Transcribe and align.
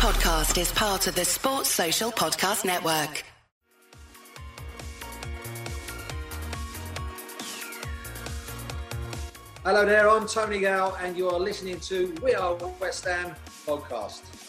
podcast 0.00 0.58
is 0.58 0.72
part 0.72 1.06
of 1.08 1.14
the 1.14 1.26
Sports 1.26 1.68
Social 1.68 2.10
Podcast 2.10 2.64
Network. 2.64 3.22
Hello 9.62 9.84
there, 9.84 10.08
I'm 10.08 10.26
Tony 10.26 10.60
Gale, 10.60 10.96
and 11.02 11.18
you 11.18 11.28
are 11.28 11.38
listening 11.38 11.78
to 11.80 12.14
We 12.22 12.32
Are 12.32 12.56
West 12.80 13.04
Ham 13.04 13.34
podcast. 13.66 14.39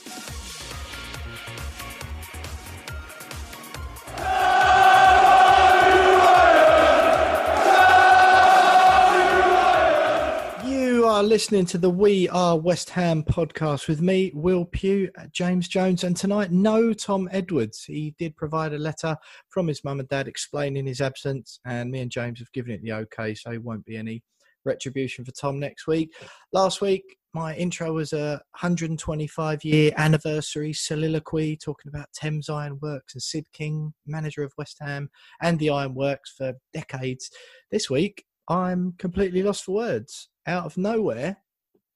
Listening 11.32 11.66
to 11.68 11.78
the 11.78 11.90
We 11.90 12.28
Are 12.28 12.58
West 12.58 12.90
Ham 12.90 13.24
podcast 13.24 13.88
with 13.88 14.02
me, 14.02 14.34
Will 14.36 14.66
Pugh, 14.66 15.10
uh, 15.18 15.28
James 15.32 15.70
Jones, 15.70 16.04
and 16.04 16.18
tonight, 16.18 16.52
no 16.52 16.92
Tom 16.92 17.30
Edwards. 17.32 17.86
He 17.86 18.14
did 18.20 18.36
provide 18.36 18.74
a 18.74 18.78
letter 18.78 19.16
from 19.48 19.70
his 19.70 19.82
mum 19.86 20.02
and 20.02 20.10
dad 20.10 20.28
explaining 20.28 20.86
his 20.86 21.00
absence, 21.00 21.62
and 21.64 21.90
me 21.90 22.02
and 22.02 22.12
James 22.12 22.40
have 22.40 22.52
given 22.52 22.74
it 22.74 22.82
the 22.82 22.92
okay, 22.92 23.34
so 23.34 23.50
it 23.50 23.64
won't 23.64 23.86
be 23.86 23.96
any 23.96 24.22
retribution 24.66 25.24
for 25.24 25.32
Tom 25.32 25.58
next 25.58 25.88
week. 25.88 26.14
Last 26.52 26.82
week, 26.82 27.16
my 27.34 27.56
intro 27.56 27.94
was 27.94 28.12
a 28.12 28.42
125 28.60 29.64
year 29.64 29.94
anniversary 29.96 30.74
soliloquy 30.74 31.56
talking 31.56 31.88
about 31.88 32.12
Thames 32.14 32.50
Ironworks 32.50 33.14
and 33.14 33.24
Syd 33.24 33.46
King, 33.54 33.94
manager 34.06 34.44
of 34.44 34.52
West 34.58 34.80
Ham 34.82 35.10
and 35.42 35.58
the 35.60 35.70
Ironworks 35.70 36.34
for 36.38 36.56
decades. 36.74 37.32
This 37.72 37.90
week, 37.90 38.26
I'm 38.50 38.96
completely 38.98 39.44
lost 39.44 39.64
for 39.64 39.76
words. 39.76 40.28
Out 40.48 40.66
of 40.66 40.78
nowhere, 40.78 41.38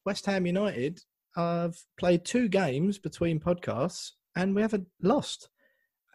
West 0.05 0.25
Ham 0.25 0.45
United 0.45 1.01
have 1.35 1.75
played 1.97 2.23
two 2.23 2.47
games 2.47 2.97
between 2.97 3.39
podcasts 3.39 4.11
and 4.35 4.55
we 4.55 4.61
haven't 4.61 4.87
lost. 5.01 5.49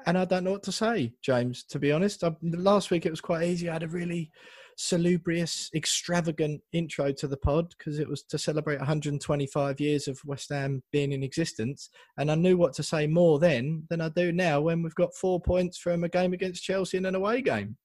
And 0.06 0.16
I 0.16 0.24
don't 0.24 0.44
know 0.44 0.52
what 0.52 0.62
to 0.64 0.72
say, 0.72 1.12
James, 1.22 1.64
to 1.64 1.78
be 1.78 1.92
honest. 1.92 2.24
Um, 2.24 2.36
I, 2.42 2.56
last 2.56 2.90
week 2.90 3.04
it 3.04 3.10
was 3.10 3.20
quite 3.20 3.46
easy. 3.46 3.68
I 3.68 3.74
had 3.74 3.82
a 3.82 3.88
really 3.88 4.30
salubrious, 4.76 5.68
extravagant 5.74 6.62
intro 6.72 7.12
to 7.12 7.26
the 7.26 7.36
pod 7.36 7.74
because 7.76 7.98
it 7.98 8.08
was 8.08 8.22
to 8.22 8.38
celebrate 8.38 8.78
125 8.78 9.78
years 9.78 10.08
of 10.08 10.18
West 10.24 10.48
Ham 10.50 10.82
being 10.90 11.12
in 11.12 11.22
existence. 11.22 11.90
And 12.16 12.30
I 12.30 12.34
knew 12.34 12.56
what 12.56 12.72
to 12.74 12.82
say 12.82 13.06
more 13.06 13.38
then 13.38 13.84
than 13.90 14.00
I 14.00 14.08
do 14.08 14.32
now 14.32 14.60
when 14.62 14.82
we've 14.82 14.94
got 14.94 15.14
four 15.14 15.40
points 15.40 15.76
from 15.76 16.04
a 16.04 16.08
game 16.08 16.32
against 16.32 16.64
Chelsea 16.64 16.96
in 16.96 17.04
an 17.04 17.14
away 17.14 17.42
game. 17.42 17.76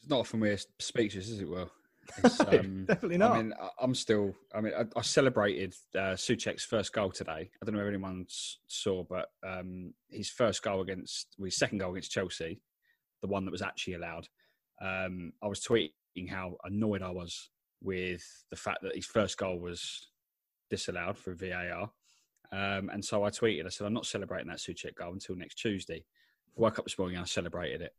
It's 0.00 0.10
not 0.10 0.20
often 0.20 0.40
we're 0.40 0.58
speechless, 0.80 1.28
is 1.28 1.40
it? 1.40 1.48
It's, 1.48 1.66
um, 2.48 2.84
definitely 2.86 3.18
not. 3.18 3.32
I 3.32 3.42
mean, 3.42 3.54
I'm 3.80 3.94
still. 3.94 4.34
I 4.54 4.60
mean, 4.60 4.72
I, 4.76 4.84
I 4.98 5.02
celebrated 5.02 5.74
uh, 5.94 6.14
Soucek's 6.14 6.64
first 6.64 6.92
goal 6.92 7.10
today. 7.10 7.50
I 7.50 7.64
don't 7.64 7.74
know 7.74 7.82
if 7.82 7.88
anyone 7.88 8.26
saw, 8.28 9.04
but 9.04 9.30
um, 9.46 9.94
his 10.08 10.30
first 10.30 10.62
goal 10.62 10.80
against, 10.80 11.28
well, 11.38 11.46
his 11.46 11.56
second 11.56 11.78
goal 11.78 11.92
against 11.92 12.10
Chelsea, 12.10 12.60
the 13.22 13.28
one 13.28 13.44
that 13.44 13.52
was 13.52 13.62
actually 13.62 13.94
allowed. 13.94 14.28
Um, 14.80 15.32
I 15.42 15.46
was 15.46 15.60
tweeting 15.60 16.28
how 16.28 16.56
annoyed 16.64 17.02
I 17.02 17.10
was 17.10 17.50
with 17.82 18.24
the 18.50 18.56
fact 18.56 18.82
that 18.82 18.94
his 18.94 19.06
first 19.06 19.38
goal 19.38 19.58
was 19.58 20.08
disallowed 20.70 21.18
for 21.18 21.34
VAR. 21.34 21.90
Um, 22.52 22.90
and 22.92 23.04
so 23.04 23.24
I 23.24 23.30
tweeted, 23.30 23.66
I 23.66 23.68
said, 23.68 23.86
I'm 23.86 23.92
not 23.94 24.06
celebrating 24.06 24.48
that 24.48 24.58
Soucek 24.58 24.96
goal 24.96 25.12
until 25.12 25.36
next 25.36 25.56
Tuesday. 25.56 26.04
I 26.56 26.60
woke 26.60 26.78
up 26.78 26.84
this 26.84 26.98
morning 26.98 27.16
and 27.16 27.22
I 27.22 27.26
celebrated 27.26 27.82
it. 27.82 27.94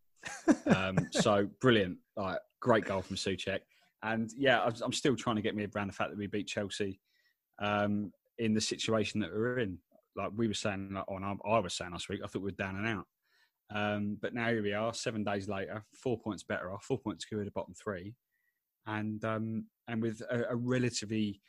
um, 0.75 0.97
so 1.11 1.47
brilliant. 1.59 1.97
Like, 2.15 2.39
great 2.59 2.85
goal 2.85 3.01
from 3.01 3.15
Soucek. 3.15 3.59
And 4.03 4.31
yeah, 4.35 4.67
I'm 4.83 4.93
still 4.93 5.15
trying 5.15 5.35
to 5.35 5.41
get 5.41 5.55
me 5.55 5.67
around 5.75 5.87
the 5.87 5.93
fact 5.93 6.09
that 6.09 6.17
we 6.17 6.27
beat 6.27 6.47
Chelsea 6.47 6.99
um, 7.59 8.11
in 8.39 8.53
the 8.53 8.61
situation 8.61 9.19
that 9.21 9.31
we're 9.31 9.59
in. 9.59 9.77
Like 10.15 10.31
we 10.35 10.47
were 10.47 10.53
saying, 10.53 10.91
like, 10.93 11.05
on 11.07 11.23
I 11.23 11.59
was 11.59 11.73
saying 11.73 11.91
last 11.91 12.09
week, 12.09 12.21
I 12.23 12.27
thought 12.27 12.41
we 12.41 12.51
were 12.51 12.51
down 12.51 12.75
and 12.77 12.87
out. 12.87 13.05
Um, 13.73 14.17
but 14.21 14.33
now 14.33 14.49
here 14.49 14.63
we 14.63 14.73
are, 14.73 14.93
seven 14.93 15.23
days 15.23 15.47
later, 15.47 15.85
four 15.93 16.19
points 16.19 16.43
better 16.43 16.73
off, 16.73 16.83
four 16.83 16.97
points 16.97 17.23
clear 17.23 17.41
of 17.41 17.45
the 17.45 17.51
bottom 17.51 17.73
three, 17.73 18.15
and 18.85 19.23
um, 19.23 19.65
and 19.87 20.01
with 20.01 20.21
a, 20.29 20.49
a, 20.49 20.55
relatively, 20.55 21.41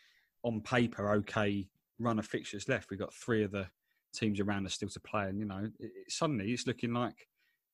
on 0.44 0.60
paper, 0.60 1.10
okay 1.14 1.69
run 1.98 2.19
of 2.19 2.26
fixtures 2.26 2.69
left. 2.69 2.90
We've 2.90 2.98
got 2.98 3.14
three 3.14 3.42
of 3.42 3.50
the 3.50 3.66
teams 4.14 4.40
around 4.40 4.66
us 4.66 4.74
still 4.74 4.88
to 4.90 5.00
play, 5.00 5.28
and 5.28 5.38
you 5.38 5.46
know, 5.46 5.64
it, 5.64 5.72
it, 5.80 6.12
suddenly 6.12 6.52
it's 6.52 6.66
looking 6.66 6.92
like 6.92 7.26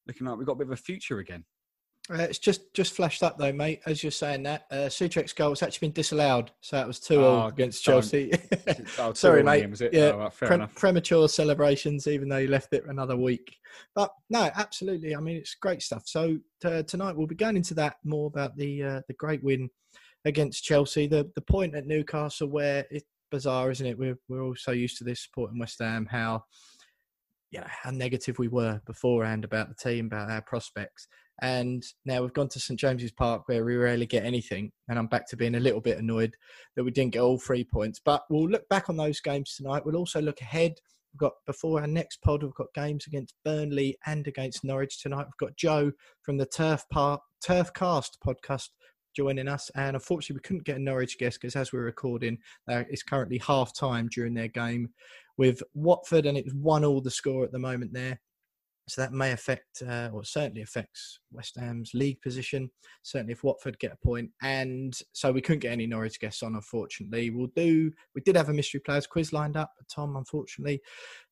looking 0.07 0.27
like 0.27 0.39
we've 0.39 0.47
got 0.47 0.53
a 0.53 0.59
bit 0.59 0.69
of 0.69 0.73
a 0.73 0.77
future 0.77 1.19
again. 1.19 1.45
Uh, 2.11 2.23
it's 2.23 2.39
just 2.39 2.73
just 2.73 2.95
flashed 2.95 3.23
up 3.23 3.37
though, 3.37 3.53
mate. 3.53 3.81
As 3.85 4.03
you're 4.03 4.11
saying 4.11 4.43
that, 4.45 4.65
uh, 4.71 4.89
Soucek's 4.89 5.35
goal 5.35 5.51
has 5.51 5.63
actually 5.63 5.89
been 5.89 5.95
disallowed, 5.95 6.51
so 6.63 6.77
that 6.77 6.87
was 6.87 7.01
two 7.01 7.21
oh, 7.21 7.35
all 7.41 7.49
against 7.49 7.85
Chelsea. 7.85 8.33
oh, 8.99 9.13
Sorry, 9.15 9.43
mate. 9.43 9.69
yeah, 9.93 10.13
oh, 10.13 10.31
pre- 10.31 10.67
premature 10.75 11.29
celebrations, 11.29 12.07
even 12.07 12.29
though 12.29 12.39
you 12.39 12.49
left 12.49 12.73
it 12.73 12.85
another 12.89 13.17
week. 13.17 13.55
But 13.95 14.11
no, 14.31 14.51
absolutely. 14.55 15.15
I 15.15 15.21
mean, 15.21 15.37
it's 15.37 15.55
great 15.55 15.83
stuff. 15.83 16.05
So 16.07 16.39
tonight 16.63 17.15
we'll 17.17 17.27
be 17.27 17.35
going 17.35 17.57
into 17.57 17.75
that 17.75 17.97
more 18.05 18.29
about 18.29 18.57
the 18.57 18.83
uh, 18.83 19.01
the 19.09 19.15
great 19.15 19.45
win 19.45 19.69
against 20.25 20.65
Chelsea. 20.65 21.09
The 21.09 21.31
the 21.35 21.43
point 21.43 21.75
at 21.75 21.87
Newcastle 21.87 22.49
where 22.49 22.87
it's 22.91 23.05
bizarre, 23.31 23.71
isn't 23.71 23.87
it? 23.87 23.99
We're 23.99 24.19
we're 24.29 24.43
all 24.43 24.57
so 24.57 24.73
used 24.73 24.97
to 24.99 25.05
this 25.05 25.25
supporting 25.25 25.59
West 25.59 25.79
Ham 25.81 26.07
how 26.11 26.45
you 27.51 27.61
know 27.61 27.67
how 27.69 27.91
negative 27.91 28.39
we 28.39 28.49
were 28.49 28.81
beforehand 28.87 29.45
about 29.45 29.69
the 29.69 29.75
team, 29.75 30.07
about 30.07 30.31
our 30.31 30.43
prospects 30.43 31.07
and 31.41 31.85
now 32.05 32.23
we've 32.23 32.33
gone 32.33 32.49
to 32.49 32.61
St 32.61 32.79
James's 32.79 33.13
Park 33.13 33.43
where 33.47 33.65
we 33.65 33.77
rarely 33.77 34.07
get 34.07 34.25
anything. 34.25 34.73
And 34.89 34.99
I'm 34.99 35.07
back 35.07 35.29
to 35.29 35.37
being 35.37 35.55
a 35.55 35.61
little 35.61 35.81
bit 35.81 35.99
annoyed 35.99 36.35
that 36.77 36.85
we 36.85 36.91
didn't 36.91 37.13
get 37.13 37.21
all 37.21 37.39
three 37.39 37.65
points. 37.65 38.01
But 38.05 38.23
we'll 38.29 38.49
look 38.49 38.69
back 38.69 38.89
on 38.89 38.97
those 38.97 39.21
games 39.21 39.55
tonight. 39.55 39.85
We'll 39.85 39.97
also 39.97 40.21
look 40.21 40.41
ahead. 40.41 40.75
We've 41.13 41.21
got 41.21 41.35
before 41.47 41.81
our 41.81 41.87
next 41.87 42.21
pod, 42.23 42.43
we've 42.43 42.55
got 42.55 42.75
games 42.75 43.07
against 43.07 43.35
Burnley 43.45 43.97
and 44.07 44.27
against 44.27 44.65
Norwich 44.65 45.01
tonight. 45.01 45.27
We've 45.27 45.49
got 45.49 45.57
Joe 45.57 45.93
from 46.23 46.39
the 46.39 46.47
Turf 46.47 46.85
Park 46.91 47.21
Turf 47.45 47.73
Cast 47.73 48.19
podcast 48.25 48.69
joining 49.15 49.49
us. 49.49 49.71
And 49.75 49.97
unfortunately, 49.97 50.37
we 50.37 50.47
couldn't 50.47 50.65
get 50.65 50.77
a 50.77 50.81
Norwich 50.81 51.19
guest 51.19 51.41
because 51.41 51.57
as 51.57 51.73
we're 51.73 51.83
recording, 51.83 52.39
uh, 52.71 52.85
it's 52.91 53.03
currently 53.03 53.39
half 53.39 53.75
time 53.75 54.09
during 54.13 54.35
their 54.35 54.49
game 54.49 54.91
with 55.37 55.63
Watford, 55.75 56.27
and 56.27 56.37
it's 56.37 56.53
one 56.55 56.85
all 56.85 57.01
the 57.01 57.11
score 57.11 57.45
at 57.45 57.53
the 57.53 57.59
moment 57.59 57.93
there. 57.93 58.21
So 58.89 59.01
that 59.03 59.13
may 59.13 59.33
affect, 59.33 59.83
uh, 59.87 60.11
or 60.13 60.25
certainly 60.25 60.63
affects 60.63 61.21
West 61.31 61.57
Ham's 61.59 61.93
league 61.95 62.21
position. 62.23 62.71
Certainly, 63.03 63.33
if 63.33 63.45
Watford 63.45 63.79
get 63.79 63.93
a 63.93 64.07
point, 64.07 64.31
and 64.43 64.99
so 65.13 65.31
we 65.31 65.41
couldn't 65.41 65.61
get 65.61 65.73
any 65.73 65.87
Norwich 65.87 66.21
guests 66.21 66.43
on, 66.43 66.55
unfortunately. 66.55 67.31
We'll 67.31 67.51
do. 67.55 67.93
We 68.15 68.23
did 68.23 68.37
have 68.37 68.49
a 68.49 68.53
mystery 68.53 68.81
players 68.81 69.07
quiz 69.07 69.33
lined 69.33 69.57
up, 69.57 69.73
but 69.77 69.89
Tom 69.89 70.17
unfortunately 70.17 70.81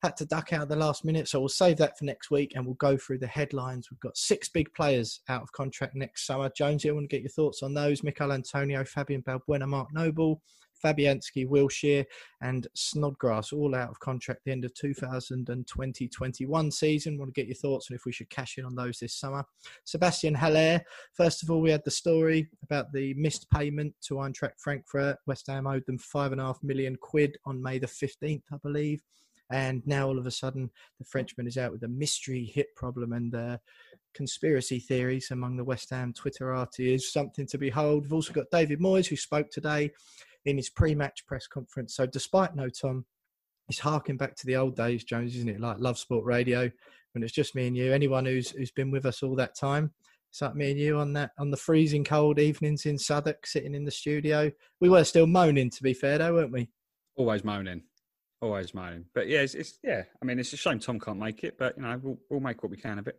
had 0.03 0.17
to 0.19 0.27
duck 0.27 0.53
out 0.53 0.63
at 0.63 0.69
the 0.69 0.77
last 0.77 1.05
minute. 1.05 1.29
So 1.29 1.41
we'll 1.41 1.49
save 1.49 1.79
that 1.79 1.99
for 1.99 2.05
next 2.05 2.31
week, 2.31 2.53
and 2.55 2.65
we'll 2.65 2.75
go 2.75 2.97
through 2.97 3.19
the 3.19 3.27
headlines. 3.27 3.89
We've 3.91 4.01
got 4.01 4.17
six 4.17 4.49
big 4.49 4.73
players 4.75 5.21
out 5.29 5.43
of 5.43 5.53
contract 5.53 5.95
next 5.95 6.27
summer. 6.27 6.51
Jonesy, 6.57 6.91
I 6.91 6.93
want 6.93 7.09
to 7.11 7.17
get 7.17 7.23
your 7.23 7.31
thoughts 7.31 7.63
on 7.63 7.75
those. 7.75 8.05
Michail 8.05 8.33
Antonio, 8.33 8.85
Fabian 8.85 9.23
Balbuena, 9.23 9.67
Mark 9.67 9.89
Noble, 9.93 10.43
Fabianski, 10.85 11.49
Wilshere, 11.49 12.05
and 12.41 12.67
Snodgrass, 12.75 13.53
all 13.53 13.75
out 13.75 13.91
of 13.91 14.01
contract 14.01 14.41
the 14.45 14.53
end 14.53 14.65
of 14.65 14.75
2020-21 14.75 16.73
season. 16.73 17.19
Want 17.19 17.35
to 17.35 17.41
get 17.41 17.49
your 17.49 17.57
thoughts 17.57 17.91
on 17.91 17.97
if 17.97 18.05
we 18.05 18.13
should 18.13 18.31
cash 18.31 18.59
in 18.59 18.65
on 18.65 18.75
those 18.75 18.99
this 18.99 19.15
summer. 19.15 19.45
Sebastien 19.85 20.35
Haller. 20.35 20.81
First 21.15 21.43
of 21.43 21.51
all, 21.51 21.61
we 21.61 21.71
had 21.71 21.85
the 21.85 21.91
story 21.91 22.49
about 22.63 22.93
the 22.93 23.15
missed 23.15 23.51
payment 23.51 23.95
to 24.03 24.15
Eintracht 24.15 24.59
Frankfurt. 24.59 25.17
West 25.27 25.47
Ham 25.49 25.67
owed 25.67 25.87
them 25.87 25.99
five 25.99 26.33
and 26.33 26.41
a 26.41 26.45
half 26.45 26.63
million 26.63 26.97
quid 26.97 27.37
on 27.45 27.63
May 27.63 27.79
the 27.79 27.87
15th, 27.87 28.43
I 28.53 28.57
believe. 28.63 29.03
And 29.51 29.87
now 29.87 30.09
all 30.09 30.19
of 30.19 30.27
a 30.27 30.31
sudden, 30.31 30.71
the 30.99 31.05
Frenchman 31.05 31.47
is 31.47 31.57
out 31.57 31.73
with 31.73 31.85
a 31.85 31.89
mystery 31.89 32.45
hip 32.45 32.75
problem 32.75 33.13
and 33.13 33.35
uh, 33.35 33.59
conspiracy 34.17 34.81
theories 34.81 35.31
among 35.31 35.57
the 35.57 35.65
West 35.65 35.91
Ham 35.91 36.13
Twitterati 36.13 36.95
is 36.95 37.13
something 37.13 37.47
to 37.47 37.59
behold. 37.59 38.03
We've 38.03 38.15
also 38.15 38.33
got 38.33 38.51
David 38.51 38.81
Moyes, 38.81 39.07
who 39.07 39.17
spoke 39.17 39.51
today 39.51 39.93
in 40.47 40.57
his 40.57 40.71
pre-match 40.71 41.27
press 41.27 41.47
conference. 41.47 41.95
So 41.95 42.07
despite 42.07 42.57
no 42.57 42.69
Tom, 42.69 43.05
it's 43.69 43.81
harking 43.81 44.17
back 44.17 44.37
to 44.37 44.47
the 44.47 44.57
old 44.57 44.77
days, 44.77 45.05
Jones, 45.05 45.35
isn't 45.37 45.49
it? 45.49 45.61
Like 45.61 45.79
Love 45.79 45.99
Sport 45.99 46.25
Radio, 46.25 46.71
when 47.13 47.23
it's 47.23 47.33
just 47.33 47.55
me 47.55 47.67
and 47.67 47.77
you. 47.77 47.93
Anyone 47.93 48.25
who's 48.25 48.51
who's 48.51 48.71
been 48.71 48.91
with 48.91 49.05
us 49.05 49.23
all 49.23 49.35
that 49.37 49.57
time, 49.57 49.93
it's 50.31 50.41
like 50.41 50.55
me 50.55 50.71
and 50.71 50.81
you 50.81 50.99
on 50.99 51.13
that 51.15 51.33
on 51.39 51.51
the 51.51 51.57
freezing 51.57 52.05
cold 52.05 52.39
evenings 52.39 52.87
in 52.87 52.97
Southwark, 52.97 53.47
sitting 53.47 53.75
in 53.75 53.85
the 53.85 53.91
studio. 53.91 54.51
We 54.81 54.89
were 54.89 55.05
still 55.05 55.27
moaning, 55.27 55.71
to 55.71 55.83
be 55.83 55.95
fair, 55.95 56.19
though, 56.19 56.35
weren't 56.35 56.53
we? 56.53 56.71
Always 57.17 57.43
moaning, 57.43 57.83
always 58.41 58.73
moaning. 58.73 59.07
But 59.15 59.27
yeah, 59.27 59.41
it's, 59.41 59.55
it's 59.55 59.79
yeah. 59.83 60.05
I 60.23 60.25
mean, 60.25 60.39
it's 60.39 60.53
a 60.53 60.57
shame 60.57 60.79
Tom 60.79 61.01
can't 61.01 61.19
make 61.19 61.43
it, 61.43 61.59
but 61.59 61.77
you 61.77 61.83
know, 61.83 62.01
we'll 62.01 62.19
we'll 62.31 62.41
make 62.41 62.63
what 62.63 62.71
we 62.71 62.77
can 62.77 63.01
of 63.01 63.09
it 63.09 63.19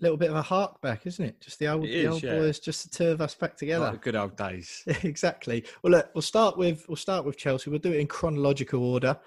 little 0.00 0.16
bit 0.16 0.30
of 0.30 0.36
a 0.36 0.42
hark 0.42 0.80
back, 0.80 1.06
isn't 1.06 1.24
it? 1.24 1.40
Just 1.40 1.58
the 1.58 1.68
old, 1.68 1.84
the 1.84 2.06
old 2.06 2.22
yeah. 2.22 2.38
boys, 2.38 2.58
just 2.58 2.84
the 2.84 2.96
two 2.96 3.10
of 3.10 3.20
us 3.20 3.34
back 3.34 3.56
together. 3.56 3.86
Like 3.90 4.02
good 4.02 4.16
old 4.16 4.36
days. 4.36 4.82
exactly. 5.02 5.64
Well, 5.82 5.92
look, 5.92 6.10
we'll 6.14 6.22
start 6.22 6.56
with 6.56 6.84
we'll 6.88 6.96
start 6.96 7.24
with 7.24 7.36
Chelsea. 7.36 7.70
We'll 7.70 7.78
do 7.78 7.92
it 7.92 8.00
in 8.00 8.06
chronological 8.06 8.82
order. 8.84 9.18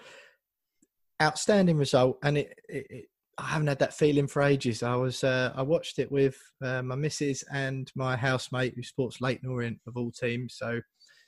Outstanding 1.21 1.77
result, 1.77 2.19
and 2.23 2.37
it, 2.37 2.59
it, 2.67 2.87
it 2.89 3.05
I 3.37 3.43
haven't 3.43 3.67
had 3.67 3.79
that 3.79 3.93
feeling 3.93 4.27
for 4.27 4.41
ages. 4.41 4.83
I 4.83 4.95
was 4.95 5.23
uh, 5.23 5.51
I 5.55 5.61
watched 5.61 5.99
it 5.99 6.11
with 6.11 6.37
uh, 6.61 6.81
my 6.81 6.95
missus 6.95 7.43
and 7.51 7.91
my 7.95 8.15
housemate, 8.15 8.75
who 8.75 8.83
sports 8.83 9.21
Leyton 9.21 9.49
Orient 9.49 9.79
of 9.87 9.97
all 9.97 10.11
teams. 10.11 10.55
So 10.57 10.81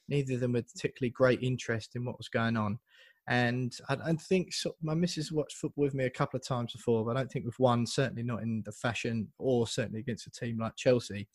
neither 0.07 0.35
of 0.35 0.39
them 0.39 0.55
had 0.55 0.67
particularly 0.67 1.11
great 1.11 1.43
interest 1.43 1.95
in 1.95 2.05
what 2.05 2.17
was 2.17 2.29
going 2.29 2.57
on. 2.57 2.79
And 3.29 3.77
I 3.89 4.13
think 4.13 4.53
so, 4.53 4.73
my 4.81 4.93
missus 4.93 5.33
watched 5.33 5.57
football 5.57 5.83
with 5.83 5.93
me 5.93 6.05
a 6.05 6.09
couple 6.09 6.37
of 6.37 6.47
times 6.47 6.71
before, 6.71 7.03
but 7.03 7.17
I 7.17 7.19
don't 7.19 7.31
think 7.31 7.43
we've 7.43 7.59
won, 7.59 7.85
certainly 7.85 8.23
not 8.23 8.41
in 8.41 8.63
the 8.65 8.71
fashion 8.71 9.27
or 9.37 9.67
certainly 9.67 9.99
against 9.99 10.27
a 10.27 10.31
team 10.31 10.57
like 10.59 10.77
Chelsea. 10.77 11.27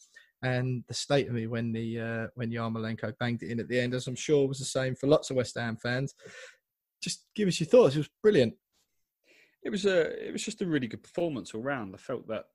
And 0.42 0.84
the 0.88 0.94
state 0.94 1.28
of 1.28 1.34
me 1.34 1.46
when 1.46 1.70
the 1.70 2.00
uh, 2.00 2.26
when 2.34 2.50
Yarmolenko 2.50 3.12
banged 3.18 3.42
it 3.42 3.50
in 3.50 3.60
at 3.60 3.68
the 3.68 3.78
end, 3.78 3.92
as 3.92 4.06
I'm 4.06 4.16
sure 4.16 4.48
was 4.48 4.58
the 4.58 4.64
same 4.64 4.94
for 4.94 5.06
lots 5.06 5.28
of 5.28 5.36
West 5.36 5.56
Ham 5.56 5.76
fans. 5.76 6.14
Just 7.02 7.26
give 7.34 7.46
us 7.46 7.60
your 7.60 7.68
thoughts. 7.68 7.94
It 7.94 7.98
was 7.98 8.10
brilliant. 8.22 8.54
It 9.62 9.70
was 9.70 9.84
a 9.84 10.26
it 10.26 10.32
was 10.32 10.42
just 10.42 10.62
a 10.62 10.66
really 10.66 10.86
good 10.86 11.02
performance 11.02 11.54
all 11.54 11.62
round. 11.62 11.94
I 11.94 11.98
felt 11.98 12.26
that. 12.28 12.46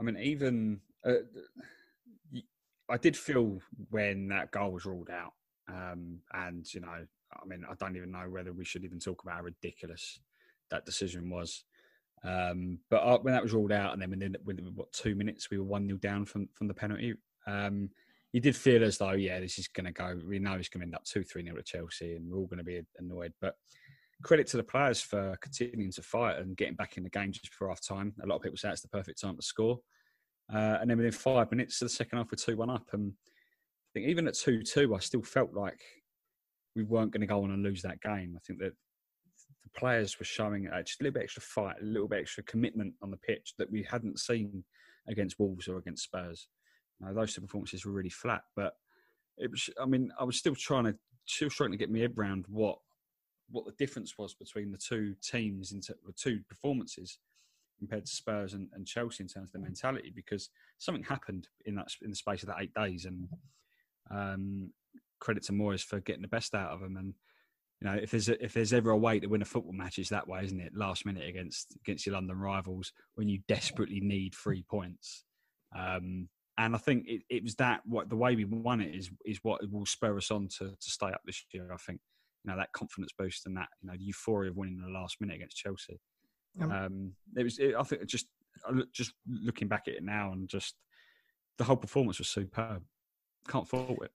I 0.00 0.04
mean, 0.04 0.16
even 0.18 0.80
uh, 1.04 1.14
I 2.88 2.96
did 2.96 3.16
feel 3.16 3.58
when 3.90 4.28
that 4.28 4.50
goal 4.52 4.72
was 4.72 4.86
ruled 4.86 5.10
out, 5.10 5.32
um, 5.68 6.20
and 6.32 6.72
you 6.72 6.80
know, 6.80 7.06
I 7.40 7.46
mean, 7.46 7.64
I 7.68 7.74
don't 7.78 7.96
even 7.96 8.12
know 8.12 8.26
whether 8.28 8.52
we 8.52 8.64
should 8.64 8.84
even 8.84 8.98
talk 8.98 9.22
about 9.22 9.36
how 9.36 9.42
ridiculous 9.42 10.20
that 10.70 10.84
decision 10.84 11.30
was. 11.30 11.64
Um, 12.24 12.78
but 12.88 13.02
uh, 13.02 13.18
when 13.18 13.34
that 13.34 13.42
was 13.42 13.52
ruled 13.52 13.72
out, 13.72 13.92
and 13.92 14.00
then 14.00 14.10
within, 14.10 14.36
within 14.44 14.66
what 14.74 14.92
two 14.92 15.14
minutes 15.14 15.50
we 15.50 15.58
were 15.58 15.64
one 15.64 15.86
0 15.86 15.98
down 15.98 16.24
from 16.24 16.48
from 16.54 16.68
the 16.68 16.74
penalty, 16.74 17.14
um, 17.46 17.90
you 18.32 18.40
did 18.40 18.56
feel 18.56 18.84
as 18.84 18.98
though 18.98 19.12
yeah, 19.12 19.40
this 19.40 19.58
is 19.58 19.68
going 19.68 19.86
to 19.86 19.92
go. 19.92 20.18
We 20.26 20.38
know 20.38 20.54
it's 20.54 20.68
going 20.68 20.80
to 20.80 20.86
end 20.86 20.94
up 20.94 21.04
two 21.04 21.24
three 21.24 21.44
0 21.44 21.56
to 21.56 21.62
Chelsea, 21.62 22.14
and 22.14 22.30
we're 22.30 22.38
all 22.38 22.46
going 22.46 22.58
to 22.58 22.64
be 22.64 22.80
annoyed. 22.98 23.32
But 23.40 23.56
credit 24.22 24.46
to 24.48 24.56
the 24.56 24.62
players 24.62 25.00
for 25.00 25.36
continuing 25.40 25.90
to 25.92 26.02
fight 26.02 26.38
and 26.38 26.56
getting 26.56 26.74
back 26.74 26.96
in 26.96 27.02
the 27.02 27.10
game 27.10 27.32
just 27.32 27.50
before 27.50 27.68
half 27.68 27.80
time. 27.80 28.14
A 28.22 28.26
lot 28.26 28.36
of 28.36 28.42
people 28.42 28.56
say 28.56 28.70
it's 28.70 28.82
the 28.82 28.88
perfect 28.88 29.20
time 29.20 29.36
to 29.36 29.42
score. 29.42 29.80
Uh, 30.52 30.78
and 30.80 30.88
then 30.88 30.96
within 30.96 31.12
five 31.12 31.50
minutes 31.50 31.80
of 31.82 31.86
the 31.86 31.94
second 31.94 32.18
half, 32.18 32.28
we're 32.30 32.36
2 32.36 32.56
1 32.56 32.70
up. 32.70 32.86
And 32.92 33.12
I 33.12 33.88
think 33.94 34.08
even 34.08 34.28
at 34.28 34.34
2 34.34 34.62
2, 34.62 34.94
I 34.94 34.98
still 35.00 35.22
felt 35.22 35.52
like 35.54 35.82
we 36.74 36.82
weren't 36.82 37.12
going 37.12 37.20
to 37.20 37.26
go 37.26 37.42
on 37.42 37.50
and 37.50 37.62
lose 37.62 37.82
that 37.82 38.00
game. 38.00 38.34
I 38.36 38.40
think 38.46 38.58
that 38.60 38.72
the 39.62 39.78
players 39.78 40.18
were 40.18 40.24
showing 40.24 40.68
uh, 40.68 40.82
just 40.82 41.00
a 41.00 41.04
little 41.04 41.14
bit 41.14 41.24
extra 41.24 41.42
fight, 41.42 41.76
a 41.80 41.84
little 41.84 42.08
bit 42.08 42.20
extra 42.20 42.42
commitment 42.44 42.94
on 43.02 43.10
the 43.10 43.16
pitch 43.16 43.54
that 43.58 43.70
we 43.70 43.82
hadn't 43.82 44.18
seen 44.18 44.64
against 45.08 45.38
Wolves 45.38 45.68
or 45.68 45.78
against 45.78 46.04
Spurs. 46.04 46.48
Know, 47.00 47.12
those 47.12 47.34
two 47.34 47.40
performances 47.40 47.84
were 47.84 47.92
really 47.92 48.10
flat, 48.10 48.42
but 48.54 48.74
it 49.36 49.50
was. 49.50 49.68
I 49.80 49.86
mean, 49.86 50.12
I 50.18 50.24
was 50.24 50.36
still 50.36 50.54
trying 50.54 50.84
to 50.84 50.94
still 51.26 51.50
trying 51.50 51.72
to 51.72 51.76
get 51.76 51.90
my 51.90 51.98
head 51.98 52.14
around 52.16 52.44
what 52.48 52.78
what 53.50 53.66
the 53.66 53.72
difference 53.72 54.16
was 54.16 54.34
between 54.34 54.70
the 54.70 54.78
two 54.78 55.14
teams 55.22 55.72
in 55.72 55.80
the 55.80 56.12
two 56.12 56.40
performances 56.48 57.18
compared 57.78 58.06
to 58.06 58.12
Spurs 58.12 58.54
and, 58.54 58.68
and, 58.74 58.86
Chelsea 58.86 59.24
in 59.24 59.28
terms 59.28 59.48
of 59.48 59.52
the 59.52 59.58
mentality 59.58 60.12
because 60.14 60.50
something 60.78 61.02
happened 61.02 61.48
in 61.66 61.74
that 61.74 61.88
in 62.02 62.10
the 62.10 62.16
space 62.16 62.42
of 62.42 62.48
that 62.48 62.58
eight 62.60 62.72
days 62.74 63.04
and 63.04 63.28
um, 64.10 64.70
credit 65.22 65.44
to 65.44 65.52
Moyes 65.52 65.84
for 65.84 66.00
getting 66.00 66.22
the 66.22 66.28
best 66.28 66.54
out 66.54 66.70
of 66.70 66.80
them 66.80 66.96
and 66.96 67.14
you 67.80 67.88
know 67.88 67.94
if 67.94 68.10
there's 68.10 68.28
a, 68.28 68.44
if 68.44 68.52
there's 68.52 68.72
ever 68.72 68.90
a 68.90 68.96
way 68.96 69.20
to 69.20 69.28
win 69.28 69.42
a 69.42 69.46
football 69.46 69.72
match 69.72 69.98
is 69.98 70.08
that 70.08 70.26
way 70.26 70.44
isn't 70.44 70.60
it 70.60 70.72
last 70.74 71.06
minute 71.06 71.28
against 71.28 71.76
against 71.84 72.06
your 72.06 72.14
London 72.14 72.38
rivals 72.38 72.92
when 73.14 73.28
you 73.28 73.38
desperately 73.48 74.00
need 74.00 74.34
three 74.34 74.64
points 74.68 75.24
um, 75.76 76.28
and 76.58 76.74
I 76.74 76.78
think 76.78 77.04
it, 77.06 77.22
it 77.30 77.42
was 77.42 77.54
that 77.56 77.80
what 77.86 78.10
the 78.10 78.16
way 78.16 78.34
we 78.36 78.44
won 78.44 78.80
it 78.80 78.94
is 78.94 79.10
is 79.24 79.38
what 79.42 79.60
will 79.70 79.86
spur 79.86 80.16
us 80.16 80.30
on 80.30 80.48
to 80.58 80.70
to 80.70 80.90
stay 80.90 81.08
up 81.08 81.22
this 81.24 81.44
year 81.52 81.72
I 81.72 81.76
think 81.76 82.00
you 82.44 82.50
know 82.50 82.58
that 82.58 82.72
confidence 82.72 83.12
boost 83.16 83.46
and 83.46 83.56
that 83.56 83.68
you 83.80 83.88
know 83.88 83.96
the 83.96 84.04
euphoria 84.04 84.50
of 84.50 84.56
winning 84.56 84.78
in 84.78 84.92
the 84.92 84.98
last 84.98 85.20
minute 85.20 85.36
against 85.36 85.56
Chelsea 85.56 86.00
um, 86.60 86.70
um, 86.70 87.12
it 87.36 87.44
was. 87.44 87.58
It, 87.58 87.74
I 87.78 87.82
think 87.82 88.06
just 88.06 88.26
just 88.92 89.14
looking 89.26 89.68
back 89.68 89.84
at 89.88 89.94
it 89.94 90.04
now 90.04 90.32
and 90.32 90.48
just 90.48 90.74
the 91.58 91.64
whole 91.64 91.76
performance 91.76 92.18
was 92.18 92.28
superb. 92.28 92.82
Can't 93.48 93.68
fault 93.68 94.02
it. 94.02 94.10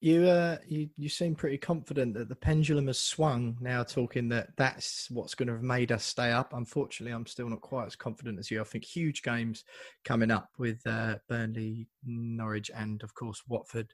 You, 0.00 0.26
uh, 0.26 0.58
you, 0.68 0.90
you 0.98 1.08
seem 1.08 1.34
pretty 1.34 1.56
confident 1.56 2.14
that 2.14 2.28
the 2.28 2.36
pendulum 2.36 2.88
has 2.88 2.98
swung. 2.98 3.56
Now, 3.60 3.82
talking 3.82 4.28
that 4.28 4.48
that's 4.56 5.10
what's 5.10 5.34
going 5.34 5.46
to 5.46 5.54
have 5.54 5.62
made 5.62 5.90
us 5.90 6.04
stay 6.04 6.32
up. 6.32 6.52
Unfortunately, 6.52 7.14
I'm 7.14 7.26
still 7.26 7.48
not 7.48 7.62
quite 7.62 7.86
as 7.86 7.96
confident 7.96 8.38
as 8.38 8.50
you. 8.50 8.60
I 8.60 8.64
think 8.64 8.84
huge 8.84 9.22
games 9.22 9.64
coming 10.04 10.30
up 10.30 10.50
with 10.58 10.86
uh, 10.86 11.16
Burnley, 11.28 11.88
Norwich, 12.04 12.70
and 12.74 13.02
of 13.02 13.14
course 13.14 13.42
Watford. 13.48 13.92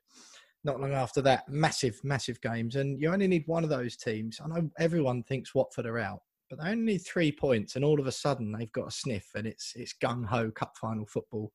Not 0.64 0.80
long 0.80 0.92
after 0.92 1.20
that, 1.22 1.48
massive, 1.48 1.98
massive 2.04 2.40
games, 2.40 2.76
and 2.76 3.00
you 3.00 3.12
only 3.12 3.26
need 3.26 3.44
one 3.46 3.64
of 3.64 3.70
those 3.70 3.96
teams. 3.96 4.40
I 4.44 4.48
know 4.48 4.70
everyone 4.78 5.22
thinks 5.24 5.54
Watford 5.54 5.86
are 5.86 5.98
out, 5.98 6.20
but 6.50 6.60
they 6.60 6.70
only 6.70 6.92
need 6.92 6.98
three 6.98 7.32
points, 7.32 7.74
and 7.74 7.84
all 7.84 7.98
of 7.98 8.06
a 8.06 8.12
sudden 8.12 8.52
they've 8.52 8.70
got 8.72 8.88
a 8.88 8.92
sniff, 8.92 9.28
and 9.34 9.46
it's 9.46 9.72
it's 9.76 9.94
gung 10.02 10.24
ho 10.24 10.50
cup 10.50 10.74
final 10.80 11.06
football 11.06 11.52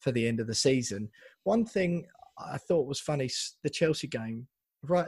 for 0.00 0.12
the 0.12 0.26
end 0.26 0.40
of 0.40 0.46
the 0.46 0.54
season. 0.54 1.08
One 1.44 1.64
thing 1.64 2.06
I 2.38 2.58
thought 2.58 2.86
was 2.86 3.00
funny: 3.00 3.30
the 3.62 3.70
Chelsea 3.70 4.08
game. 4.08 4.46
Right 4.84 5.06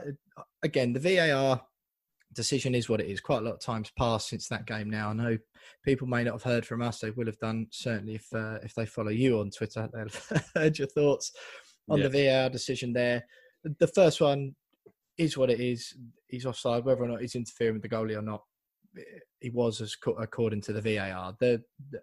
again, 0.63 0.93
the 0.93 0.99
VAR 0.99 1.61
decision 2.33 2.75
is 2.75 2.87
what 2.87 3.01
it 3.01 3.07
is. 3.07 3.19
Quite 3.19 3.39
a 3.39 3.45
lot 3.45 3.55
of 3.55 3.59
times 3.59 3.91
passed 3.97 4.29
since 4.29 4.47
that 4.47 4.65
game. 4.65 4.89
Now 4.89 5.09
I 5.09 5.13
know 5.13 5.37
people 5.83 6.07
may 6.07 6.23
not 6.23 6.33
have 6.33 6.43
heard 6.43 6.65
from 6.65 6.81
us; 6.81 6.99
they 6.99 7.11
will 7.11 7.25
have 7.25 7.39
done 7.39 7.67
certainly 7.71 8.15
if 8.15 8.27
uh, 8.33 8.59
if 8.63 8.73
they 8.73 8.85
follow 8.85 9.11
you 9.11 9.39
on 9.39 9.49
Twitter. 9.49 9.89
They'll 9.93 10.03
have 10.03 10.51
heard 10.55 10.77
your 10.77 10.87
thoughts 10.87 11.31
on 11.89 11.99
yeah. 11.99 12.07
the 12.07 12.27
VAR 12.27 12.49
decision 12.49 12.93
there. 12.93 13.25
The 13.79 13.87
first 13.87 14.21
one 14.21 14.55
is 15.17 15.37
what 15.37 15.49
it 15.49 15.59
is. 15.59 15.95
He's 16.27 16.45
offside, 16.45 16.85
whether 16.85 17.03
or 17.03 17.07
not 17.07 17.21
he's 17.21 17.35
interfering 17.35 17.73
with 17.73 17.81
the 17.81 17.89
goalie 17.89 18.17
or 18.17 18.21
not 18.21 18.43
he 19.39 19.49
was 19.49 19.81
as 19.81 19.95
according 20.19 20.61
to 20.61 20.73
the 20.73 20.81
VAR. 20.81 21.35
The, 21.39 21.63
the 21.91 22.01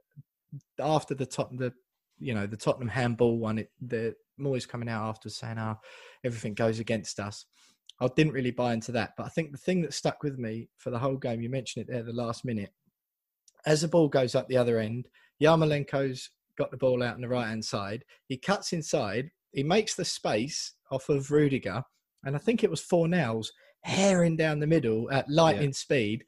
after 0.80 1.14
the 1.14 1.26
top 1.26 1.50
the 1.56 1.72
you 2.18 2.34
know 2.34 2.46
the 2.46 2.56
Tottenham 2.56 2.88
handball 2.88 3.38
one, 3.38 3.58
it, 3.58 3.70
the 3.80 4.14
Moyes 4.40 4.68
coming 4.68 4.88
out 4.88 5.08
after 5.08 5.28
saying, 5.28 5.58
"Oh, 5.58 5.78
everything 6.24 6.54
goes 6.54 6.78
against 6.78 7.20
us." 7.20 7.46
I 8.00 8.08
didn't 8.16 8.32
really 8.32 8.50
buy 8.50 8.72
into 8.72 8.92
that, 8.92 9.12
but 9.16 9.26
I 9.26 9.28
think 9.28 9.52
the 9.52 9.58
thing 9.58 9.82
that 9.82 9.94
stuck 9.94 10.22
with 10.22 10.38
me 10.38 10.68
for 10.76 10.90
the 10.90 10.98
whole 10.98 11.16
game, 11.16 11.40
you 11.40 11.48
mentioned 11.48 11.84
it 11.84 11.92
there, 11.92 12.02
the 12.02 12.12
last 12.12 12.44
minute, 12.44 12.72
as 13.64 13.82
the 13.82 13.88
ball 13.88 14.08
goes 14.08 14.34
up 14.34 14.48
the 14.48 14.56
other 14.56 14.78
end, 14.78 15.08
Yarmolenko's 15.40 16.30
got 16.58 16.70
the 16.70 16.76
ball 16.76 17.02
out 17.02 17.14
on 17.14 17.20
the 17.20 17.28
right 17.28 17.46
hand 17.46 17.64
side. 17.64 18.04
He 18.26 18.36
cuts 18.36 18.72
inside, 18.72 19.30
he 19.52 19.62
makes 19.62 19.94
the 19.94 20.04
space 20.04 20.74
off 20.90 21.08
of 21.08 21.30
Rudiger, 21.30 21.84
and 22.24 22.34
I 22.34 22.38
think 22.38 22.64
it 22.64 22.70
was 22.70 22.82
Fornals 22.82 23.48
herring 23.82 24.36
down 24.36 24.58
the 24.58 24.66
middle 24.66 25.10
at 25.10 25.28
lightning 25.28 25.70
yeah. 25.70 25.74
speed 25.74 26.24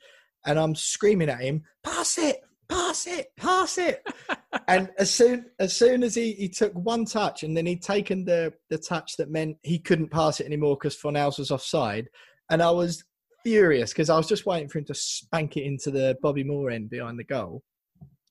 and 0.46 0.58
I'm 0.58 0.74
screaming 0.74 1.28
at 1.28 1.40
him, 1.40 1.62
pass 1.82 2.18
it, 2.18 2.40
pass 2.68 3.06
it, 3.06 3.28
pass 3.36 3.78
it. 3.78 4.06
and 4.68 4.90
as 4.98 5.12
soon 5.12 5.46
as 5.58 5.76
soon 5.76 6.02
as 6.02 6.14
he, 6.14 6.32
he 6.32 6.48
took 6.48 6.72
one 6.74 7.04
touch 7.04 7.42
and 7.42 7.56
then 7.56 7.66
he'd 7.66 7.82
taken 7.82 8.24
the 8.24 8.52
the 8.70 8.78
touch 8.78 9.16
that 9.16 9.30
meant 9.30 9.56
he 9.62 9.78
couldn't 9.78 10.10
pass 10.10 10.40
it 10.40 10.46
anymore 10.46 10.76
because 10.76 10.96
Fornals 10.96 11.38
was 11.38 11.50
offside. 11.50 12.08
And 12.50 12.62
I 12.62 12.70
was 12.70 13.04
furious 13.42 13.92
because 13.92 14.10
I 14.10 14.16
was 14.16 14.28
just 14.28 14.46
waiting 14.46 14.68
for 14.68 14.78
him 14.78 14.84
to 14.86 14.94
spank 14.94 15.56
it 15.56 15.64
into 15.64 15.90
the 15.90 16.16
Bobby 16.22 16.44
Moore 16.44 16.70
end 16.70 16.90
behind 16.90 17.18
the 17.18 17.24
goal. 17.24 17.62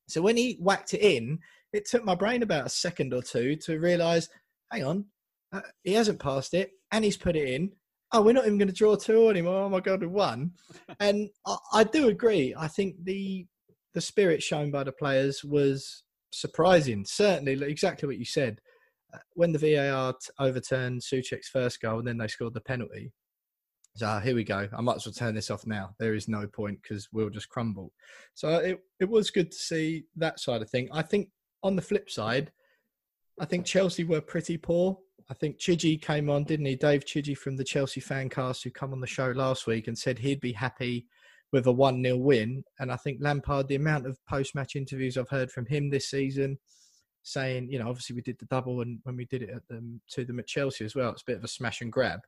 So 0.07 0.21
when 0.21 0.37
he 0.37 0.57
whacked 0.59 0.93
it 0.93 1.01
in, 1.01 1.39
it 1.71 1.85
took 1.85 2.03
my 2.03 2.15
brain 2.15 2.43
about 2.43 2.67
a 2.67 2.69
second 2.69 3.13
or 3.13 3.21
two 3.21 3.55
to 3.57 3.79
realise, 3.79 4.29
hang 4.71 4.83
on, 4.83 5.05
uh, 5.51 5.61
he 5.83 5.93
hasn't 5.93 6.19
passed 6.19 6.53
it 6.53 6.71
and 6.91 7.03
he's 7.03 7.17
put 7.17 7.35
it 7.35 7.47
in 7.47 7.71
oh, 8.13 8.21
we're 8.21 8.33
not 8.33 8.45
even 8.45 8.57
going 8.57 8.67
to 8.67 8.73
draw 8.73 8.95
two 8.95 9.27
anymore. 9.29 9.63
Oh 9.63 9.69
my 9.69 9.79
god, 9.79 10.01
we 10.01 10.07
won. 10.07 10.51
and 10.99 11.29
I, 11.45 11.57
I, 11.73 11.83
do 11.83 12.07
agree. 12.07 12.53
I 12.57 12.67
think 12.67 12.95
the 13.03 13.45
the 13.93 14.01
spirit 14.01 14.41
shown 14.41 14.71
by 14.71 14.83
the 14.83 14.91
players 14.91 15.43
was 15.43 16.03
surprising. 16.31 17.05
Certainly, 17.05 17.63
exactly 17.63 18.07
what 18.07 18.17
you 18.17 18.25
said. 18.25 18.59
Uh, 19.13 19.19
when 19.33 19.51
the 19.51 19.59
VAR 19.59 20.15
overturned 20.39 21.01
Soucek's 21.01 21.49
first 21.49 21.81
goal 21.81 21.99
and 21.99 22.07
then 22.07 22.17
they 22.17 22.27
scored 22.27 22.53
the 22.53 22.61
penalty, 22.61 23.11
so 23.95 24.07
uh, 24.07 24.19
here 24.19 24.33
we 24.33 24.43
go. 24.43 24.67
I 24.75 24.81
might 24.81 24.95
as 24.95 25.05
well 25.05 25.13
turn 25.13 25.35
this 25.35 25.51
off 25.51 25.67
now. 25.67 25.93
There 25.99 26.15
is 26.15 26.27
no 26.27 26.47
point 26.47 26.81
because 26.81 27.09
we'll 27.11 27.29
just 27.29 27.49
crumble. 27.49 27.91
So 28.33 28.49
it 28.57 28.79
it 28.99 29.09
was 29.09 29.29
good 29.29 29.51
to 29.51 29.57
see 29.57 30.05
that 30.15 30.39
side 30.39 30.61
of 30.61 30.69
thing. 30.69 30.89
I 30.91 31.03
think 31.03 31.29
on 31.61 31.75
the 31.75 31.81
flip 31.81 32.09
side, 32.09 32.51
I 33.39 33.45
think 33.45 33.65
Chelsea 33.65 34.03
were 34.03 34.21
pretty 34.21 34.57
poor. 34.57 34.97
I 35.29 35.35
think 35.35 35.59
Chidgey 35.59 36.01
came 36.01 36.29
on, 36.29 36.43
didn't 36.43 36.65
he? 36.65 36.75
Dave 36.75 37.05
Chidgey 37.05 37.37
from 37.37 37.55
the 37.55 37.63
Chelsea 37.63 38.01
Fancast, 38.01 38.63
who 38.63 38.71
come 38.71 38.93
on 38.93 38.99
the 38.99 39.07
show 39.07 39.31
last 39.31 39.67
week 39.67 39.87
and 39.87 39.97
said 39.97 40.19
he'd 40.19 40.41
be 40.41 40.53
happy 40.53 41.07
with 41.53 41.67
a 41.67 41.71
1 41.71 42.03
0 42.03 42.17
win. 42.17 42.63
And 42.79 42.91
I 42.91 42.97
think 42.97 43.19
Lampard, 43.21 43.69
the 43.69 43.75
amount 43.75 44.07
of 44.07 44.17
post 44.25 44.55
match 44.55 44.75
interviews 44.75 45.17
I've 45.17 45.29
heard 45.29 45.51
from 45.51 45.67
him 45.67 45.89
this 45.89 46.09
season, 46.09 46.57
saying, 47.21 47.69
you 47.71 47.79
know, 47.79 47.87
obviously 47.87 48.15
we 48.15 48.23
did 48.23 48.39
the 48.39 48.45
double 48.47 48.81
and 48.81 48.99
when 49.03 49.15
we 49.15 49.25
did 49.25 49.43
it 49.43 49.51
at 49.51 49.65
them 49.69 50.01
to 50.09 50.25
them 50.25 50.39
at 50.39 50.47
Chelsea 50.47 50.83
as 50.83 50.95
well, 50.95 51.11
it's 51.11 51.21
a 51.21 51.25
bit 51.27 51.37
of 51.37 51.43
a 51.43 51.47
smash 51.47 51.79
and 51.79 51.93
grab. 51.93 52.19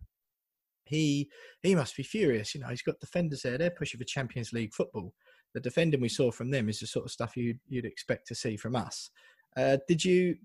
He 0.85 1.27
he 1.63 1.73
must 1.73 1.97
be 1.97 2.03
furious. 2.03 2.53
You 2.53 2.61
know, 2.61 2.67
he's 2.67 2.83
got 2.83 2.99
defenders 2.99 3.41
there, 3.41 3.57
they're 3.57 3.71
pushing 3.71 3.97
for 3.97 4.05
Champions 4.05 4.53
League 4.53 4.73
football. 4.73 5.13
The 5.55 5.59
defending 5.59 6.01
we 6.01 6.09
saw 6.09 6.31
from 6.31 6.51
them 6.51 6.69
is 6.69 6.79
the 6.79 6.87
sort 6.87 7.05
of 7.05 7.11
stuff 7.11 7.35
you'd, 7.35 7.59
you'd 7.67 7.85
expect 7.85 8.27
to 8.27 8.35
see 8.35 8.55
from 8.55 8.75
us. 8.75 9.09
Uh, 9.57 9.77
did 9.87 10.05
you 10.05 10.35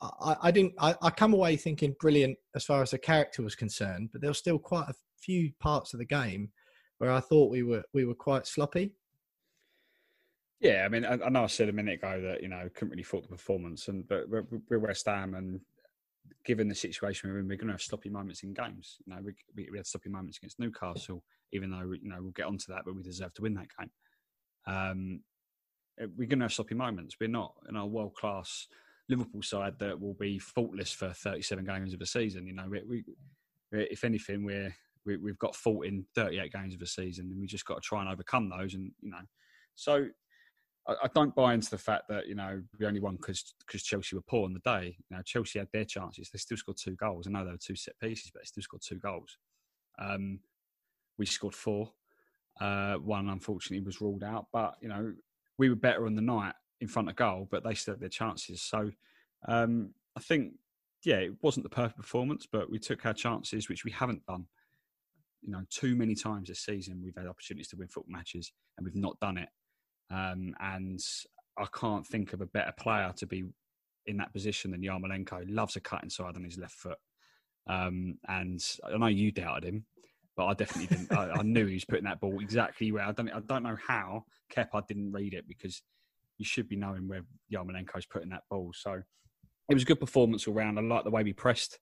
I, 0.00 0.36
I 0.42 0.50
didn't. 0.52 0.74
I, 0.78 0.94
I, 1.02 1.10
come 1.10 1.34
away 1.34 1.56
thinking 1.56 1.96
brilliant 1.98 2.38
as 2.54 2.64
far 2.64 2.82
as 2.82 2.92
the 2.92 2.98
character 2.98 3.42
was 3.42 3.56
concerned, 3.56 4.10
but 4.12 4.20
there 4.20 4.30
were 4.30 4.34
still 4.34 4.58
quite 4.60 4.88
a 4.88 4.94
few 5.20 5.50
parts 5.58 5.92
of 5.92 5.98
the 5.98 6.04
game 6.04 6.50
where 6.98 7.12
I 7.12 7.20
thought 7.20 7.50
we 7.50 7.62
were 7.62 7.84
we 7.92 8.04
were 8.04 8.14
quite 8.14 8.46
sloppy. 8.46 8.92
Yeah, 10.60 10.82
I 10.84 10.88
mean, 10.88 11.04
I, 11.04 11.12
I 11.12 11.28
know 11.28 11.44
I 11.44 11.46
said 11.46 11.68
a 11.68 11.72
minute 11.72 11.94
ago 11.94 12.20
that 12.20 12.42
you 12.42 12.48
know 12.48 12.68
couldn't 12.74 12.90
really 12.90 13.02
fault 13.02 13.22
the 13.22 13.28
performance, 13.28 13.88
and 13.88 14.06
but 14.08 14.28
we're, 14.28 14.44
we're 14.68 14.78
West 14.78 15.06
Ham, 15.06 15.34
and 15.34 15.60
given 16.44 16.68
the 16.68 16.74
situation 16.74 17.30
we're 17.30 17.38
in, 17.38 17.48
we're 17.48 17.56
going 17.56 17.68
to 17.68 17.74
have 17.74 17.82
sloppy 17.82 18.08
moments 18.08 18.42
in 18.42 18.52
games. 18.52 18.98
You 19.06 19.14
know, 19.14 19.20
we, 19.22 19.34
we, 19.70 19.78
had 19.78 19.86
sloppy 19.86 20.08
moments 20.10 20.38
against 20.38 20.58
Newcastle, 20.58 21.22
even 21.52 21.70
though 21.70 21.92
you 21.92 22.08
know 22.08 22.18
we'll 22.20 22.32
get 22.32 22.46
onto 22.46 22.72
that, 22.72 22.82
but 22.84 22.94
we 22.94 23.02
deserve 23.02 23.34
to 23.34 23.42
win 23.42 23.54
that 23.54 23.68
game. 23.78 23.90
Um, 24.66 25.20
eh, 26.00 26.06
we're 26.16 26.26
going 26.26 26.40
to 26.40 26.46
have 26.46 26.52
sloppy 26.52 26.74
moments. 26.74 27.16
We're 27.20 27.28
not 27.28 27.54
in 27.68 27.76
our 27.76 27.86
world 27.86 28.14
class 28.14 28.66
Liverpool 29.08 29.42
side 29.42 29.74
that 29.78 30.00
will 30.00 30.14
be 30.14 30.38
faultless 30.38 30.92
for 30.92 31.12
37 31.12 31.64
games 31.64 31.94
of 31.94 32.00
a 32.00 32.06
season. 32.06 32.46
You 32.46 32.54
know, 32.54 32.66
we, 32.68 32.82
we 32.82 33.04
if 33.72 34.04
anything, 34.04 34.44
we're 34.44 34.74
we, 35.04 35.14
have 35.14 35.38
got 35.38 35.56
fault 35.56 35.86
in 35.86 36.04
38 36.14 36.52
games 36.52 36.74
of 36.74 36.82
a 36.82 36.86
season, 36.86 37.30
and 37.30 37.40
we 37.40 37.46
just 37.46 37.64
got 37.64 37.74
to 37.74 37.80
try 37.80 38.00
and 38.00 38.10
overcome 38.10 38.48
those. 38.48 38.74
And 38.74 38.90
you 39.00 39.10
know, 39.10 39.18
so 39.74 40.06
I, 40.86 40.94
I 41.04 41.08
don't 41.14 41.34
buy 41.34 41.54
into 41.54 41.70
the 41.70 41.78
fact 41.78 42.08
that 42.08 42.26
you 42.26 42.34
know 42.34 42.62
we 42.78 42.86
only 42.86 43.00
won 43.00 43.16
because 43.16 43.54
because 43.66 43.82
Chelsea 43.82 44.16
were 44.16 44.22
poor 44.22 44.44
on 44.44 44.54
the 44.54 44.60
day. 44.60 44.96
You 45.10 45.16
know, 45.16 45.22
Chelsea 45.22 45.58
had 45.58 45.68
their 45.72 45.84
chances; 45.84 46.30
they 46.30 46.38
still 46.38 46.56
scored 46.56 46.78
two 46.78 46.96
goals. 46.96 47.26
I 47.26 47.30
know 47.30 47.44
they 47.44 47.52
were 47.52 47.58
two 47.58 47.76
set 47.76 47.98
pieces, 48.00 48.30
but 48.32 48.42
they 48.42 48.46
still 48.46 48.62
scored 48.62 48.82
two 48.82 48.98
goals. 48.98 49.38
Um, 49.98 50.40
we 51.18 51.26
scored 51.26 51.54
four. 51.54 51.92
Uh, 52.60 52.94
one 52.96 53.28
unfortunately 53.28 53.84
was 53.84 54.00
ruled 54.00 54.24
out, 54.24 54.46
but 54.52 54.76
you 54.80 54.88
know 54.88 55.12
we 55.58 55.68
were 55.68 55.76
better 55.76 56.06
on 56.06 56.14
the 56.14 56.22
night 56.22 56.54
in 56.80 56.88
front 56.88 57.08
of 57.08 57.16
goal, 57.16 57.48
but 57.50 57.64
they 57.64 57.74
still 57.74 57.94
had 57.94 58.00
their 58.00 58.08
chances. 58.08 58.62
So 58.62 58.90
um, 59.46 59.90
I 60.16 60.20
think, 60.20 60.54
yeah, 61.04 61.16
it 61.16 61.34
wasn't 61.42 61.64
the 61.64 61.70
perfect 61.70 61.98
performance, 61.98 62.46
but 62.50 62.70
we 62.70 62.78
took 62.78 63.04
our 63.04 63.14
chances, 63.14 63.68
which 63.68 63.84
we 63.84 63.90
haven't 63.90 64.24
done. 64.26 64.46
You 65.42 65.52
know, 65.52 65.62
too 65.70 65.94
many 65.94 66.14
times 66.14 66.48
this 66.48 66.60
season 66.60 67.00
we've 67.02 67.16
had 67.16 67.26
opportunities 67.26 67.68
to 67.68 67.76
win 67.76 67.88
football 67.88 68.12
matches 68.12 68.52
and 68.76 68.84
we've 68.84 68.96
not 68.96 69.18
done 69.20 69.38
it. 69.38 69.48
Um, 70.10 70.54
and 70.60 71.00
I 71.58 71.66
can't 71.72 72.06
think 72.06 72.32
of 72.32 72.40
a 72.40 72.46
better 72.46 72.72
player 72.78 73.12
to 73.16 73.26
be 73.26 73.44
in 74.06 74.16
that 74.16 74.32
position 74.32 74.70
than 74.70 74.82
Yarmolenko. 74.82 75.46
He 75.46 75.52
loves 75.52 75.76
a 75.76 75.80
cut 75.80 76.02
inside 76.02 76.36
on 76.36 76.44
his 76.44 76.58
left 76.58 76.74
foot. 76.74 76.98
Um, 77.68 78.18
and 78.26 78.60
I 78.84 78.96
know 78.96 79.06
you 79.06 79.30
doubted 79.30 79.68
him, 79.68 79.84
but 80.36 80.46
I 80.46 80.54
definitely 80.54 80.96
didn't. 80.96 81.12
I, 81.12 81.32
I, 81.32 81.42
knew 81.42 81.66
he 81.66 81.74
was 81.74 81.84
putting 81.84 82.04
that 82.04 82.20
ball 82.20 82.40
exactly 82.40 82.90
where 82.92 83.04
I 83.04 83.12
don't. 83.12 83.30
I 83.30 83.40
don't 83.40 83.62
know 83.62 83.76
how 83.86 84.24
Kepa 84.50 84.86
didn't 84.86 85.12
read 85.12 85.34
it 85.34 85.46
because 85.46 85.82
you 86.38 86.46
should 86.46 86.68
be 86.68 86.76
knowing 86.76 87.08
where 87.08 87.22
Yarmolenko's 87.52 88.06
putting 88.06 88.30
that 88.30 88.44
ball. 88.48 88.72
So 88.74 89.02
it 89.68 89.74
was 89.74 89.82
a 89.82 89.86
good 89.86 90.00
performance 90.00 90.46
all 90.48 90.54
round. 90.54 90.78
I 90.78 90.82
like 90.82 91.04
the 91.04 91.10
way 91.10 91.22
we 91.22 91.34
pressed, 91.34 91.78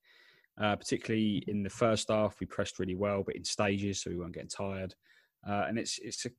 uh, 0.61 0.77
particularly 0.77 1.45
in 1.47 1.63
the 1.63 1.71
first 1.71 2.09
half. 2.09 2.41
We 2.41 2.47
pressed 2.47 2.79
really 2.79 2.95
well, 2.95 3.23
but 3.23 3.37
in 3.37 3.45
stages, 3.45 4.01
so 4.01 4.11
we 4.11 4.17
weren't 4.17 4.35
getting 4.35 4.49
tired. 4.49 4.95
Uh, 5.49 5.67
and 5.69 5.79
it's 5.79 5.99
it's 6.03 6.27
a, 6.27 6.31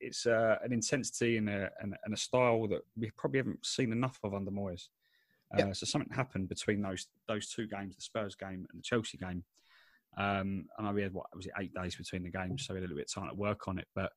it's 0.00 0.26
a, 0.26 0.58
an 0.64 0.72
intensity 0.72 1.36
and 1.36 1.48
a, 1.48 1.70
and, 1.80 1.94
and, 2.04 2.12
a 2.12 2.16
style 2.16 2.66
that 2.66 2.80
we 2.96 3.10
probably 3.16 3.38
haven't 3.38 3.64
seen 3.64 3.92
enough 3.92 4.18
of 4.24 4.34
under 4.34 4.50
Moyes. 4.50 4.88
Uh, 5.54 5.66
yep. 5.66 5.76
So 5.76 5.86
something 5.86 6.12
happened 6.12 6.48
between 6.48 6.82
those 6.82 7.06
those 7.28 7.48
two 7.48 7.68
games, 7.68 7.94
the 7.94 8.02
Spurs 8.02 8.34
game 8.34 8.66
and 8.70 8.80
the 8.80 8.82
Chelsea 8.82 9.18
game, 9.18 9.44
um, 10.16 10.66
I 10.78 10.82
know 10.82 10.92
we 10.92 11.02
had 11.02 11.12
what 11.12 11.26
was 11.34 11.46
it 11.46 11.52
eight 11.58 11.74
days 11.74 11.96
between 11.96 12.22
the 12.22 12.30
games, 12.30 12.64
so 12.64 12.72
we 12.72 12.78
had 12.78 12.82
a 12.82 12.86
little 12.88 12.96
bit 12.96 13.10
of 13.14 13.22
time 13.22 13.30
to 13.30 13.36
work 13.36 13.68
on 13.68 13.78
it, 13.78 13.86
but 13.94 14.12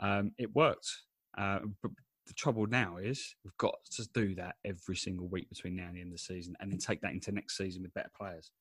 um, 0.00 0.32
it 0.38 0.54
worked. 0.54 0.88
Uh, 1.36 1.60
but 1.82 1.90
the 2.26 2.34
trouble 2.34 2.66
now 2.66 2.98
is 2.98 3.34
we've 3.44 3.56
got 3.58 3.74
to 3.90 4.08
do 4.14 4.34
that 4.36 4.54
every 4.64 4.96
single 4.96 5.26
week 5.26 5.48
between 5.48 5.76
now 5.76 5.86
and 5.86 5.96
the 5.96 6.00
end 6.00 6.12
of 6.12 6.18
the 6.18 6.18
season, 6.18 6.56
and 6.60 6.70
then 6.70 6.78
take 6.78 7.00
that 7.00 7.12
into 7.12 7.32
next 7.32 7.56
season 7.56 7.82
with 7.82 7.94
better 7.94 8.10
players. 8.16 8.52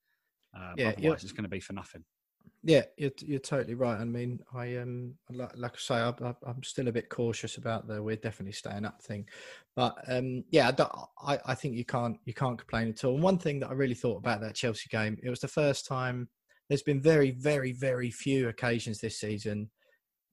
Um, 0.56 0.76
yeah, 0.78 0.94
otherwise, 0.98 1.24
it's 1.24 1.32
going 1.32 1.44
to 1.44 1.50
be 1.50 1.60
for 1.60 1.74
nothing. 1.74 2.04
Yeah, 2.66 2.84
you're 2.98 3.12
you're 3.20 3.40
totally 3.40 3.74
right. 3.74 4.00
I 4.00 4.06
mean, 4.06 4.40
I 4.54 4.78
um 4.78 5.16
like, 5.30 5.52
like 5.58 5.74
I 5.74 5.80
say, 5.80 5.96
I, 5.96 6.34
am 6.48 6.64
still 6.64 6.88
a 6.88 6.94
bit 6.94 7.10
cautious 7.10 7.58
about 7.58 7.88
the 7.88 8.02
we're 8.02 8.16
definitely 8.16 8.54
staying 8.54 8.86
up 8.86 9.02
thing, 9.02 9.26
but 9.76 9.96
um 10.08 10.46
yeah, 10.50 10.72
I, 11.22 11.40
I 11.46 11.56
think 11.56 11.76
you 11.76 11.84
can't 11.84 12.18
you 12.24 12.34
can't 12.34 12.58
complain 12.58 12.90
at 12.90 13.04
all. 13.04 13.16
And 13.16 13.24
one 13.24 13.38
thing 13.38 13.60
that 13.60 13.70
I 13.70 13.74
really 13.74 13.96
thought 13.96 14.18
about 14.18 14.40
that 14.42 14.56
Chelsea 14.56 14.88
game, 14.90 15.18
it 15.22 15.30
was 15.30 15.42
the 15.42 15.48
first 15.50 15.86
time 15.86 16.30
there's 16.70 16.84
been 16.84 17.02
very, 17.02 17.32
very, 17.32 17.74
very 17.74 18.10
few 18.10 18.48
occasions 18.48 19.00
this 19.00 19.20
season 19.20 19.70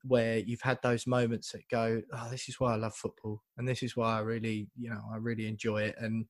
where 0.04 0.38
you've 0.38 0.62
had 0.62 0.78
those 0.82 1.06
moments 1.06 1.50
that 1.52 1.68
go, 1.68 2.00
"Oh, 2.12 2.28
this 2.30 2.48
is 2.48 2.60
why 2.60 2.72
I 2.72 2.76
love 2.76 2.94
football, 2.94 3.42
and 3.58 3.68
this 3.68 3.82
is 3.82 3.96
why 3.96 4.16
I 4.16 4.20
really, 4.20 4.68
you 4.78 4.88
know, 4.88 5.02
I 5.12 5.16
really 5.16 5.46
enjoy 5.46 5.82
it." 5.82 5.96
And 5.98 6.26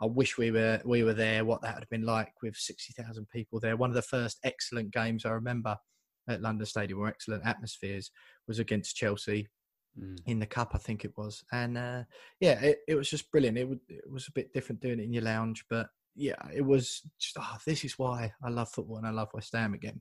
I 0.00 0.06
wish 0.06 0.36
we 0.36 0.50
were 0.50 0.80
we 0.84 1.02
were 1.04 1.14
there. 1.14 1.44
What 1.44 1.62
that 1.62 1.74
would 1.74 1.82
have 1.82 1.90
been 1.90 2.06
like 2.06 2.32
with 2.42 2.56
sixty 2.56 2.92
thousand 2.92 3.28
people 3.30 3.60
there. 3.60 3.76
One 3.76 3.90
of 3.90 3.96
the 3.96 4.02
first 4.02 4.38
excellent 4.44 4.92
games 4.92 5.24
I 5.24 5.30
remember 5.30 5.76
at 6.28 6.42
London 6.42 6.66
Stadium, 6.66 7.00
or 7.00 7.08
excellent 7.08 7.46
atmospheres, 7.46 8.10
was 8.48 8.58
against 8.58 8.96
Chelsea 8.96 9.46
mm. 9.98 10.18
in 10.26 10.38
the 10.38 10.46
cup, 10.46 10.72
I 10.74 10.78
think 10.78 11.04
it 11.04 11.12
was. 11.16 11.44
And 11.52 11.76
uh, 11.76 12.02
yeah, 12.40 12.60
it, 12.60 12.78
it 12.88 12.94
was 12.94 13.10
just 13.10 13.30
brilliant. 13.30 13.58
It, 13.58 13.68
it 13.88 14.10
was 14.10 14.26
a 14.26 14.32
bit 14.32 14.52
different 14.52 14.80
doing 14.80 15.00
it 15.00 15.04
in 15.04 15.12
your 15.12 15.22
lounge, 15.22 15.64
but 15.68 15.88
yeah, 16.16 16.36
it 16.54 16.62
was 16.62 17.02
just, 17.18 17.36
oh, 17.38 17.56
this 17.66 17.84
is 17.84 17.98
why 17.98 18.32
I 18.42 18.48
love 18.48 18.70
football 18.70 18.98
and 18.98 19.06
I 19.06 19.10
love 19.10 19.28
West 19.34 19.54
Ham 19.54 19.74
again. 19.74 20.00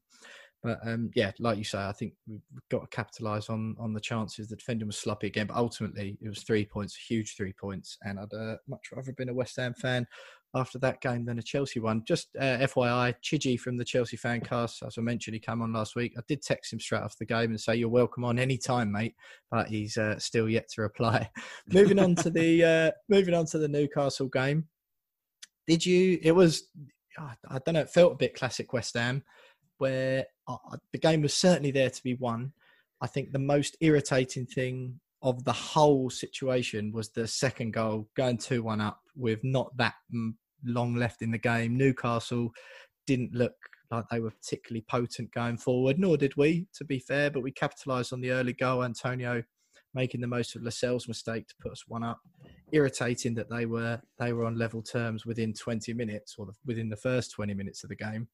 But 0.63 0.79
um, 0.85 1.11
yeah, 1.13 1.31
like 1.39 1.57
you 1.57 1.63
say, 1.63 1.79
I 1.79 1.91
think 1.91 2.13
we've 2.27 2.41
got 2.69 2.81
to 2.81 2.87
capitalise 2.87 3.49
on 3.49 3.75
on 3.79 3.93
the 3.93 3.99
chances. 3.99 4.47
The 4.47 4.55
defending 4.55 4.87
was 4.87 4.97
sloppy 4.97 5.27
again, 5.27 5.47
but 5.47 5.57
ultimately 5.57 6.17
it 6.21 6.29
was 6.29 6.43
three 6.43 6.65
points, 6.65 6.95
huge 6.95 7.35
three 7.35 7.53
points, 7.53 7.97
and 8.03 8.19
I'd 8.19 8.33
uh, 8.33 8.57
much 8.67 8.89
rather 8.95 9.11
been 9.13 9.29
a 9.29 9.33
West 9.33 9.57
Ham 9.57 9.73
fan 9.73 10.07
after 10.55 10.77
that 10.77 11.01
game 11.01 11.25
than 11.25 11.39
a 11.39 11.41
Chelsea 11.41 11.79
one. 11.79 12.03
Just 12.05 12.29
uh, 12.39 12.57
FYI, 12.59 13.15
Chidgey 13.23 13.59
from 13.59 13.75
the 13.75 13.83
Chelsea 13.83 14.17
fan 14.17 14.39
cast, 14.39 14.83
as 14.83 14.97
I 14.97 15.01
mentioned, 15.01 15.33
he 15.33 15.39
came 15.39 15.61
on 15.63 15.73
last 15.73 15.95
week. 15.95 16.13
I 16.17 16.21
did 16.27 16.43
text 16.43 16.71
him 16.71 16.79
straight 16.79 17.01
after 17.01 17.17
the 17.19 17.25
game 17.25 17.49
and 17.49 17.59
say, 17.59 17.75
You're 17.75 17.89
welcome 17.89 18.23
on 18.23 18.39
any 18.39 18.57
time, 18.57 18.91
mate. 18.91 19.15
But 19.51 19.67
he's 19.67 19.97
uh, 19.97 20.17
still 20.19 20.47
yet 20.47 20.69
to 20.69 20.81
reply. 20.81 21.29
moving 21.73 21.99
on 21.99 22.15
to 22.15 22.29
the 22.29 22.63
uh, 22.63 22.91
moving 23.09 23.33
on 23.33 23.45
to 23.47 23.57
the 23.57 23.67
Newcastle 23.67 24.27
game 24.27 24.65
did 25.67 25.85
you? 25.85 26.19
It 26.21 26.33
was, 26.33 26.69
I 27.17 27.59
don't 27.65 27.75
know, 27.75 27.81
it 27.81 27.89
felt 27.89 28.13
a 28.13 28.17
bit 28.17 28.35
classic 28.35 28.73
West 28.73 28.95
Ham, 28.95 29.23
where 29.83 30.25
uh, 30.47 30.55
the 30.93 30.97
game 30.97 31.21
was 31.21 31.33
certainly 31.33 31.71
there 31.71 31.89
to 31.89 32.03
be 32.03 32.13
won. 32.13 32.53
I 33.01 33.07
think 33.07 33.33
the 33.33 33.39
most 33.39 33.75
irritating 33.81 34.45
thing 34.45 35.01
of 35.21 35.43
the 35.43 35.51
whole 35.51 36.09
situation 36.09 36.93
was 36.93 37.09
the 37.09 37.27
second 37.27 37.73
goal 37.73 38.07
going 38.15 38.37
2 38.37 38.63
1 38.63 38.79
up 38.79 39.01
with 39.17 39.41
not 39.43 39.75
that 39.75 39.95
long 40.63 40.95
left 40.95 41.21
in 41.21 41.31
the 41.31 41.37
game. 41.37 41.75
Newcastle 41.75 42.51
didn't 43.05 43.33
look 43.33 43.55
like 43.91 44.05
they 44.09 44.21
were 44.21 44.31
particularly 44.31 44.85
potent 44.89 45.33
going 45.33 45.57
forward, 45.57 45.99
nor 45.99 46.15
did 46.15 46.37
we, 46.37 46.65
to 46.75 46.85
be 46.85 46.97
fair, 46.97 47.29
but 47.29 47.43
we 47.43 47.51
capitalised 47.51 48.13
on 48.13 48.21
the 48.21 48.31
early 48.31 48.53
goal. 48.53 48.85
Antonio 48.85 49.43
making 49.93 50.21
the 50.21 50.27
most 50.27 50.55
of 50.55 50.63
Lascelles' 50.63 51.09
mistake 51.09 51.45
to 51.49 51.55
put 51.61 51.73
us 51.73 51.83
one 51.89 52.05
up. 52.05 52.21
Irritating 52.71 53.35
that 53.35 53.49
they 53.49 53.65
were 53.65 54.01
they 54.17 54.31
were 54.31 54.45
on 54.45 54.57
level 54.57 54.81
terms 54.81 55.25
within 55.25 55.53
20 55.53 55.93
minutes 55.93 56.35
or 56.37 56.45
the, 56.45 56.53
within 56.65 56.87
the 56.87 56.95
first 56.95 57.31
20 57.31 57.53
minutes 57.53 57.83
of 57.83 57.89
the 57.89 57.97
game. 57.97 58.29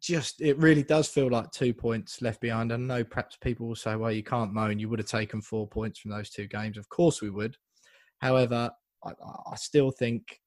Just 0.00 0.40
it 0.40 0.58
really 0.58 0.82
does 0.82 1.08
feel 1.08 1.28
like 1.28 1.50
two 1.52 1.72
points 1.72 2.20
left 2.20 2.40
behind. 2.40 2.72
I 2.72 2.76
know 2.76 3.04
perhaps 3.04 3.36
people 3.36 3.68
will 3.68 3.76
say, 3.76 3.94
"Well, 3.96 4.10
you 4.10 4.24
can't 4.24 4.52
moan. 4.52 4.78
You 4.78 4.88
would 4.88 4.98
have 4.98 5.08
taken 5.08 5.40
four 5.40 5.68
points 5.68 6.00
from 6.00 6.10
those 6.10 6.30
two 6.30 6.46
games." 6.48 6.76
Of 6.76 6.88
course, 6.88 7.22
we 7.22 7.30
would. 7.30 7.56
However, 8.18 8.70
I, 9.04 9.10
I 9.52 9.56
still 9.56 9.90
think 9.90 10.40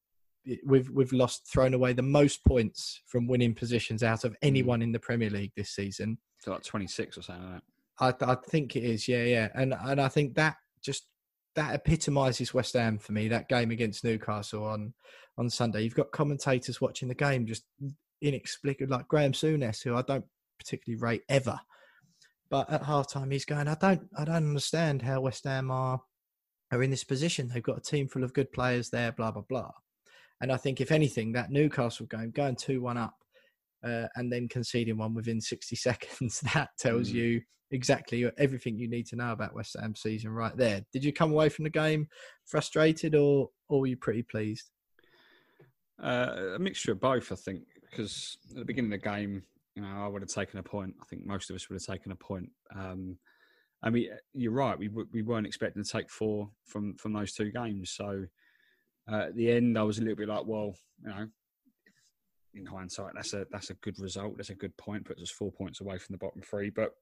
we've 0.65 0.89
we've 0.89 1.13
lost 1.13 1.49
thrown 1.51 1.73
away 1.73 1.93
the 1.93 2.01
most 2.01 2.43
points 2.45 3.01
from 3.07 3.27
winning 3.27 3.53
positions 3.53 4.03
out 4.03 4.23
of 4.23 4.31
hmm. 4.31 4.37
anyone 4.47 4.81
in 4.81 4.91
the 4.91 4.99
Premier 4.99 5.29
League 5.29 5.51
this 5.55 5.71
season. 5.71 6.17
So 6.39 6.51
like 6.51 6.63
26 6.63 7.17
or 7.17 7.21
something. 7.21 7.61
Like 7.99 8.21
I, 8.21 8.31
I 8.33 8.35
think 8.49 8.75
it 8.75 8.83
is, 8.83 9.07
yeah, 9.07 9.23
yeah, 9.23 9.49
and 9.55 9.73
and 9.73 9.99
I 9.99 10.07
think 10.07 10.35
that 10.35 10.57
just 10.83 11.07
that 11.55 11.73
epitomises 11.73 12.53
West 12.53 12.73
Ham 12.73 12.99
for 12.99 13.13
me. 13.13 13.27
That 13.27 13.49
game 13.49 13.71
against 13.71 14.03
Newcastle 14.03 14.65
on 14.65 14.93
on 15.37 15.49
Sunday. 15.49 15.81
You've 15.83 15.95
got 15.95 16.11
commentators 16.11 16.79
watching 16.79 17.07
the 17.07 17.15
game 17.15 17.45
just 17.45 17.63
inexplicable, 18.21 18.95
like 18.95 19.07
Graham 19.07 19.33
Souness, 19.33 19.83
who 19.83 19.95
I 19.95 20.01
don't 20.01 20.25
particularly 20.59 20.99
rate 20.99 21.23
ever. 21.29 21.59
But 22.49 22.71
at 22.71 22.83
halftime, 22.83 23.31
he's 23.31 23.45
going, 23.45 23.67
I 23.67 23.75
don't, 23.75 24.07
I 24.17 24.25
don't 24.25 24.35
understand 24.35 25.01
how 25.01 25.21
West 25.21 25.43
Ham 25.43 25.71
are 25.71 26.01
are 26.71 26.83
in 26.83 26.91
this 26.91 27.03
position. 27.03 27.47
They've 27.47 27.63
got 27.63 27.77
a 27.77 27.81
team 27.81 28.07
full 28.07 28.23
of 28.23 28.33
good 28.33 28.51
players 28.51 28.89
there, 28.89 29.11
blah 29.11 29.31
blah 29.31 29.43
blah. 29.47 29.71
And 30.41 30.51
I 30.51 30.57
think, 30.57 30.81
if 30.81 30.91
anything, 30.91 31.31
that 31.33 31.51
Newcastle 31.51 32.05
game, 32.05 32.31
going 32.31 32.55
two 32.55 32.81
one 32.81 32.97
up, 32.97 33.15
uh, 33.83 34.07
and 34.15 34.31
then 34.31 34.47
conceding 34.47 34.97
one 34.97 35.13
within 35.13 35.41
60 35.41 35.75
seconds, 35.77 36.41
that 36.53 36.69
tells 36.77 37.09
mm. 37.09 37.13
you 37.13 37.41
exactly 37.71 38.29
everything 38.37 38.77
you 38.77 38.87
need 38.87 39.05
to 39.07 39.15
know 39.15 39.31
about 39.31 39.53
West 39.53 39.75
Ham 39.79 39.95
season 39.95 40.31
right 40.31 40.55
there. 40.55 40.81
Did 40.93 41.03
you 41.03 41.11
come 41.11 41.31
away 41.31 41.49
from 41.49 41.63
the 41.63 41.69
game 41.69 42.07
frustrated 42.45 43.15
or, 43.15 43.49
or 43.67 43.81
were 43.81 43.87
you 43.87 43.97
pretty 43.97 44.23
pleased? 44.23 44.69
Uh, 46.01 46.53
a 46.55 46.59
mixture 46.59 46.91
of 46.91 47.01
both, 47.01 47.31
I 47.31 47.35
think, 47.35 47.63
because 47.89 48.37
at 48.49 48.57
the 48.57 48.65
beginning 48.65 48.93
of 48.93 49.01
the 49.01 49.09
game, 49.09 49.43
you 49.75 49.81
know, 49.81 50.03
I 50.03 50.07
would 50.07 50.21
have 50.21 50.29
taken 50.29 50.59
a 50.59 50.63
point. 50.63 50.95
I 51.01 51.05
think 51.05 51.25
most 51.25 51.49
of 51.49 51.55
us 51.55 51.69
would 51.69 51.75
have 51.75 51.95
taken 51.95 52.11
a 52.11 52.15
point. 52.15 52.49
Um, 52.75 53.17
I 53.83 53.89
mean, 53.89 54.09
you're 54.33 54.51
right. 54.51 54.77
We 54.77 54.87
we 54.87 55.21
weren't 55.21 55.47
expecting 55.47 55.83
to 55.83 55.89
take 55.89 56.09
four 56.09 56.49
from 56.65 56.95
from 56.95 57.13
those 57.13 57.33
two 57.33 57.51
games. 57.51 57.91
So 57.91 58.25
uh, 59.11 59.25
at 59.27 59.35
the 59.35 59.51
end, 59.51 59.77
I 59.77 59.83
was 59.83 59.99
a 59.99 60.01
little 60.01 60.15
bit 60.15 60.27
like, 60.27 60.45
well, 60.45 60.75
you 61.03 61.09
know, 61.09 61.27
in 62.55 62.65
hindsight, 62.65 63.13
that's 63.15 63.33
a 63.33 63.45
that's 63.51 63.69
a 63.69 63.75
good 63.75 63.99
result. 63.99 64.37
That's 64.37 64.49
a 64.49 64.55
good 64.55 64.75
point. 64.77 65.05
Puts 65.05 65.21
us 65.21 65.29
four 65.29 65.51
points 65.51 65.81
away 65.81 65.97
from 65.97 66.13
the 66.13 66.17
bottom 66.17 66.41
three. 66.41 66.69
But 66.69 66.93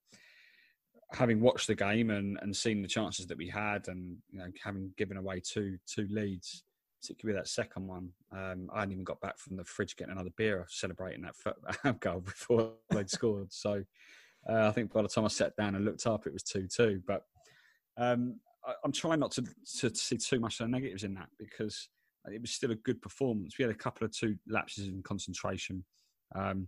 having 1.12 1.40
watched 1.40 1.68
the 1.68 1.76
game 1.76 2.10
and, 2.10 2.38
and 2.42 2.56
seen 2.56 2.82
the 2.82 2.88
chances 2.88 3.28
that 3.28 3.38
we 3.38 3.48
had, 3.48 3.88
and 3.88 4.18
you 4.30 4.40
know, 4.40 4.48
having 4.64 4.92
given 4.98 5.18
away 5.18 5.40
two 5.40 5.78
two 5.88 6.08
leads, 6.10 6.64
particularly 7.06 7.40
that 7.40 7.48
second 7.48 7.88
one, 7.88 8.10
um, 8.32 8.70
I 8.74 8.80
hadn't 8.80 8.94
even 8.94 9.04
got 9.04 9.22
back 9.22 9.38
from 9.38 9.58
the 9.58 9.64
fridge 9.64 9.96
getting 9.96 10.14
another 10.14 10.32
beer, 10.36 10.66
celebrating 10.70 11.22
that 11.84 12.00
goal 12.00 12.22
before 12.22 12.72
they'd 12.90 13.10
scored. 13.10 13.52
So 13.54 13.84
Uh, 14.48 14.68
I 14.68 14.72
think 14.72 14.94
by 14.94 15.02
the 15.02 15.08
time 15.08 15.26
I 15.26 15.30
sat 15.30 15.56
down 15.56 15.76
and 15.76 15.86
looked 15.86 16.06
up, 16.06 16.28
it 16.28 16.34
was 16.34 16.44
two-two. 16.44 17.02
But 17.08 17.24
um, 17.98 18.40
I, 18.66 18.74
am 18.84 18.92
trying 18.92 19.20
not 19.20 19.32
to, 19.32 19.44
to, 19.80 19.96
see 19.96 20.18
too 20.18 20.40
much 20.40 20.60
of 20.60 20.68
the 20.68 20.72
negatives 20.72 21.04
in 21.04 21.16
that 21.16 21.30
because 21.40 21.90
it 22.32 22.42
was 22.42 22.52
still 22.52 22.72
a 22.72 22.76
good 22.76 23.02
performance. 23.02 23.58
We 23.58 23.64
had 23.64 23.74
a 23.74 23.78
couple 23.78 24.06
of 24.06 24.16
two 24.16 24.36
lapses 24.48 24.88
in 24.88 25.02
concentration. 25.02 25.84
Um, 26.36 26.68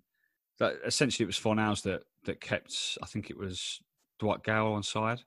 essentially 0.86 1.24
it 1.24 1.28
was 1.28 1.40
Fornals 1.40 1.84
that 1.84 2.02
that 2.26 2.42
kept. 2.42 2.98
I 3.04 3.06
think 3.06 3.30
it 3.30 3.38
was 3.38 3.80
Dwight 4.20 4.44
Gayle 4.44 4.74
on 4.74 4.82
side. 4.82 5.20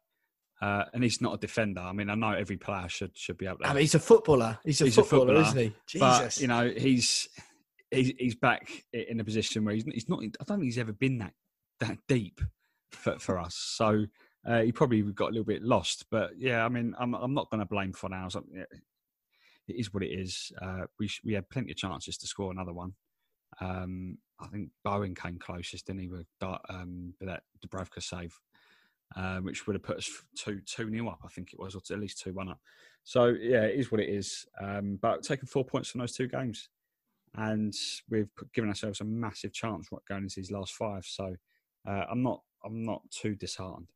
Uh, 0.61 0.85
and 0.93 1.03
he's 1.03 1.23
not 1.23 1.35
a 1.35 1.39
defender. 1.39 1.81
I 1.81 1.93
mean, 1.93 2.11
I 2.11 2.15
know 2.15 2.33
every 2.33 2.59
player 2.59 2.89
should 2.89 3.17
should 3.17 3.39
be 3.39 3.47
able 3.47 3.59
to. 3.59 3.67
I 3.67 3.73
mean, 3.73 3.81
he's 3.81 3.95
a 3.95 3.99
footballer. 3.99 4.59
He's 4.63 4.81
a, 4.83 4.85
he's 4.85 4.95
footballer, 4.95 5.23
a 5.23 5.45
footballer, 5.45 5.49
isn't 5.49 5.59
he? 5.59 5.75
Jesus. 5.87 6.01
But 6.01 6.41
you 6.41 6.49
know, 6.49 6.71
he's 6.77 7.29
he's, 7.91 8.13
he's 8.19 8.35
back 8.35 8.71
in 8.93 9.21
a 9.21 9.25
position 9.25 9.65
where 9.65 9.75
he's, 9.75 9.85
he's 9.85 10.09
not. 10.09 10.21
I 10.23 10.45
don't 10.45 10.59
think 10.59 10.65
he's 10.65 10.79
ever 10.79 10.93
been 10.93 11.19
that 11.19 11.33
that 11.81 11.99
deep 12.09 12.41
for, 12.93 13.19
for 13.19 13.39
us. 13.39 13.55
So 13.55 14.05
uh, 14.47 14.61
he 14.61 14.73
probably 14.73 15.01
got 15.03 15.27
a 15.27 15.33
little 15.33 15.45
bit 15.45 15.63
lost. 15.63 16.05
But 16.11 16.33
yeah, 16.39 16.65
I 16.65 16.69
mean, 16.69 16.95
I'm 16.99 17.15
I'm 17.15 17.33
not 17.33 17.51
going 17.51 17.61
to 17.61 17.67
blame 17.67 17.93
Fornals. 17.93 18.37
It 18.37 18.69
is 19.69 19.95
what 19.95 20.03
it 20.03 20.11
is. 20.11 20.53
Uh, 20.61 20.83
we 20.99 21.09
we 21.25 21.33
had 21.33 21.49
plenty 21.49 21.71
of 21.71 21.79
chances 21.79 22.19
to 22.19 22.27
score 22.27 22.51
another 22.51 22.73
one. 22.73 22.95
Um, 23.61 24.19
I 24.39 24.47
think 24.47 24.71
Bowen 24.85 25.15
came 25.15 25.39
closest, 25.39 25.87
didn't 25.87 26.03
he, 26.03 26.09
with, 26.09 26.27
um, 26.41 27.15
that 27.21 27.43
Dubravka 27.65 28.03
save 28.03 28.39
um, 29.17 29.45
which 29.45 29.67
would 29.67 29.75
have 29.75 29.83
put 29.83 29.99
us 29.99 30.11
two 30.37 30.61
two 30.67 30.91
nil 30.91 31.09
up. 31.09 31.21
I 31.25 31.29
think 31.29 31.53
it 31.53 31.59
was, 31.59 31.75
or 31.75 31.81
at 31.91 32.01
least 32.01 32.21
two 32.21 32.33
one 32.33 32.49
up. 32.49 32.61
So 33.05 33.27
yeah, 33.27 33.63
it 33.63 33.79
is 33.79 33.91
what 33.91 34.01
it 34.01 34.09
is. 34.09 34.47
Um, 34.61 34.99
but 35.01 35.23
taking 35.23 35.47
four 35.47 35.65
points 35.65 35.91
from 35.91 36.01
those 36.01 36.15
two 36.15 36.29
games, 36.29 36.69
and 37.37 37.75
we've 38.09 38.31
given 38.55 38.71
ourselves 38.71 39.01
a 39.01 39.05
massive 39.05 39.53
chance 39.53 39.89
going 40.09 40.23
into 40.25 40.37
these 40.37 40.51
last 40.51 40.75
five. 40.75 41.05
So 41.05 41.35
uh, 41.89 42.05
I'm 42.11 42.23
not 42.23 42.43
I'm 42.65 42.85
not 42.85 43.03
too 43.11 43.35
disheartened. 43.35 43.89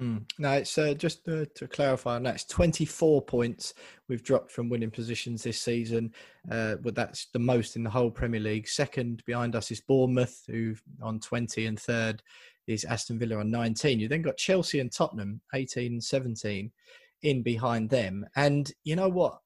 Mm. 0.00 0.30
No, 0.38 0.52
it's 0.52 0.76
uh, 0.76 0.92
just 0.92 1.26
uh, 1.26 1.46
to 1.54 1.66
clarify 1.66 2.16
on 2.16 2.24
that. 2.24 2.34
It's 2.34 2.44
24 2.44 3.22
points 3.22 3.72
we've 4.08 4.22
dropped 4.22 4.52
from 4.52 4.68
winning 4.68 4.90
positions 4.90 5.42
this 5.42 5.60
season, 5.60 6.12
uh, 6.50 6.76
but 6.82 6.94
that's 6.94 7.28
the 7.32 7.38
most 7.38 7.76
in 7.76 7.82
the 7.82 7.88
whole 7.88 8.10
Premier 8.10 8.40
League. 8.40 8.68
Second 8.68 9.22
behind 9.24 9.56
us 9.56 9.70
is 9.70 9.80
Bournemouth, 9.80 10.42
who 10.48 10.74
on 11.00 11.18
20, 11.18 11.66
and 11.66 11.80
third 11.80 12.22
is 12.66 12.84
Aston 12.84 13.18
Villa 13.18 13.36
on 13.36 13.50
19. 13.50 14.00
You 14.00 14.08
then 14.08 14.22
got 14.22 14.36
Chelsea 14.36 14.80
and 14.80 14.92
Tottenham, 14.92 15.40
18 15.54 15.92
and 15.92 16.04
17, 16.04 16.70
in 17.22 17.42
behind 17.42 17.90
them. 17.90 18.26
And 18.36 18.70
you 18.84 18.96
know 18.96 19.08
what? 19.08 19.38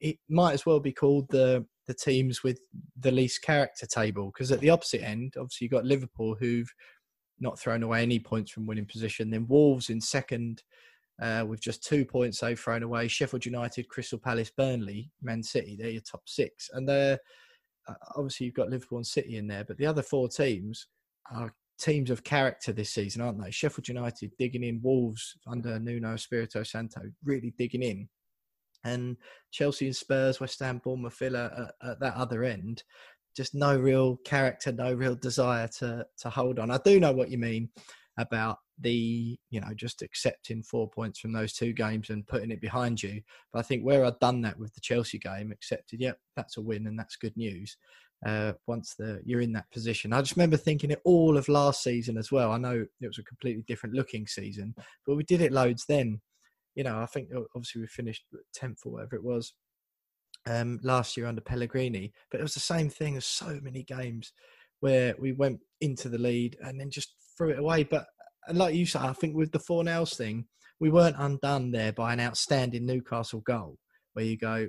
It 0.00 0.18
might 0.28 0.52
as 0.52 0.66
well 0.66 0.80
be 0.80 0.92
called 0.92 1.28
the 1.30 1.66
the 1.86 1.94
teams 1.94 2.42
with 2.42 2.58
the 2.98 3.12
least 3.12 3.42
character 3.42 3.86
table 3.86 4.26
because 4.26 4.50
at 4.50 4.58
the 4.58 4.70
opposite 4.70 5.04
end, 5.04 5.34
obviously 5.38 5.66
you've 5.66 5.72
got 5.72 5.84
Liverpool 5.84 6.34
who've 6.34 6.72
not 7.38 7.58
thrown 7.58 7.82
away 7.82 8.02
any 8.02 8.18
points 8.18 8.50
from 8.50 8.66
winning 8.66 8.86
position. 8.86 9.30
Then 9.30 9.46
Wolves 9.46 9.90
in 9.90 10.00
second 10.00 10.62
uh, 11.22 11.44
with 11.46 11.60
just 11.60 11.84
two 11.84 12.04
points 12.04 12.40
they've 12.40 12.58
thrown 12.58 12.82
away. 12.82 13.08
Sheffield 13.08 13.46
United, 13.46 13.88
Crystal 13.88 14.18
Palace, 14.18 14.50
Burnley, 14.50 15.10
Man 15.22 15.42
City, 15.42 15.76
they're 15.76 15.90
your 15.90 16.02
top 16.02 16.22
six. 16.26 16.70
And 16.72 16.88
they're 16.88 17.18
uh, 17.88 17.94
obviously 18.16 18.46
you've 18.46 18.54
got 18.54 18.68
Liverpool 18.68 18.98
and 18.98 19.06
City 19.06 19.36
in 19.36 19.46
there, 19.46 19.64
but 19.64 19.76
the 19.78 19.86
other 19.86 20.02
four 20.02 20.28
teams 20.28 20.88
are 21.32 21.54
teams 21.78 22.10
of 22.10 22.24
character 22.24 22.72
this 22.72 22.90
season, 22.90 23.22
aren't 23.22 23.42
they? 23.42 23.50
Sheffield 23.50 23.88
United 23.88 24.32
digging 24.38 24.64
in, 24.64 24.80
Wolves 24.82 25.36
under 25.46 25.78
Nuno 25.78 26.14
Espirito 26.14 26.62
Santo 26.62 27.02
really 27.24 27.52
digging 27.58 27.82
in, 27.82 28.08
and 28.84 29.16
Chelsea 29.50 29.86
and 29.86 29.96
Spurs, 29.96 30.40
West 30.40 30.60
Ham, 30.60 30.80
Bournemouth, 30.82 31.18
Villa 31.18 31.72
at, 31.82 31.90
at 31.90 32.00
that 32.00 32.14
other 32.14 32.44
end, 32.44 32.82
just 33.36 33.54
no 33.54 33.76
real 33.78 34.16
character, 34.24 34.72
no 34.72 34.92
real 34.92 35.14
desire 35.14 35.68
to 35.78 36.06
to 36.18 36.30
hold 36.30 36.58
on. 36.58 36.70
I 36.70 36.78
do 36.78 36.98
know 36.98 37.12
what 37.12 37.30
you 37.30 37.38
mean 37.38 37.68
about 38.18 38.58
the 38.80 39.38
you 39.50 39.60
know 39.60 39.72
just 39.74 40.02
accepting 40.02 40.62
four 40.62 40.88
points 40.88 41.18
from 41.18 41.32
those 41.32 41.52
two 41.52 41.72
games 41.72 42.10
and 42.10 42.26
putting 42.26 42.50
it 42.50 42.60
behind 42.60 43.02
you. 43.02 43.20
But 43.52 43.60
I 43.60 43.62
think 43.62 43.82
where 43.82 44.04
I'd 44.04 44.18
done 44.20 44.40
that 44.42 44.58
with 44.58 44.74
the 44.74 44.80
Chelsea 44.80 45.18
game, 45.18 45.52
accepted, 45.52 46.00
yep, 46.00 46.18
that's 46.34 46.56
a 46.56 46.62
win 46.62 46.86
and 46.86 46.98
that's 46.98 47.16
good 47.16 47.36
news 47.36 47.76
uh, 48.24 48.52
once 48.66 48.94
the 48.98 49.20
you're 49.24 49.40
in 49.40 49.52
that 49.52 49.70
position. 49.70 50.12
I 50.12 50.20
just 50.20 50.36
remember 50.36 50.56
thinking 50.56 50.90
it 50.90 51.00
all 51.04 51.36
of 51.36 51.48
last 51.48 51.82
season 51.82 52.16
as 52.16 52.32
well. 52.32 52.52
I 52.52 52.58
know 52.58 52.86
it 53.00 53.06
was 53.06 53.18
a 53.18 53.24
completely 53.24 53.64
different 53.66 53.94
looking 53.94 54.26
season, 54.26 54.74
but 55.06 55.16
we 55.16 55.24
did 55.24 55.42
it 55.42 55.52
loads 55.52 55.84
then. 55.86 56.20
You 56.74 56.84
know, 56.84 56.98
I 56.98 57.06
think 57.06 57.28
obviously 57.54 57.82
we 57.82 57.86
finished 57.86 58.24
tenth 58.54 58.80
or 58.84 58.92
whatever 58.92 59.16
it 59.16 59.24
was 59.24 59.54
um, 60.46 60.78
last 60.82 61.16
year 61.16 61.26
under 61.26 61.40
Pellegrini, 61.40 62.12
but 62.30 62.40
it 62.40 62.42
was 62.42 62.54
the 62.54 62.60
same 62.60 62.88
thing 62.88 63.16
as 63.16 63.24
so 63.24 63.58
many 63.62 63.82
games 63.82 64.32
where 64.80 65.14
we 65.18 65.32
went 65.32 65.60
into 65.80 66.08
the 66.08 66.18
lead 66.18 66.56
and 66.60 66.78
then 66.78 66.90
just 66.90 67.14
threw 67.36 67.50
it 67.50 67.58
away. 67.58 67.84
But 67.84 68.06
like 68.52 68.74
you 68.74 68.86
said, 68.86 69.02
I 69.02 69.12
think 69.12 69.34
with 69.34 69.52
the 69.52 69.58
Fornals 69.58 70.16
thing, 70.16 70.46
we 70.78 70.90
weren't 70.90 71.16
undone 71.18 71.70
there 71.70 71.92
by 71.92 72.12
an 72.12 72.20
outstanding 72.20 72.86
Newcastle 72.86 73.40
goal 73.40 73.78
where 74.12 74.24
you 74.24 74.36
go, 74.36 74.68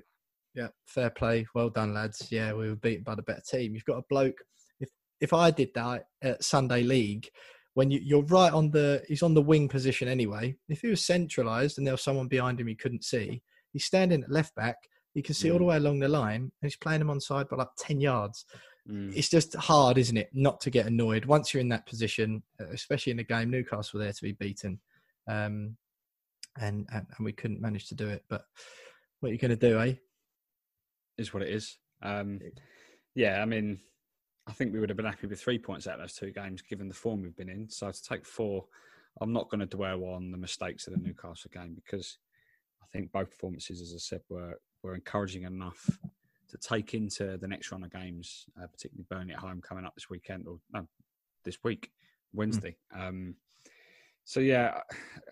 yeah, 0.57 0.69
fair 0.87 1.11
play. 1.11 1.45
Well 1.53 1.69
done, 1.69 1.93
lads. 1.93 2.27
Yeah, 2.31 2.53
we 2.53 2.67
were 2.67 2.75
beaten 2.75 3.03
by 3.03 3.13
the 3.13 3.21
better 3.21 3.43
team. 3.47 3.75
You've 3.75 3.85
got 3.85 3.99
a 3.99 4.05
bloke. 4.09 4.39
If 4.79 4.89
if 5.21 5.31
I 5.31 5.51
did 5.51 5.69
that 5.75 6.05
at 6.23 6.43
Sunday 6.43 6.81
League, 6.81 7.29
when 7.75 7.91
you, 7.91 7.99
you're 8.03 8.23
right 8.23 8.51
on 8.51 8.71
the, 8.71 9.03
he's 9.07 9.21
on 9.21 9.35
the 9.35 9.41
wing 9.41 9.67
position 9.67 10.07
anyway. 10.07 10.55
If 10.67 10.81
he 10.81 10.87
was 10.87 11.05
centralised 11.05 11.77
and 11.77 11.85
there 11.85 11.93
was 11.93 12.01
someone 12.01 12.27
behind 12.27 12.59
him 12.59 12.65
he 12.65 12.73
couldn't 12.73 13.03
see, 13.03 13.43
he's 13.71 13.85
standing 13.85 14.23
at 14.23 14.31
left 14.31 14.55
back. 14.55 14.77
You 15.13 15.21
can 15.21 15.35
see 15.35 15.49
mm. 15.49 15.53
all 15.53 15.59
the 15.59 15.65
mm. 15.65 15.67
way 15.67 15.77
along 15.77 15.99
the 15.99 16.07
line, 16.07 16.41
and 16.41 16.51
he's 16.63 16.75
playing 16.75 17.01
him 17.01 17.11
on 17.11 17.21
side 17.21 17.47
by 17.49 17.57
like 17.57 17.69
ten 17.77 18.01
yards. 18.01 18.45
Mm. 18.89 19.15
It's 19.15 19.29
just 19.29 19.55
hard, 19.55 19.99
isn't 19.99 20.17
it, 20.17 20.29
not 20.33 20.59
to 20.61 20.71
get 20.71 20.87
annoyed 20.87 21.25
once 21.25 21.53
you're 21.53 21.61
in 21.61 21.69
that 21.69 21.85
position, 21.85 22.41
especially 22.59 23.11
in 23.11 23.19
a 23.19 23.23
game. 23.23 23.51
Newcastle 23.51 23.99
were 23.99 24.05
there 24.05 24.13
to 24.13 24.23
be 24.23 24.31
beaten, 24.31 24.79
um, 25.27 25.77
and, 26.59 26.87
and 26.91 27.05
and 27.15 27.25
we 27.25 27.31
couldn't 27.31 27.61
manage 27.61 27.89
to 27.89 27.95
do 27.95 28.07
it. 28.07 28.23
But 28.27 28.43
what 29.19 29.29
are 29.29 29.33
you 29.33 29.39
going 29.39 29.49
to 29.49 29.55
do, 29.55 29.79
eh? 29.79 29.93
Is 31.17 31.33
what 31.33 31.43
it 31.43 31.49
is. 31.49 31.77
Um, 32.01 32.39
yeah, 33.15 33.41
I 33.41 33.45
mean, 33.45 33.79
I 34.47 34.53
think 34.53 34.73
we 34.73 34.79
would 34.79 34.89
have 34.89 34.97
been 34.97 35.05
happy 35.05 35.27
with 35.27 35.41
three 35.41 35.59
points 35.59 35.87
out 35.87 35.95
of 35.95 36.01
those 36.01 36.13
two 36.13 36.31
games, 36.31 36.61
given 36.61 36.87
the 36.87 36.93
form 36.93 37.21
we've 37.21 37.35
been 37.35 37.49
in. 37.49 37.69
So 37.69 37.91
to 37.91 38.03
take 38.03 38.25
four, 38.25 38.65
I'm 39.19 39.33
not 39.33 39.49
going 39.49 39.59
to 39.59 39.65
dwell 39.65 40.05
on 40.05 40.31
the 40.31 40.37
mistakes 40.37 40.87
of 40.87 40.93
the 40.93 40.99
Newcastle 40.99 41.51
game 41.53 41.75
because 41.75 42.17
I 42.81 42.85
think 42.91 43.11
both 43.11 43.31
performances, 43.31 43.81
as 43.81 43.93
I 43.93 43.99
said, 43.99 44.21
were 44.29 44.59
were 44.83 44.95
encouraging 44.95 45.43
enough 45.43 45.89
to 46.49 46.57
take 46.57 46.93
into 46.93 47.37
the 47.37 47.47
next 47.47 47.71
run 47.71 47.83
of 47.83 47.91
games, 47.91 48.45
uh, 48.61 48.67
particularly 48.67 49.05
Burnley 49.09 49.33
at 49.33 49.39
home 49.39 49.61
coming 49.61 49.85
up 49.85 49.95
this 49.95 50.09
weekend 50.09 50.47
or 50.47 50.59
no, 50.71 50.87
this 51.43 51.57
week, 51.63 51.91
Wednesday. 52.33 52.77
Mm. 52.95 53.07
Um, 53.07 53.35
so 54.23 54.39
yeah, 54.39 54.81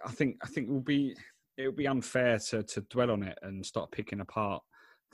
I 0.06 0.12
think 0.12 0.38
I 0.44 0.48
think 0.48 0.68
it 0.68 0.72
will 0.72 0.82
be 0.82 1.16
it 1.58 1.68
will 1.68 1.76
be 1.76 1.88
unfair 1.88 2.40
to 2.40 2.64
to 2.64 2.82
dwell 2.82 3.12
on 3.12 3.24
it 3.24 3.38
and 3.44 3.66
start 3.66 3.92
picking 3.92 4.20
apart 4.20 4.64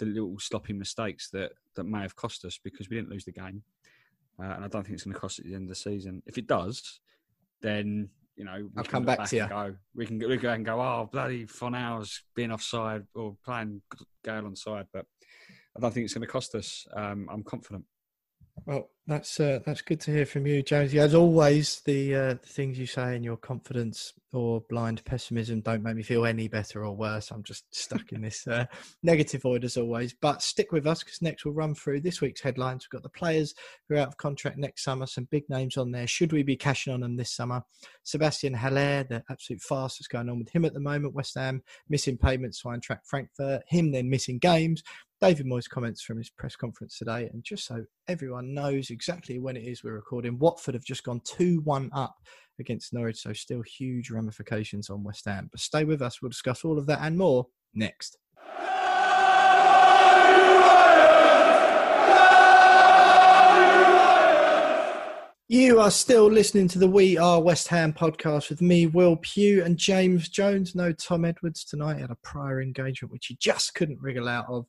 the 0.01 0.07
little 0.07 0.35
sloppy 0.39 0.73
mistakes 0.73 1.29
that 1.29 1.51
that 1.75 1.85
may 1.85 2.01
have 2.01 2.15
cost 2.15 2.43
us 2.43 2.59
because 2.61 2.89
we 2.89 2.95
didn't 2.97 3.11
lose 3.11 3.23
the 3.23 3.31
game, 3.31 3.61
uh, 4.39 4.53
and 4.55 4.65
I 4.65 4.67
don't 4.67 4.83
think 4.83 4.95
it's 4.95 5.03
going 5.03 5.13
to 5.13 5.19
cost 5.19 5.39
us 5.39 5.45
at 5.45 5.45
the 5.45 5.55
end 5.55 5.63
of 5.63 5.69
the 5.69 5.75
season. 5.75 6.23
If 6.25 6.39
it 6.39 6.47
does, 6.47 6.99
then 7.61 8.09
you 8.35 8.43
know 8.43 8.67
I'll 8.75 8.83
come 8.83 9.05
back, 9.05 9.19
back 9.19 9.29
to 9.29 9.35
you. 9.35 9.47
Go. 9.47 9.75
We 9.95 10.07
can 10.07 10.17
we 10.17 10.37
go 10.37 10.51
and 10.51 10.65
go. 10.65 10.81
Oh 10.81 11.07
bloody 11.11 11.45
Fornals 11.45 12.21
being 12.35 12.51
offside 12.51 13.03
or 13.13 13.37
playing 13.45 13.83
Gayle 14.23 14.47
on 14.47 14.55
side, 14.55 14.87
but 14.91 15.05
I 15.77 15.79
don't 15.79 15.93
think 15.93 16.05
it's 16.05 16.15
going 16.15 16.25
to 16.25 16.31
cost 16.31 16.55
us. 16.55 16.87
Um, 16.93 17.29
I'm 17.31 17.43
confident. 17.43 17.85
Well, 18.65 18.89
that's 19.07 19.39
uh, 19.39 19.59
that's 19.65 19.81
good 19.81 19.99
to 20.01 20.11
hear 20.11 20.25
from 20.25 20.45
you, 20.45 20.61
Jonesy. 20.61 20.99
As 20.99 21.15
always, 21.15 21.81
the, 21.81 22.15
uh, 22.15 22.33
the 22.33 22.47
things 22.47 22.77
you 22.77 22.85
say 22.85 23.15
and 23.15 23.25
your 23.25 23.37
confidence 23.37 24.13
or 24.33 24.61
blind 24.69 25.03
pessimism 25.03 25.59
don't 25.59 25.83
make 25.83 25.95
me 25.95 26.03
feel 26.03 26.25
any 26.25 26.47
better 26.47 26.85
or 26.85 26.95
worse. 26.95 27.31
I'm 27.31 27.43
just 27.43 27.65
stuck 27.75 28.13
in 28.13 28.21
this 28.21 28.47
uh, 28.47 28.65
negative 29.03 29.41
void 29.41 29.65
as 29.65 29.75
always. 29.75 30.13
But 30.13 30.41
stick 30.41 30.71
with 30.71 30.87
us 30.87 31.03
because 31.03 31.21
next 31.21 31.43
we'll 31.43 31.53
run 31.53 31.75
through 31.75 32.01
this 32.01 32.21
week's 32.21 32.41
headlines. 32.41 32.85
We've 32.85 33.01
got 33.01 33.03
the 33.03 33.17
players 33.17 33.53
who 33.89 33.95
are 33.95 33.99
out 33.99 34.07
of 34.07 34.17
contract 34.17 34.57
next 34.57 34.83
summer, 34.83 35.05
some 35.05 35.27
big 35.31 35.49
names 35.49 35.77
on 35.77 35.91
there. 35.91 36.07
Should 36.07 36.31
we 36.31 36.43
be 36.43 36.55
cashing 36.55 36.93
on 36.93 37.01
them 37.01 37.17
this 37.17 37.31
summer? 37.31 37.63
Sebastien 38.03 38.53
Haller, 38.53 39.03
the 39.03 39.23
absolute 39.29 39.61
fast 39.61 39.99
that's 39.99 40.07
going 40.07 40.29
on 40.29 40.39
with 40.39 40.49
him 40.49 40.63
at 40.63 40.73
the 40.73 40.79
moment. 40.79 41.15
West 41.15 41.35
Ham 41.35 41.61
missing 41.89 42.17
payments 42.17 42.61
Eintracht 42.63 43.05
Frankfurt, 43.05 43.63
him 43.67 43.91
then 43.91 44.09
missing 44.09 44.37
games. 44.37 44.83
David 45.21 45.45
Moyes' 45.45 45.69
comments 45.69 46.01
from 46.01 46.17
his 46.17 46.31
press 46.31 46.55
conference 46.55 46.97
today. 46.97 47.29
And 47.31 47.43
just 47.43 47.67
so 47.67 47.85
everyone 48.07 48.55
knows 48.55 48.89
exactly 48.91 49.39
when 49.39 49.57
it 49.57 49.63
is 49.63 49.83
we're 49.83 49.93
recording, 49.93 50.37
Watford 50.37 50.75
have 50.75 50.83
just 50.83 51.03
gone 51.03 51.21
2 51.23 51.61
1 51.61 51.89
up 51.93 52.15
against 52.59 52.93
Norwich. 52.93 53.21
So 53.21 53.33
still 53.33 53.61
huge 53.61 54.11
ramifications 54.11 54.89
on 54.89 55.03
West 55.03 55.25
Ham. 55.25 55.49
But 55.51 55.61
stay 55.61 55.83
with 55.83 56.01
us. 56.01 56.21
We'll 56.21 56.29
discuss 56.29 56.63
all 56.63 56.77
of 56.77 56.85
that 56.87 56.99
and 57.01 57.17
more 57.17 57.47
next. 57.73 58.17
You 65.47 65.81
are 65.81 65.91
still 65.91 66.31
listening 66.31 66.69
to 66.69 66.79
the 66.79 66.87
We 66.87 67.17
Are 67.17 67.41
West 67.41 67.67
Ham 67.67 67.91
podcast 67.91 68.49
with 68.49 68.61
me, 68.61 68.87
Will 68.87 69.17
Pugh, 69.17 69.61
and 69.65 69.77
James 69.77 70.29
Jones. 70.29 70.75
No 70.75 70.93
Tom 70.93 71.25
Edwards 71.25 71.65
tonight. 71.65 71.95
He 71.95 72.01
had 72.01 72.09
a 72.09 72.17
prior 72.23 72.61
engagement 72.61 73.11
which 73.11 73.25
he 73.25 73.35
just 73.37 73.73
couldn't 73.73 73.99
wriggle 74.01 74.29
out 74.29 74.45
of 74.47 74.67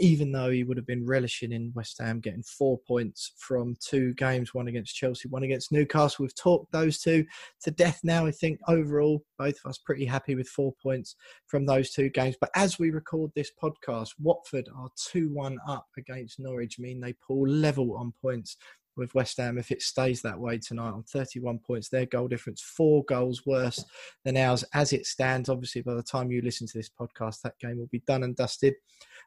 even 0.00 0.32
though 0.32 0.50
he 0.50 0.64
would 0.64 0.76
have 0.76 0.86
been 0.86 1.06
relishing 1.06 1.52
in 1.52 1.72
West 1.74 1.98
Ham 2.00 2.20
getting 2.20 2.42
four 2.42 2.78
points 2.78 3.32
from 3.36 3.76
two 3.80 4.14
games, 4.14 4.54
one 4.54 4.68
against 4.68 4.96
Chelsea, 4.96 5.28
one 5.28 5.42
against 5.42 5.70
Newcastle. 5.70 6.24
We've 6.24 6.34
talked 6.34 6.72
those 6.72 6.98
two 6.98 7.24
to 7.62 7.70
death 7.70 8.00
now. 8.02 8.26
I 8.26 8.30
think 8.30 8.58
overall, 8.66 9.22
both 9.38 9.58
of 9.64 9.70
us 9.70 9.78
pretty 9.78 10.06
happy 10.06 10.34
with 10.34 10.48
four 10.48 10.72
points 10.82 11.16
from 11.46 11.66
those 11.66 11.90
two 11.90 12.08
games. 12.08 12.36
But 12.40 12.50
as 12.54 12.78
we 12.78 12.90
record 12.90 13.30
this 13.34 13.52
podcast, 13.62 14.10
Watford 14.18 14.68
are 14.74 14.88
2 15.12 15.28
1 15.32 15.58
up 15.68 15.86
against 15.98 16.40
Norwich, 16.40 16.78
mean 16.78 17.00
they 17.00 17.14
pull 17.26 17.46
level 17.46 17.96
on 17.96 18.12
points 18.20 18.56
with 19.00 19.14
West 19.14 19.38
Ham 19.38 19.58
if 19.58 19.72
it 19.72 19.82
stays 19.82 20.22
that 20.22 20.38
way 20.38 20.58
tonight 20.58 20.92
on 20.92 21.02
31 21.02 21.58
points. 21.58 21.88
Their 21.88 22.06
goal 22.06 22.28
difference, 22.28 22.62
four 22.62 23.02
goals 23.04 23.44
worse 23.44 23.84
than 24.24 24.36
ours 24.36 24.64
as 24.74 24.92
it 24.92 25.06
stands. 25.06 25.48
Obviously, 25.48 25.82
by 25.82 25.94
the 25.94 26.02
time 26.02 26.30
you 26.30 26.42
listen 26.42 26.68
to 26.68 26.78
this 26.78 26.90
podcast, 26.90 27.40
that 27.42 27.58
game 27.58 27.78
will 27.78 27.88
be 27.90 28.02
done 28.06 28.22
and 28.22 28.36
dusted 28.36 28.74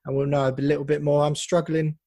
and 0.06 0.16
we'll 0.16 0.28
know 0.28 0.48
a 0.48 0.62
little 0.62 0.86
bit 0.86 1.02
more. 1.02 1.26
I'm 1.26 1.36
struggling 1.36 1.98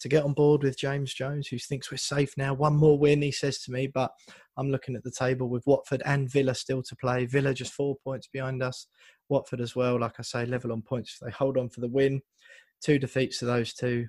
to 0.00 0.08
get 0.08 0.24
on 0.24 0.32
board 0.32 0.62
with 0.62 0.78
James 0.78 1.14
Jones, 1.14 1.48
who 1.48 1.58
thinks 1.58 1.90
we're 1.90 1.98
safe 1.98 2.32
now. 2.36 2.54
One 2.54 2.74
more 2.74 2.98
win, 2.98 3.22
he 3.22 3.32
says 3.32 3.60
to 3.62 3.72
me, 3.72 3.86
but 3.86 4.10
I'm 4.56 4.70
looking 4.70 4.96
at 4.96 5.04
the 5.04 5.10
table 5.10 5.48
with 5.48 5.66
Watford 5.66 6.02
and 6.04 6.30
Villa 6.30 6.54
still 6.54 6.82
to 6.82 6.96
play. 6.96 7.26
Villa 7.26 7.54
just 7.54 7.72
four 7.72 7.96
points 8.04 8.28
behind 8.32 8.62
us. 8.62 8.86
Watford 9.28 9.60
as 9.60 9.74
well, 9.74 9.98
like 9.98 10.14
I 10.18 10.22
say, 10.22 10.46
level 10.46 10.72
on 10.72 10.82
points. 10.82 11.18
They 11.22 11.30
hold 11.30 11.56
on 11.56 11.68
for 11.68 11.80
the 11.80 11.88
win. 11.88 12.20
Two 12.82 12.98
defeats 12.98 13.38
to 13.38 13.46
those 13.46 13.72
two. 13.72 14.06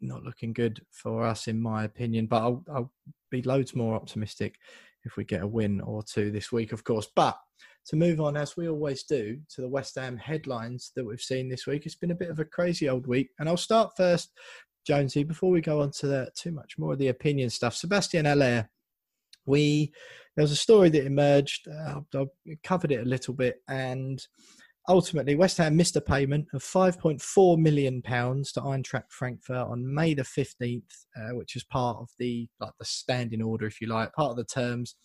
Not 0.00 0.22
looking 0.22 0.52
good 0.52 0.80
for 0.90 1.24
us, 1.24 1.48
in 1.48 1.60
my 1.60 1.84
opinion, 1.84 2.26
but 2.26 2.42
I'll, 2.42 2.64
I'll 2.72 2.92
be 3.30 3.42
loads 3.42 3.74
more 3.74 3.94
optimistic 3.94 4.56
if 5.04 5.16
we 5.16 5.24
get 5.24 5.42
a 5.42 5.46
win 5.46 5.80
or 5.80 6.02
two 6.02 6.30
this 6.30 6.52
week, 6.52 6.72
of 6.72 6.84
course. 6.84 7.08
But 7.14 7.38
to 7.86 7.96
move 7.96 8.20
on, 8.20 8.36
as 8.36 8.56
we 8.56 8.68
always 8.68 9.04
do, 9.04 9.38
to 9.54 9.60
the 9.60 9.68
West 9.68 9.96
Ham 9.96 10.16
headlines 10.16 10.92
that 10.96 11.04
we've 11.04 11.20
seen 11.20 11.48
this 11.48 11.66
week. 11.66 11.86
It's 11.86 11.94
been 11.94 12.10
a 12.10 12.16
bit 12.16 12.30
of 12.30 12.38
a 12.38 12.44
crazy 12.44 12.88
old 12.88 13.06
week. 13.06 13.30
And 13.38 13.48
I'll 13.48 13.56
start 13.56 13.96
first, 13.96 14.32
Jonesy, 14.86 15.24
before 15.24 15.50
we 15.50 15.60
go 15.60 15.80
on 15.80 15.90
to 15.92 16.06
the, 16.06 16.30
too 16.36 16.52
much 16.52 16.78
more 16.78 16.92
of 16.92 16.98
the 16.98 17.08
opinion 17.08 17.50
stuff. 17.50 17.74
Sebastien 17.74 18.26
Haller, 18.26 18.68
we 19.46 19.92
there 20.36 20.44
was 20.44 20.52
a 20.52 20.56
story 20.56 20.90
that 20.90 21.06
emerged. 21.06 21.66
Uh, 21.68 22.00
I 22.14 22.26
covered 22.62 22.92
it 22.92 23.00
a 23.00 23.08
little 23.08 23.34
bit, 23.34 23.56
and 23.68 24.24
ultimately 24.88 25.34
West 25.34 25.58
Ham 25.58 25.76
missed 25.76 25.96
a 25.96 26.00
payment 26.00 26.46
of 26.52 26.62
5.4 26.62 27.58
million 27.58 28.02
pounds 28.02 28.52
to 28.52 28.60
Eintracht 28.60 29.10
Frankfurt 29.10 29.68
on 29.68 29.94
May 29.94 30.14
the 30.14 30.22
15th, 30.22 31.04
uh, 31.16 31.34
which 31.34 31.56
is 31.56 31.64
part 31.64 31.98
of 31.98 32.10
the 32.18 32.48
like 32.60 32.72
the 32.78 32.84
standing 32.84 33.42
order, 33.42 33.66
if 33.66 33.80
you 33.80 33.86
like, 33.86 34.12
part 34.12 34.30
of 34.30 34.36
the 34.36 34.44
terms 34.44 34.96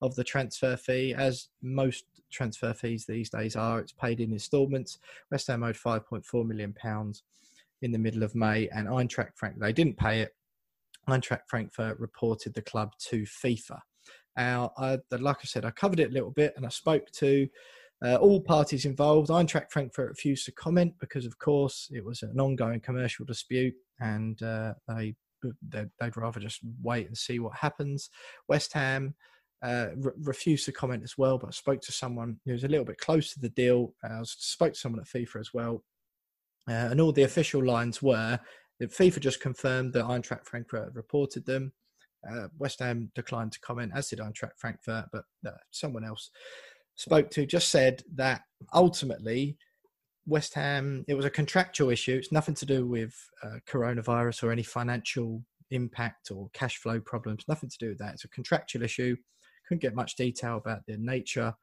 of 0.00 0.14
the 0.16 0.24
transfer 0.24 0.76
fee, 0.76 1.14
as 1.14 1.48
most 1.62 2.04
transfer 2.30 2.74
fees 2.74 3.06
these 3.06 3.30
days 3.30 3.56
are. 3.56 3.78
It's 3.78 3.92
paid 3.92 4.20
in 4.20 4.32
instalments. 4.32 4.98
West 5.30 5.46
Ham 5.46 5.62
owed 5.62 5.76
5.4 5.76 6.46
million 6.46 6.72
pounds 6.72 7.22
in 7.82 7.92
the 7.92 7.98
middle 7.98 8.22
of 8.22 8.34
May, 8.34 8.68
and 8.68 8.88
Eintracht 8.88 9.36
Frankfurt 9.36 9.60
they 9.60 9.72
didn't 9.72 9.96
pay 9.96 10.20
it. 10.20 10.34
Eintracht 11.08 11.48
Frankfurt 11.48 11.98
reported 11.98 12.54
the 12.54 12.62
club 12.62 12.92
to 12.98 13.22
FIFA. 13.22 13.80
Now, 14.36 14.72
I, 14.78 14.98
like 15.10 15.38
I 15.40 15.44
said, 15.44 15.64
I 15.64 15.70
covered 15.70 16.00
it 16.00 16.10
a 16.10 16.14
little 16.14 16.30
bit, 16.30 16.54
and 16.56 16.64
I 16.64 16.70
spoke 16.70 17.10
to 17.12 17.48
uh, 18.04 18.16
all 18.16 18.40
parties 18.40 18.84
involved. 18.84 19.30
Eintracht 19.30 19.70
Frankfurt 19.70 20.10
refused 20.10 20.44
to 20.46 20.52
comment 20.52 20.94
because, 20.98 21.24
of 21.24 21.38
course, 21.38 21.88
it 21.92 22.04
was 22.04 22.22
an 22.22 22.40
ongoing 22.40 22.80
commercial 22.80 23.24
dispute, 23.24 23.74
and 24.00 24.42
uh, 24.42 24.74
they 24.88 25.14
they'd, 25.70 25.90
they'd 26.00 26.16
rather 26.16 26.40
just 26.40 26.60
wait 26.82 27.06
and 27.06 27.16
see 27.16 27.38
what 27.38 27.56
happens. 27.56 28.10
West 28.48 28.72
Ham 28.72 29.14
uh, 29.62 29.88
re- 29.96 30.12
refused 30.22 30.64
to 30.66 30.72
comment 30.72 31.02
as 31.02 31.16
well, 31.18 31.38
but 31.38 31.48
I 31.48 31.50
spoke 31.52 31.80
to 31.82 31.92
someone 31.92 32.38
who 32.44 32.52
was 32.52 32.64
a 32.64 32.68
little 32.68 32.84
bit 32.84 32.98
close 32.98 33.32
to 33.32 33.40
the 33.40 33.48
deal. 33.50 33.94
Uh, 34.04 34.20
I 34.20 34.22
spoke 34.24 34.74
to 34.74 34.78
someone 34.78 35.00
at 35.00 35.06
FIFA 35.06 35.40
as 35.40 35.54
well, 35.54 35.84
uh, 36.68 36.88
and 36.90 37.00
all 37.00 37.12
the 37.12 37.22
official 37.22 37.64
lines 37.64 38.02
were 38.02 38.38
that 38.80 38.92
FIFA 38.92 39.20
just 39.20 39.40
confirmed 39.40 39.92
that 39.92 40.04
Eintracht 40.04 40.44
Frankfurt 40.44 40.94
reported 40.94 41.46
them. 41.46 41.72
Uh, 42.28 42.46
West 42.58 42.80
Ham 42.80 43.10
declined 43.14 43.52
to 43.52 43.60
comment, 43.60 43.92
as 43.94 44.08
did 44.08 44.20
Eintracht 44.20 44.56
Frankfurt, 44.56 45.06
but 45.12 45.24
uh, 45.46 45.50
someone 45.70 46.04
else 46.04 46.30
spoke 46.96 47.30
to 47.30 47.46
just 47.46 47.70
said 47.70 48.02
that 48.14 48.42
ultimately 48.74 49.56
West 50.26 50.54
Ham, 50.54 51.04
it 51.08 51.14
was 51.14 51.24
a 51.24 51.30
contractual 51.30 51.90
issue. 51.90 52.16
It's 52.16 52.32
nothing 52.32 52.54
to 52.56 52.66
do 52.66 52.86
with 52.86 53.14
uh, 53.42 53.58
coronavirus 53.68 54.44
or 54.44 54.52
any 54.52 54.62
financial 54.62 55.42
impact 55.70 56.30
or 56.30 56.48
cash 56.52 56.76
flow 56.76 57.00
problems. 57.00 57.44
Nothing 57.48 57.70
to 57.70 57.78
do 57.78 57.88
with 57.88 57.98
that. 57.98 58.14
It's 58.14 58.24
a 58.24 58.28
contractual 58.28 58.82
issue 58.82 59.16
couldn't 59.72 59.82
get 59.82 59.94
much 59.94 60.16
detail 60.16 60.58
about 60.58 60.84
the 60.86 60.96
nature 60.98 61.54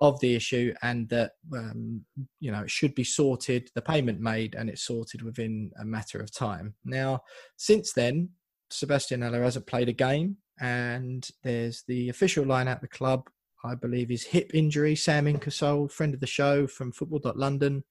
of 0.00 0.18
the 0.20 0.34
issue 0.34 0.74
and 0.82 1.08
that 1.08 1.32
um, 1.52 2.04
you 2.40 2.50
know 2.50 2.62
it 2.62 2.70
should 2.70 2.94
be 2.96 3.04
sorted 3.04 3.70
the 3.74 3.82
payment 3.82 4.20
made 4.20 4.56
and 4.56 4.68
it's 4.68 4.82
sorted 4.82 5.22
within 5.22 5.70
a 5.78 5.84
matter 5.84 6.18
of 6.18 6.34
time 6.34 6.74
now 6.84 7.20
since 7.56 7.92
then 7.92 8.28
sebastien 8.70 9.22
Haller 9.22 9.44
hasn't 9.44 9.66
played 9.68 9.88
a 9.88 9.92
game 9.92 10.36
and 10.60 11.28
there's 11.44 11.84
the 11.86 12.08
official 12.08 12.44
line 12.44 12.66
at 12.66 12.80
the 12.80 12.88
club 12.88 13.30
i 13.64 13.74
believe 13.74 14.08
his 14.08 14.22
hip 14.22 14.50
injury 14.54 14.94
sam 14.94 15.26
inkersole 15.26 15.90
friend 15.90 16.14
of 16.14 16.20
the 16.20 16.26
show 16.26 16.66
from 16.66 16.92
football.london 16.92 17.82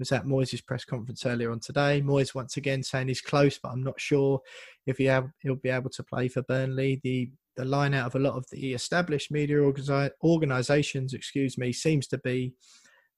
was 0.00 0.10
at 0.12 0.24
Moyes' 0.24 0.64
press 0.64 0.82
conference 0.82 1.26
earlier 1.26 1.52
on 1.52 1.60
today. 1.60 2.00
Moyes 2.00 2.34
once 2.34 2.56
again 2.56 2.82
saying 2.82 3.08
he's 3.08 3.20
close, 3.20 3.58
but 3.58 3.68
I'm 3.68 3.84
not 3.84 4.00
sure 4.00 4.40
if 4.86 4.96
he 4.96 5.04
he'll 5.42 5.56
be 5.56 5.68
able 5.68 5.90
to 5.90 6.02
play 6.02 6.26
for 6.26 6.42
Burnley. 6.42 7.00
The 7.04 7.30
the 7.56 7.64
line 7.64 7.92
out 7.92 8.06
of 8.06 8.14
a 8.14 8.18
lot 8.18 8.36
of 8.36 8.46
the 8.50 8.72
established 8.72 9.30
media 9.30 9.60
organizations, 10.22 11.12
excuse 11.12 11.58
me, 11.58 11.72
seems 11.72 12.06
to 12.06 12.18
be 12.18 12.54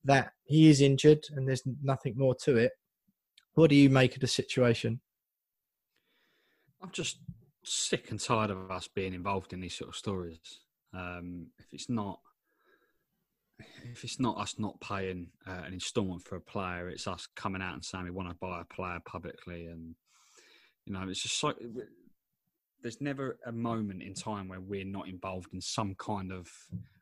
that 0.05 0.33
he 0.45 0.69
is 0.69 0.81
injured 0.81 1.25
and 1.37 1.47
there's 1.47 1.63
nothing 1.83 2.15
more 2.17 2.35
to 2.43 2.57
it. 2.57 2.73
What 3.55 3.71
do 3.71 3.77
you 3.77 3.89
make 3.89 4.15
of 4.15 4.21
the 4.21 4.27
situation? 4.27 5.01
I'm 6.83 6.91
just 6.91 7.19
sick 7.63 8.11
and 8.11 8.19
tired 8.19 8.51
of 8.51 8.71
us 8.71 8.89
being 8.89 9.15
involved 9.15 9.53
in 9.53 9.61
these 9.61 9.75
sort 9.75 9.91
of 9.91 9.97
stories. 9.97 10.62
Um, 10.95 11.47
if 11.59 11.67
it's 11.73 11.89
not, 11.89 12.21
if 13.93 14.05
it's 14.05 14.21
not 14.21 14.39
us 14.39 14.59
not 14.59 14.81
paying 14.81 15.29
uh, 15.47 15.63
an 15.67 15.73
instalment 15.73 16.23
for 16.23 16.37
a 16.37 16.41
player, 16.41 16.89
it's 16.89 17.07
us 17.07 17.29
coming 17.37 17.63
out 17.63 17.75
and 17.75 17.85
saying 17.85 18.05
we 18.05 18.11
want 18.11 18.29
to 18.29 18.37
buy 18.41 18.61
a 18.61 18.75
player 18.75 18.99
publicly, 19.05 19.67
and 19.67 19.95
you 20.87 20.93
know, 20.93 21.09
it's 21.09 21.23
just 21.23 21.39
so 21.39 21.55
there's 22.83 23.01
never 23.01 23.39
a 23.47 23.53
moment 23.53 24.03
in 24.03 24.15
time 24.15 24.49
where 24.49 24.61
we're 24.61 24.85
not 24.85 25.09
involved 25.09 25.55
in 25.55 25.61
some 25.61 25.95
kind 25.95 26.33
of 26.33 26.49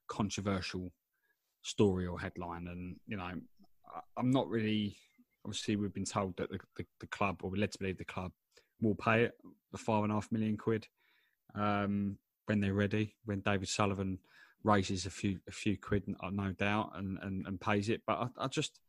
controversial 0.09 0.92
story 1.62 2.07
or 2.07 2.20
headline. 2.20 2.68
And 2.68 2.96
you 3.07 3.16
know, 3.16 3.31
I'm 4.16 4.31
not 4.31 4.48
really. 4.48 4.96
Obviously, 5.42 5.76
we've 5.76 5.94
been 5.94 6.05
told 6.05 6.37
that 6.37 6.50
the, 6.50 6.59
the, 6.76 6.85
the 7.00 7.07
club, 7.07 7.40
or 7.42 7.50
we're 7.50 7.61
led 7.61 7.72
to 7.72 7.79
believe 7.79 7.96
the 7.96 8.05
club, 8.05 8.31
will 8.83 8.94
pay 8.94 9.24
it 9.24 9.33
the 9.72 9.79
five 9.79 10.03
and 10.03 10.12
a 10.12 10.14
half 10.14 10.31
million 10.31 10.57
quid 10.57 10.87
um, 11.55 12.16
when 12.51 12.61
they're 12.61 12.75
ready. 12.75 13.15
When 13.25 13.41
David 13.41 13.69
Sullivan 13.69 14.19
raises 14.65 15.07
a 15.07 15.11
few 15.11 15.39
a 15.49 15.53
few 15.53 15.79
quid, 15.79 16.03
no 16.33 16.53
doubt, 16.53 16.91
and 16.97 17.17
and, 17.23 17.47
and 17.47 17.61
pays 17.61 17.89
it. 17.89 18.03
But 18.05 18.19
I, 18.19 18.45
I 18.45 18.49
just 18.49 18.81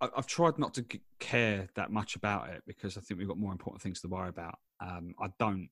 I've 0.00 0.26
tried 0.26 0.58
not 0.58 0.74
to 0.74 0.84
care 1.20 1.68
that 1.76 1.92
much 1.92 2.16
about 2.16 2.48
it 2.48 2.62
because 2.66 2.96
I 2.96 3.00
think 3.00 3.18
we've 3.18 3.28
got 3.28 3.38
more 3.38 3.52
important 3.52 3.80
things 3.80 4.00
to 4.00 4.08
worry 4.08 4.30
about. 4.30 4.58
Um, 4.80 5.14
I 5.20 5.28
don't, 5.38 5.68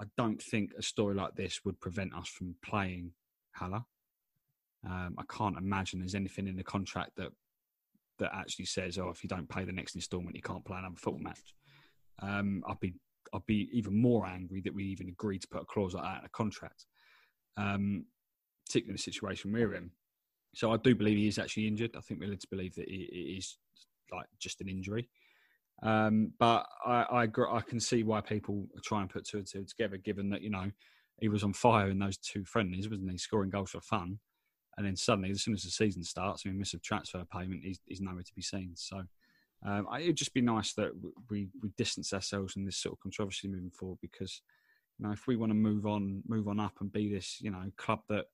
I 0.00 0.04
don't 0.16 0.40
think 0.40 0.70
a 0.78 0.82
story 0.82 1.14
like 1.14 1.34
this 1.34 1.64
would 1.64 1.80
prevent 1.80 2.14
us 2.14 2.28
from 2.28 2.54
playing 2.64 3.10
Haller. 3.52 3.84
Um, 4.88 5.16
I 5.18 5.24
can't 5.28 5.58
imagine 5.58 5.98
there's 5.98 6.14
anything 6.14 6.46
in 6.48 6.56
the 6.56 6.64
contract 6.64 7.16
that 7.16 7.32
that 8.20 8.30
actually 8.32 8.66
says, 8.66 8.96
"Oh, 8.96 9.10
if 9.10 9.22
you 9.22 9.28
don't 9.28 9.48
pay 9.48 9.64
the 9.64 9.72
next 9.72 9.96
instalment, 9.96 10.36
you 10.36 10.42
can't 10.42 10.64
play 10.64 10.78
another 10.78 10.96
football 10.96 11.22
match." 11.22 11.54
Um, 12.20 12.62
I'd 12.66 12.80
be, 12.80 12.94
I'd 13.32 13.46
be 13.46 13.68
even 13.72 14.00
more 14.00 14.26
angry 14.26 14.60
that 14.62 14.74
we 14.74 14.84
even 14.84 15.08
agreed 15.08 15.42
to 15.42 15.48
put 15.48 15.62
a 15.62 15.66
clause 15.66 15.94
like 15.94 16.04
that 16.04 16.20
in 16.20 16.26
a 16.26 16.30
contract, 16.30 16.86
um, 17.56 18.04
particularly 18.66 18.96
the 18.96 19.02
situation 19.02 19.52
we're 19.52 19.74
in. 19.74 19.90
So 20.54 20.72
I 20.72 20.76
do 20.76 20.94
believe 20.94 21.18
he 21.18 21.28
is 21.28 21.38
actually 21.38 21.66
injured. 21.66 21.96
I 21.96 22.00
think 22.00 22.20
we're 22.20 22.28
led 22.28 22.40
to 22.40 22.50
believe 22.50 22.74
that 22.76 22.88
he 22.88 23.08
it 23.10 23.38
is 23.38 23.58
like 24.12 24.26
just 24.38 24.60
an 24.60 24.68
injury. 24.68 25.08
Um, 25.82 26.32
but 26.38 26.66
I, 26.86 27.02
I, 27.10 27.22
I 27.24 27.60
can 27.60 27.80
see 27.80 28.04
why 28.04 28.20
people 28.20 28.66
try 28.84 29.00
and 29.00 29.10
put 29.10 29.26
two 29.26 29.38
and 29.38 29.46
two 29.46 29.64
together, 29.64 29.96
given 29.96 30.30
that 30.30 30.42
you 30.42 30.50
know 30.50 30.70
he 31.20 31.28
was 31.28 31.44
on 31.44 31.52
fire 31.52 31.90
in 31.90 31.98
those 31.98 32.16
two 32.16 32.44
friendlies, 32.44 32.88
wasn't 32.88 33.10
he? 33.10 33.18
Scoring 33.18 33.50
goals 33.50 33.70
for 33.70 33.80
fun, 33.80 34.18
and 34.76 34.86
then 34.86 34.96
suddenly, 34.96 35.30
as 35.30 35.42
soon 35.42 35.54
as 35.54 35.62
the 35.62 35.70
season 35.70 36.02
starts, 36.02 36.44
and 36.44 36.54
we 36.54 36.58
miss 36.58 36.74
a 36.74 36.78
transfer 36.78 37.24
payment, 37.24 37.62
he's, 37.64 37.80
he's 37.86 38.00
nowhere 38.00 38.22
to 38.22 38.34
be 38.34 38.42
seen. 38.42 38.72
So 38.74 39.02
um, 39.64 39.86
it'd 39.98 40.16
just 40.16 40.34
be 40.34 40.42
nice 40.42 40.74
that 40.74 40.90
we 41.30 41.48
we 41.62 41.70
distance 41.76 42.12
ourselves 42.12 42.52
from 42.52 42.64
this 42.64 42.76
sort 42.76 42.94
of 42.94 43.00
controversy 43.00 43.48
moving 43.48 43.70
forward, 43.70 43.98
because 44.02 44.42
you 44.98 45.06
know 45.06 45.12
if 45.12 45.26
we 45.26 45.36
want 45.36 45.50
to 45.50 45.54
move 45.54 45.86
on, 45.86 46.22
move 46.28 46.48
on 46.48 46.60
up, 46.60 46.74
and 46.80 46.92
be 46.92 47.12
this 47.12 47.38
you 47.40 47.50
know 47.50 47.62
club 47.76 48.00
that 48.08 48.26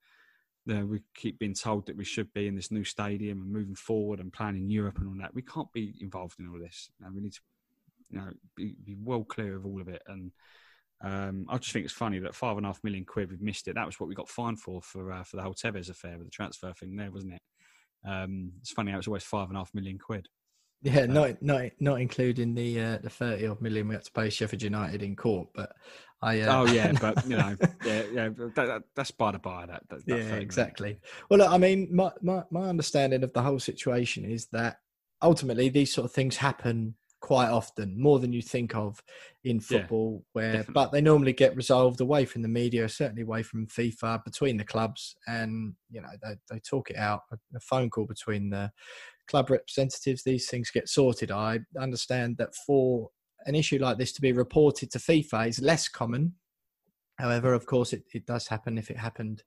uh, 0.70 0.84
we 0.84 1.00
keep 1.14 1.38
being 1.38 1.54
told 1.54 1.86
that 1.86 1.96
we 1.96 2.04
should 2.04 2.32
be 2.32 2.46
in 2.46 2.56
this 2.56 2.70
new 2.70 2.84
stadium 2.84 3.40
and 3.42 3.52
moving 3.52 3.74
forward 3.74 4.20
and 4.20 4.32
playing 4.32 4.56
in 4.56 4.70
Europe 4.70 4.98
and 4.98 5.08
all 5.08 5.14
that. 5.18 5.34
We 5.34 5.42
can't 5.42 5.72
be 5.72 5.94
involved 6.00 6.38
in 6.38 6.48
all 6.48 6.58
this. 6.58 6.90
You 6.98 7.06
know, 7.06 7.12
we 7.14 7.20
need 7.22 7.32
to, 7.32 7.40
you 8.10 8.18
know, 8.18 8.30
be, 8.56 8.76
be, 8.84 8.96
well 9.02 9.24
clear 9.24 9.56
of 9.56 9.64
all 9.64 9.80
of 9.80 9.88
it. 9.88 10.02
And 10.06 10.32
um, 11.02 11.46
I 11.48 11.58
just 11.58 11.72
think 11.72 11.84
it's 11.84 11.94
funny 11.94 12.18
that 12.18 12.34
five 12.34 12.56
and 12.56 12.66
a 12.66 12.68
half 12.68 12.84
million 12.84 13.04
quid 13.04 13.30
we've 13.30 13.40
missed 13.40 13.68
it. 13.68 13.74
That 13.74 13.86
was 13.86 13.98
what 13.98 14.08
we 14.08 14.14
got 14.14 14.28
fined 14.28 14.60
for 14.60 14.82
for 14.82 15.12
uh, 15.12 15.24
for 15.24 15.36
the 15.36 15.42
whole 15.42 15.54
Tevez 15.54 15.90
affair 15.90 16.18
with 16.18 16.26
the 16.26 16.32
transfer 16.32 16.72
thing 16.72 16.96
there, 16.96 17.10
wasn't 17.10 17.34
it? 17.34 17.42
Um, 18.06 18.52
it's 18.60 18.72
funny 18.72 18.92
how 18.92 18.98
it's 18.98 19.08
always 19.08 19.22
five 19.22 19.48
and 19.48 19.56
a 19.56 19.60
half 19.60 19.74
million 19.74 19.98
quid. 19.98 20.28
Yeah, 20.82 21.06
not 21.06 21.42
not 21.42 21.62
not 21.78 22.00
including 22.00 22.54
the 22.54 22.80
uh, 22.80 22.98
the 22.98 23.10
thirty 23.10 23.46
odd 23.46 23.60
million 23.60 23.88
we 23.88 23.94
had 23.94 24.04
to 24.04 24.12
pay 24.12 24.30
Sheffield 24.30 24.62
United 24.62 25.02
in 25.02 25.14
court, 25.14 25.48
but 25.54 25.72
I. 26.22 26.40
Uh, 26.40 26.60
oh 26.60 26.72
yeah, 26.72 26.92
but 26.92 27.26
you 27.26 27.36
know, 27.36 27.56
yeah, 27.84 28.02
yeah, 28.12 28.28
that, 28.30 28.54
that, 28.54 28.82
that's 28.94 29.10
by 29.10 29.32
the 29.32 29.38
by. 29.38 29.66
That, 29.66 29.82
that, 29.90 30.06
that 30.06 30.18
yeah, 30.18 30.34
exactly. 30.36 30.98
Well, 31.28 31.40
look, 31.40 31.50
I 31.50 31.58
mean, 31.58 31.88
my, 31.94 32.12
my 32.22 32.44
my 32.50 32.68
understanding 32.68 33.22
of 33.22 33.32
the 33.34 33.42
whole 33.42 33.58
situation 33.58 34.24
is 34.24 34.46
that 34.52 34.78
ultimately 35.22 35.68
these 35.68 35.92
sort 35.92 36.06
of 36.06 36.12
things 36.12 36.36
happen 36.36 36.94
quite 37.20 37.50
often, 37.50 38.00
more 38.00 38.18
than 38.18 38.32
you 38.32 38.42
think 38.42 38.74
of 38.74 39.02
in 39.44 39.60
football. 39.60 40.14
Yeah, 40.14 40.26
where, 40.32 40.52
definitely. 40.52 40.72
but 40.72 40.92
they 40.92 41.00
normally 41.00 41.32
get 41.32 41.56
resolved 41.56 42.00
away 42.00 42.24
from 42.24 42.42
the 42.42 42.48
media, 42.48 42.88
certainly 42.88 43.22
away 43.22 43.42
from 43.42 43.66
FIFA, 43.66 44.24
between 44.24 44.56
the 44.56 44.64
clubs, 44.64 45.14
and 45.26 45.74
you 45.90 46.00
know 46.00 46.08
they 46.22 46.36
they 46.50 46.58
talk 46.60 46.90
it 46.90 46.96
out. 46.96 47.22
A 47.54 47.60
phone 47.60 47.90
call 47.90 48.06
between 48.06 48.50
the 48.50 48.72
club 49.30 49.48
representatives, 49.48 50.22
these 50.22 50.48
things 50.48 50.70
get 50.70 50.88
sorted. 50.88 51.30
I 51.30 51.60
understand 51.78 52.36
that 52.38 52.54
for 52.66 53.10
an 53.46 53.54
issue 53.54 53.78
like 53.78 53.96
this 53.96 54.12
to 54.12 54.20
be 54.20 54.32
reported 54.32 54.90
to 54.90 54.98
FIFA 54.98 55.48
is 55.48 55.62
less 55.62 55.88
common. 55.88 56.34
However, 57.18 57.54
of 57.54 57.64
course, 57.66 57.92
it, 57.92 58.02
it 58.12 58.26
does 58.26 58.48
happen. 58.48 58.76
If 58.76 58.90
it 58.90 58.98
happened 58.98 59.42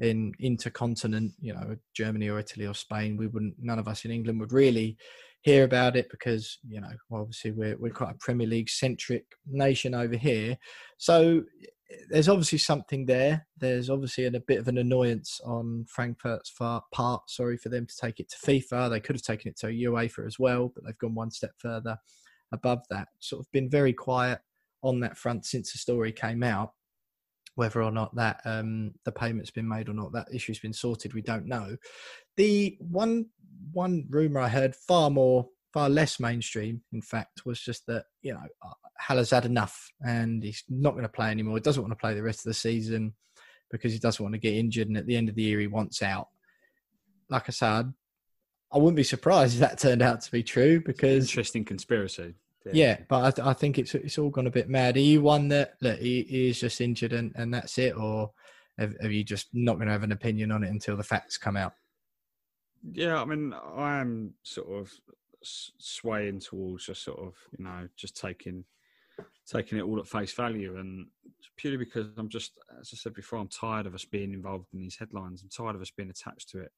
in 0.00 0.32
intercontinent, 0.40 1.32
you 1.40 1.54
know, 1.54 1.76
Germany 1.94 2.28
or 2.28 2.38
Italy 2.38 2.66
or 2.66 2.74
Spain, 2.74 3.16
we 3.16 3.28
wouldn't. 3.28 3.54
None 3.58 3.78
of 3.78 3.88
us 3.88 4.04
in 4.04 4.10
England 4.10 4.40
would 4.40 4.52
really 4.52 4.96
hear 5.42 5.64
about 5.64 5.96
it 5.96 6.08
because 6.10 6.58
you 6.68 6.80
know 6.80 6.92
obviously 7.10 7.50
we're 7.52 7.76
we're 7.78 7.92
quite 7.92 8.14
a 8.14 8.18
Premier 8.18 8.46
League 8.46 8.68
centric 8.68 9.24
nation 9.46 9.94
over 9.94 10.16
here. 10.16 10.56
So 10.98 11.42
there's 12.08 12.28
obviously 12.28 12.58
something 12.58 13.06
there. 13.06 13.46
There's 13.58 13.90
obviously 13.90 14.24
a, 14.24 14.28
a 14.28 14.40
bit 14.40 14.58
of 14.58 14.68
an 14.68 14.78
annoyance 14.78 15.40
on 15.44 15.86
Frankfurt's 15.88 16.52
part. 16.92 17.30
Sorry 17.30 17.56
for 17.56 17.68
them 17.68 17.86
to 17.86 17.96
take 17.96 18.20
it 18.20 18.30
to 18.30 18.36
FIFA. 18.36 18.90
They 18.90 19.00
could 19.00 19.16
have 19.16 19.22
taken 19.22 19.50
it 19.50 19.58
to 19.58 19.66
UEFA 19.66 20.26
as 20.26 20.38
well, 20.38 20.70
but 20.74 20.84
they've 20.84 20.98
gone 20.98 21.14
one 21.14 21.30
step 21.30 21.52
further 21.58 21.96
above 22.52 22.80
that. 22.90 23.08
Sort 23.18 23.40
of 23.40 23.50
been 23.52 23.68
very 23.68 23.92
quiet 23.92 24.40
on 24.82 25.00
that 25.00 25.18
front 25.18 25.44
since 25.44 25.72
the 25.72 25.78
story 25.78 26.12
came 26.12 26.42
out. 26.42 26.72
Whether 27.60 27.82
or 27.82 27.90
not 27.90 28.14
that 28.14 28.40
um, 28.46 28.94
the 29.04 29.12
payment's 29.12 29.50
been 29.50 29.68
made 29.68 29.90
or 29.90 29.92
not, 29.92 30.14
that 30.14 30.32
issue's 30.32 30.60
been 30.60 30.72
sorted, 30.72 31.12
we 31.12 31.20
don't 31.20 31.44
know. 31.44 31.76
The 32.38 32.78
one 32.80 33.26
one 33.70 34.06
rumor 34.08 34.40
I 34.40 34.48
heard 34.48 34.74
far 34.74 35.10
more, 35.10 35.46
far 35.70 35.90
less 35.90 36.18
mainstream, 36.18 36.80
in 36.94 37.02
fact, 37.02 37.44
was 37.44 37.60
just 37.60 37.86
that 37.86 38.06
you 38.22 38.32
know 38.32 38.40
uh, 38.64 38.72
Haller's 38.98 39.28
had 39.28 39.44
enough 39.44 39.92
and 40.00 40.42
he's 40.42 40.64
not 40.70 40.92
going 40.92 41.02
to 41.02 41.10
play 41.10 41.30
anymore. 41.30 41.58
He 41.58 41.60
doesn't 41.60 41.82
want 41.82 41.92
to 41.92 42.00
play 42.00 42.14
the 42.14 42.22
rest 42.22 42.46
of 42.46 42.48
the 42.48 42.54
season 42.54 43.12
because 43.70 43.92
he 43.92 43.98
doesn't 43.98 44.22
want 44.22 44.32
to 44.32 44.40
get 44.40 44.54
injured, 44.54 44.88
and 44.88 44.96
at 44.96 45.06
the 45.06 45.16
end 45.16 45.28
of 45.28 45.34
the 45.34 45.42
year 45.42 45.60
he 45.60 45.66
wants 45.66 46.00
out. 46.02 46.28
Like 47.28 47.44
I 47.46 47.52
said, 47.52 47.92
I 48.72 48.78
wouldn't 48.78 48.96
be 48.96 49.02
surprised 49.02 49.56
if 49.56 49.60
that 49.60 49.78
turned 49.78 50.00
out 50.00 50.22
to 50.22 50.32
be 50.32 50.42
true 50.42 50.80
because 50.80 51.28
interesting 51.28 51.66
conspiracy. 51.66 52.36
Yeah, 52.66 52.72
yeah 52.74 52.98
but 53.08 53.38
I, 53.38 53.50
I, 53.50 53.52
think 53.54 53.78
it's 53.78 53.94
it's 53.94 54.18
all 54.18 54.30
gone 54.30 54.46
a 54.46 54.50
bit 54.50 54.68
mad. 54.68 54.96
Are 54.96 55.00
you 55.00 55.22
one 55.22 55.48
that 55.48 55.74
look 55.80 55.98
he, 55.98 56.22
he 56.22 56.50
is 56.50 56.60
just 56.60 56.80
injured 56.80 57.12
and, 57.12 57.32
and 57.36 57.52
that's 57.52 57.78
it, 57.78 57.96
or 57.96 58.32
have, 58.78 58.94
have 59.00 59.12
you 59.12 59.24
just 59.24 59.48
not 59.52 59.76
going 59.76 59.86
to 59.86 59.92
have 59.92 60.02
an 60.02 60.12
opinion 60.12 60.52
on 60.52 60.64
it 60.64 60.70
until 60.70 60.96
the 60.96 61.02
facts 61.02 61.38
come 61.38 61.56
out? 61.56 61.72
Yeah, 62.92 63.20
I 63.20 63.24
mean, 63.24 63.54
I 63.76 64.00
am 64.00 64.34
sort 64.42 64.68
of 64.70 64.90
swaying 65.42 66.40
towards 66.40 66.86
just 66.86 67.02
sort 67.02 67.18
of 67.18 67.34
you 67.56 67.64
know 67.64 67.88
just 67.96 68.16
taking 68.16 68.64
taking 69.50 69.78
it 69.78 69.82
all 69.82 69.98
at 69.98 70.06
face 70.06 70.32
value, 70.32 70.76
and 70.78 71.06
purely 71.56 71.76
because 71.76 72.06
I'm 72.16 72.28
just, 72.28 72.52
as 72.80 72.90
I 72.92 72.96
said 72.96 73.14
before, 73.14 73.38
I'm 73.38 73.48
tired 73.48 73.86
of 73.86 73.94
us 73.94 74.04
being 74.04 74.32
involved 74.32 74.66
in 74.72 74.80
these 74.80 74.96
headlines. 74.98 75.42
I'm 75.42 75.50
tired 75.50 75.76
of 75.76 75.82
us 75.82 75.90
being 75.90 76.10
attached 76.10 76.50
to 76.50 76.60
it. 76.60 76.72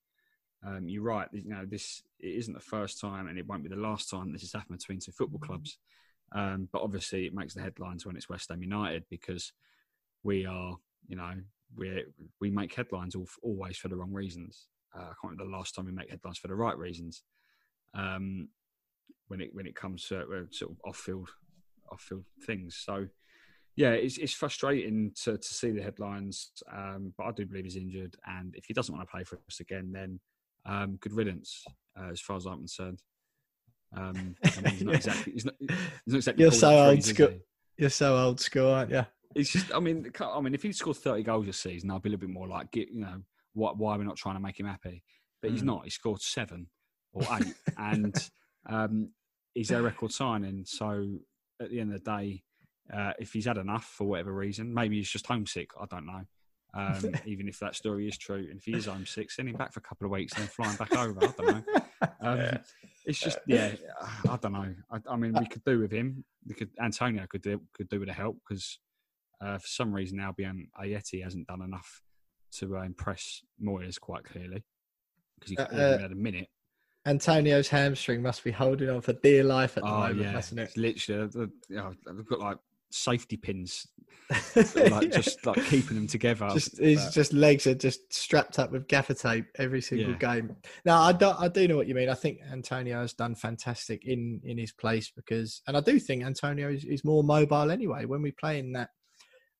Um, 0.64 0.88
you're 0.88 1.03
right. 1.03 1.29
You 1.33 1.48
know, 1.48 1.64
this 1.66 2.03
it 2.20 2.35
isn't 2.37 2.55
the 2.55 2.61
first 2.61 3.01
time, 3.01 3.27
and 3.27 3.38
it 3.38 3.46
won't 3.46 3.62
be 3.62 3.68
the 3.68 3.77
last 3.77 4.09
time 4.09 4.33
this 4.33 4.42
has 4.42 4.53
happened 4.53 4.79
between 4.79 5.01
two 5.01 5.12
football 5.12 5.40
clubs. 5.40 5.79
Um, 6.35 6.68
but 6.72 6.83
obviously, 6.83 7.27
it 7.27 7.35
makes 7.35 7.55
the 7.55 7.62
headlines 7.62 8.07
when 8.07 8.16
it's 8.16 8.29
West 8.29 8.48
Ham 8.51 8.62
United 8.62 9.05
because 9.11 9.53
we 10.22 10.46
are, 10.46 10.77
you 11.09 11.16
know, 11.16 11.33
we 11.77 12.05
we 12.40 12.51
make 12.51 12.75
headlines 12.75 13.14
all, 13.14 13.29
always 13.42 13.77
for 13.77 13.88
the 13.88 13.96
wrong 13.96 14.12
reasons. 14.12 14.68
Uh, 14.94 15.01
I 15.01 15.14
can't 15.20 15.33
remember 15.33 15.44
the 15.44 15.57
last 15.57 15.75
time 15.75 15.87
we 15.87 15.92
make 15.92 16.11
headlines 16.11 16.38
for 16.38 16.48
the 16.48 16.55
right 16.55 16.77
reasons. 16.77 17.22
Um, 17.94 18.48
when 19.29 19.40
it 19.40 19.51
when 19.53 19.66
it 19.66 19.75
comes 19.75 20.07
to 20.09 20.20
uh, 20.20 20.44
sort 20.51 20.72
of 20.72 20.77
off 20.85 20.96
field 20.96 21.29
off 21.90 22.03
field 22.03 22.25
things. 22.46 22.81
So 22.85 23.07
yeah, 23.77 23.92
it's 23.92 24.18
it's 24.18 24.35
frustrating 24.35 25.12
to 25.25 25.38
to 25.38 25.55
see 25.55 25.70
the 25.70 25.83
headlines. 25.83 26.53
Um, 26.72 27.14
but 27.16 27.25
I 27.25 27.33
do 27.33 27.46
believe 27.46 27.64
he's 27.64 27.77
injured, 27.77 28.16
and 28.27 28.55
if 28.55 28.66
he 28.66 28.75
doesn't 28.75 28.94
want 28.94 29.09
to 29.09 29.11
play 29.11 29.25
for 29.25 29.40
us 29.48 29.61
again, 29.61 29.90
then 29.92 30.20
um, 30.66 30.96
good 31.01 31.12
riddance, 31.12 31.64
uh, 31.98 32.11
as 32.11 32.20
far 32.20 32.37
as 32.37 32.46
I'm 32.46 32.59
concerned. 32.59 33.03
Um, 33.96 34.35
I 34.44 34.61
mean, 34.61 34.72
he's 34.75 34.83
not 34.85 34.94
exactly. 34.94 35.33
He's 35.33 35.44
not, 35.44 35.55
he's 35.61 35.68
not 36.07 36.16
exactly 36.16 36.42
You're 36.42 36.53
so 36.53 36.88
old 36.88 37.05
school. 37.05 37.35
You're 37.77 37.90
so 37.90 38.16
old 38.16 38.40
school, 38.40 38.70
aren't 38.70 38.90
you? 38.90 39.07
It's 39.35 39.51
just. 39.51 39.75
I 39.75 39.81
mean, 39.81 40.11
I 40.20 40.40
mean, 40.40 40.55
if 40.55 40.62
he 40.62 40.72
scored 40.72 40.96
30 40.96 41.22
goals 41.22 41.46
this 41.46 41.59
season, 41.59 41.90
I'd 41.90 42.03
be 42.03 42.11
a 42.11 42.12
little 42.12 42.27
bit 42.27 42.35
more 42.35 42.48
like, 42.48 42.70
get, 42.70 42.88
you 42.90 43.01
know, 43.01 43.22
why, 43.55 43.72
why 43.77 43.94
are 43.94 43.98
we 43.98 44.05
not 44.05 44.16
trying 44.16 44.37
to 44.37 44.40
make 44.40 44.59
him 44.59 44.66
happy? 44.66 45.03
But 45.40 45.51
mm. 45.51 45.55
he's 45.55 45.62
not. 45.62 45.85
He 45.85 45.90
scored 45.90 46.20
seven 46.20 46.68
or 47.12 47.22
eight, 47.40 47.55
and 47.77 48.14
um, 48.68 49.11
he's 49.55 49.68
their 49.68 49.83
record 49.83 50.12
signing. 50.12 50.64
So 50.66 51.18
at 51.61 51.70
the 51.70 51.81
end 51.81 51.92
of 51.92 52.03
the 52.03 52.11
day, 52.11 52.42
uh, 52.92 53.12
if 53.18 53.33
he's 53.33 53.46
had 53.46 53.59
enough 53.59 53.85
for 53.85 54.05
whatever 54.05 54.33
reason, 54.33 54.72
maybe 54.72 54.96
he's 54.96 55.11
just 55.11 55.27
homesick. 55.27 55.70
I 55.81 55.87
don't 55.90 56.07
know. 56.07 56.22
Um, 56.75 57.15
even 57.27 57.49
if 57.49 57.59
that 57.61 57.75
story 57.75 58.09
is 58.09 58.17
true, 58.17 58.47
and 58.51 58.59
if 58.59 58.65
he 58.65 58.73
is 58.73 58.87
homesick, 58.87 59.31
send 59.31 59.49
him 59.49 59.57
back 59.57 59.73
for 59.73 59.81
a 59.81 59.83
couple 59.83 60.07
of 60.07 60.11
weeks 60.11 60.33
and 60.35 60.43
then 60.43 60.49
flying 60.49 60.77
back 60.77 60.97
over. 60.97 61.19
I 61.23 61.33
don't 61.37 61.47
know. 61.47 61.63
Um, 62.21 62.39
yeah. 62.39 62.59
It's 63.05 63.19
just, 63.19 63.39
yeah, 63.47 63.75
I 64.29 64.37
don't 64.37 64.53
know. 64.53 64.75
I, 64.91 64.99
I, 65.09 65.17
mean, 65.17 65.35
we 65.39 65.47
could 65.47 65.63
do 65.65 65.79
with 65.79 65.93
him. 65.93 66.25
We 66.47 66.55
could 66.55 66.71
Antonio 66.81 67.27
could 67.29 67.43
do 67.43 67.61
could 67.75 67.89
do 67.89 68.01
with 68.01 68.09
a 68.09 68.13
help 68.13 68.39
because 68.49 68.79
uh, 69.41 69.59
for 69.59 69.67
some 69.67 69.93
reason 69.93 70.19
Albian 70.19 70.69
Ajeti 70.81 71.23
hasn't 71.23 71.47
done 71.47 71.63
enough 71.63 72.03
to 72.59 72.77
uh, 72.77 72.83
impress 72.83 73.43
Moyes 73.63 74.01
quite 74.01 74.25
clearly 74.25 74.65
because 75.39 75.51
he 75.51 75.57
uh, 75.57 75.99
had 75.99 76.13
a 76.13 76.17
minute. 76.17 76.49
Antonio's 77.05 77.69
hamstring 77.69 78.23
must 78.23 78.45
be 78.45 78.53
holding 78.53 78.89
on 78.89 79.01
for 79.01 79.13
dear 79.15 79.43
life 79.43 79.77
at 79.77 79.83
the 79.83 79.91
oh, 79.91 80.01
moment, 80.01 80.21
yeah. 80.21 80.31
hasn't 80.31 80.61
it? 80.61 80.65
It's 80.65 80.77
literally, 80.77 81.31
uh, 81.35 81.47
you 81.69 81.77
know, 81.77 81.95
I've 82.09 82.27
got 82.27 82.39
like 82.39 82.59
safety 82.95 83.37
pins, 83.37 83.87
like 84.57 85.13
just 85.13 85.45
like 85.45 85.65
keeping 85.67 85.97
them 85.97 86.07
together. 86.07 86.49
Just 86.53 86.79
his 86.79 87.13
just 87.13 87.33
legs 87.33 87.67
are 87.67 87.75
just 87.75 88.13
strapped 88.13 88.59
up 88.59 88.73
with 88.73 88.89
gaffer 88.89 89.15
tape 89.15 89.47
every 89.59 89.81
single 89.81 90.13
yeah. 90.13 90.19
game. 90.19 90.57
Now 90.85 91.03
I 91.03 91.13
do 91.13 91.33
I 91.39 91.49
do 91.49 91.69
know 91.69 91.77
what 91.77 91.87
you 91.87 91.95
mean. 91.95 92.09
I 92.09 92.15
think 92.15 92.39
Antonio 92.51 93.01
has 93.01 93.13
done 93.13 93.35
fantastic 93.35 94.07
in 94.07 94.41
in 94.45 94.59
his 94.59 94.73
place 94.73 95.13
because, 95.15 95.63
and 95.67 95.77
I 95.77 95.81
do 95.81 95.99
think 95.99 96.25
Antonio 96.25 96.71
is, 96.71 96.85
is 96.85 97.05
more 97.05 97.25
mobile 97.25 97.71
anyway. 97.71 98.05
When 98.05 98.23
we 98.23 98.33
play 98.33 98.59
in 98.59 98.73
that 98.73 98.91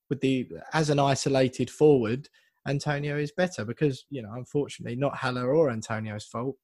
with 0.09 0.21
the 0.21 0.49
as 0.73 0.91
an 0.91 0.99
isolated 0.99 1.71
forward, 1.71 2.29
Antonio 2.67 3.17
is 3.17 3.33
better 3.33 3.65
because 3.65 4.05
you 4.11 4.23
know 4.23 4.33
unfortunately 4.35 4.97
not 4.97 5.17
Haller 5.17 5.55
or 5.55 5.71
Antonio's 5.71 6.25
fault 6.25 6.57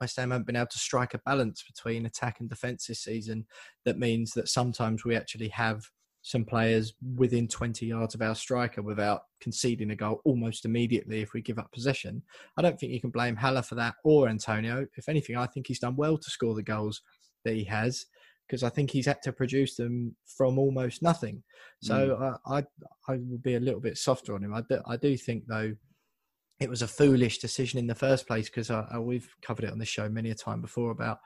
West 0.00 0.16
Ham 0.16 0.30
haven't 0.30 0.46
been 0.46 0.56
able 0.56 0.66
to 0.66 0.78
strike 0.78 1.14
a 1.14 1.20
balance 1.26 1.62
between 1.62 2.06
attack 2.06 2.40
and 2.40 2.48
defence 2.48 2.86
this 2.86 3.00
season. 3.00 3.46
That 3.84 3.98
means 3.98 4.32
that 4.32 4.48
sometimes 4.48 5.04
we 5.04 5.16
actually 5.16 5.48
have 5.48 5.82
some 6.22 6.44
players 6.44 6.94
within 7.16 7.48
20 7.48 7.86
yards 7.86 8.14
of 8.14 8.22
our 8.22 8.34
striker 8.34 8.82
without 8.82 9.22
conceding 9.40 9.90
a 9.90 9.96
goal 9.96 10.20
almost 10.24 10.64
immediately 10.64 11.20
if 11.22 11.32
we 11.32 11.40
give 11.40 11.58
up 11.58 11.72
possession. 11.72 12.22
I 12.56 12.62
don't 12.62 12.78
think 12.78 12.92
you 12.92 13.00
can 13.00 13.10
blame 13.10 13.36
Haller 13.36 13.62
for 13.62 13.76
that 13.76 13.94
or 14.04 14.28
Antonio. 14.28 14.86
If 14.96 15.08
anything, 15.08 15.36
I 15.36 15.46
think 15.46 15.66
he's 15.66 15.78
done 15.78 15.96
well 15.96 16.18
to 16.18 16.30
score 16.30 16.54
the 16.54 16.62
goals 16.62 17.02
that 17.44 17.54
he 17.54 17.64
has 17.64 18.06
because 18.46 18.62
I 18.62 18.68
think 18.68 18.90
he's 18.90 19.06
had 19.06 19.22
to 19.22 19.32
produce 19.32 19.76
them 19.76 20.16
from 20.26 20.58
almost 20.58 21.02
nothing. 21.02 21.42
So 21.82 21.94
mm. 21.94 22.38
I, 22.46 22.58
I, 22.58 22.64
I 23.08 23.16
will 23.16 23.38
be 23.38 23.56
a 23.56 23.60
little 23.60 23.80
bit 23.80 23.98
softer 23.98 24.34
on 24.34 24.42
him. 24.42 24.54
I 24.54 24.62
do, 24.62 24.80
I 24.86 24.96
do 24.96 25.16
think 25.16 25.44
though 25.46 25.74
it 26.60 26.68
was 26.68 26.82
a 26.82 26.88
foolish 26.88 27.38
decision 27.38 27.78
in 27.78 27.86
the 27.86 27.94
first 27.94 28.26
place 28.26 28.48
because 28.48 28.70
uh, 28.70 28.86
uh, 28.94 29.00
we've 29.00 29.28
covered 29.42 29.64
it 29.64 29.72
on 29.72 29.78
this 29.78 29.88
show 29.88 30.08
many 30.08 30.30
a 30.30 30.34
time 30.34 30.60
before 30.60 30.90
about 30.90 31.18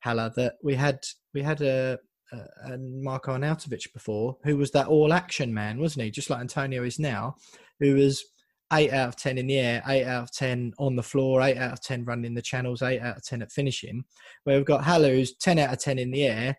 Haller 0.00 0.32
that 0.36 0.54
we 0.62 0.74
had 0.74 0.98
we 1.34 1.42
had 1.42 1.60
a, 1.60 1.98
a, 2.32 2.72
a 2.72 2.78
Marko 2.78 3.36
Arnautovic 3.36 3.92
before 3.92 4.36
who 4.44 4.56
was 4.56 4.70
that 4.72 4.88
all 4.88 5.12
action 5.12 5.52
man, 5.52 5.78
wasn't 5.78 6.04
he? 6.04 6.10
Just 6.10 6.30
like 6.30 6.40
Antonio 6.40 6.82
is 6.82 6.98
now, 6.98 7.36
who 7.78 7.94
was 7.94 8.24
eight 8.72 8.92
out 8.92 9.08
of 9.08 9.16
ten 9.16 9.38
in 9.38 9.46
the 9.46 9.58
air, 9.58 9.82
eight 9.86 10.06
out 10.06 10.24
of 10.24 10.32
ten 10.32 10.72
on 10.78 10.96
the 10.96 11.02
floor, 11.02 11.42
eight 11.42 11.58
out 11.58 11.72
of 11.72 11.82
ten 11.82 12.04
running 12.04 12.34
the 12.34 12.42
channels, 12.42 12.82
eight 12.82 13.00
out 13.00 13.18
of 13.18 13.24
ten 13.24 13.42
at 13.42 13.52
finishing. 13.52 14.04
Where 14.44 14.56
we've 14.56 14.66
got 14.66 14.84
Haller 14.84 15.10
who's 15.10 15.36
ten 15.36 15.58
out 15.58 15.72
of 15.72 15.78
ten 15.78 15.98
in 15.98 16.10
the 16.10 16.24
air, 16.24 16.56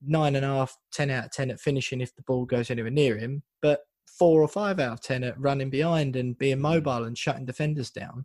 nine 0.00 0.36
and 0.36 0.44
a 0.44 0.48
half, 0.48 0.76
ten 0.92 1.10
out 1.10 1.26
of 1.26 1.32
ten 1.32 1.50
at 1.50 1.60
finishing 1.60 2.00
if 2.00 2.14
the 2.14 2.22
ball 2.22 2.46
goes 2.46 2.70
anywhere 2.70 2.90
near 2.90 3.18
him, 3.18 3.42
but 3.60 3.80
four 4.06 4.40
or 4.42 4.48
five 4.48 4.80
out 4.80 4.92
of 4.92 5.00
ten 5.00 5.24
at 5.24 5.38
running 5.38 5.70
behind 5.70 6.16
and 6.16 6.38
being 6.38 6.60
mobile 6.60 7.04
and 7.04 7.16
shutting 7.16 7.44
defenders 7.44 7.90
down. 7.90 8.24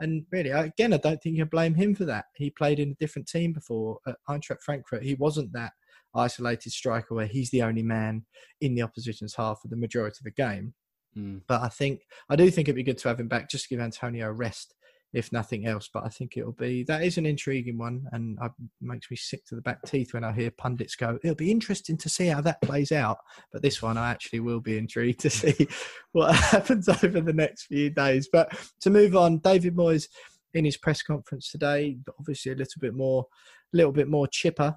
And 0.00 0.26
really, 0.32 0.50
again, 0.50 0.92
I 0.92 0.96
don't 0.96 1.22
think 1.22 1.36
you 1.36 1.42
can 1.42 1.48
blame 1.48 1.74
him 1.74 1.94
for 1.94 2.04
that. 2.04 2.26
He 2.34 2.50
played 2.50 2.80
in 2.80 2.90
a 2.90 2.94
different 2.94 3.28
team 3.28 3.52
before 3.52 3.98
at 4.06 4.16
Eintracht 4.28 4.60
Frankfurt. 4.60 5.04
He 5.04 5.14
wasn't 5.14 5.52
that 5.52 5.72
isolated 6.14 6.72
striker 6.72 7.14
where 7.14 7.26
he's 7.26 7.50
the 7.50 7.62
only 7.62 7.82
man 7.82 8.24
in 8.60 8.74
the 8.74 8.82
opposition's 8.82 9.34
half 9.34 9.60
for 9.60 9.68
the 9.68 9.76
majority 9.76 10.16
of 10.20 10.24
the 10.24 10.30
game. 10.30 10.74
Mm. 11.16 11.42
But 11.46 11.62
I 11.62 11.68
think 11.68 12.00
I 12.28 12.36
do 12.36 12.50
think 12.50 12.68
it'd 12.68 12.76
be 12.76 12.82
good 12.82 12.98
to 12.98 13.08
have 13.08 13.20
him 13.20 13.28
back 13.28 13.48
just 13.48 13.64
to 13.64 13.74
give 13.74 13.80
Antonio 13.80 14.28
a 14.28 14.32
rest 14.32 14.74
if 15.14 15.32
nothing 15.32 15.66
else. 15.66 15.88
But 15.92 16.04
I 16.04 16.08
think 16.08 16.36
it'll 16.36 16.52
be 16.52 16.82
that 16.84 17.02
is 17.02 17.16
an 17.16 17.24
intriguing 17.24 17.78
one, 17.78 18.06
and 18.12 18.36
it 18.42 18.52
makes 18.80 19.10
me 19.10 19.16
sick 19.16 19.46
to 19.46 19.54
the 19.54 19.62
back 19.62 19.82
teeth 19.86 20.12
when 20.12 20.24
I 20.24 20.32
hear 20.32 20.50
pundits 20.50 20.96
go, 20.96 21.18
"It'll 21.22 21.36
be 21.36 21.50
interesting 21.50 21.96
to 21.98 22.08
see 22.08 22.26
how 22.26 22.40
that 22.42 22.60
plays 22.60 22.92
out." 22.92 23.18
But 23.52 23.62
this 23.62 23.80
one, 23.80 23.96
I 23.96 24.10
actually 24.10 24.40
will 24.40 24.60
be 24.60 24.76
intrigued 24.76 25.20
to 25.20 25.30
see 25.30 25.68
what 26.12 26.34
happens 26.34 26.88
over 26.88 27.20
the 27.20 27.32
next 27.32 27.66
few 27.66 27.90
days. 27.90 28.28
But 28.30 28.52
to 28.80 28.90
move 28.90 29.16
on, 29.16 29.38
David 29.38 29.76
Moyes 29.76 30.08
in 30.52 30.64
his 30.64 30.76
press 30.76 31.02
conference 31.02 31.50
today, 31.50 31.98
obviously 32.18 32.52
a 32.52 32.56
little 32.56 32.80
bit 32.80 32.94
more, 32.94 33.26
a 33.72 33.76
little 33.76 33.92
bit 33.92 34.08
more 34.08 34.26
chipper 34.26 34.76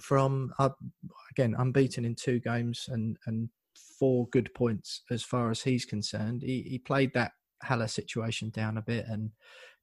from 0.00 0.52
uh, 0.58 0.70
again 1.30 1.54
unbeaten 1.58 2.04
in 2.04 2.14
two 2.14 2.40
games 2.40 2.86
and 2.88 3.16
and 3.26 3.48
four 3.98 4.26
good 4.28 4.52
points 4.54 5.02
as 5.10 5.22
far 5.22 5.50
as 5.50 5.62
he's 5.62 5.84
concerned. 5.84 6.42
He 6.42 6.62
he 6.62 6.78
played 6.78 7.12
that 7.14 7.32
Haller 7.64 7.88
situation 7.88 8.50
down 8.50 8.78
a 8.78 8.82
bit 8.82 9.06
and 9.08 9.30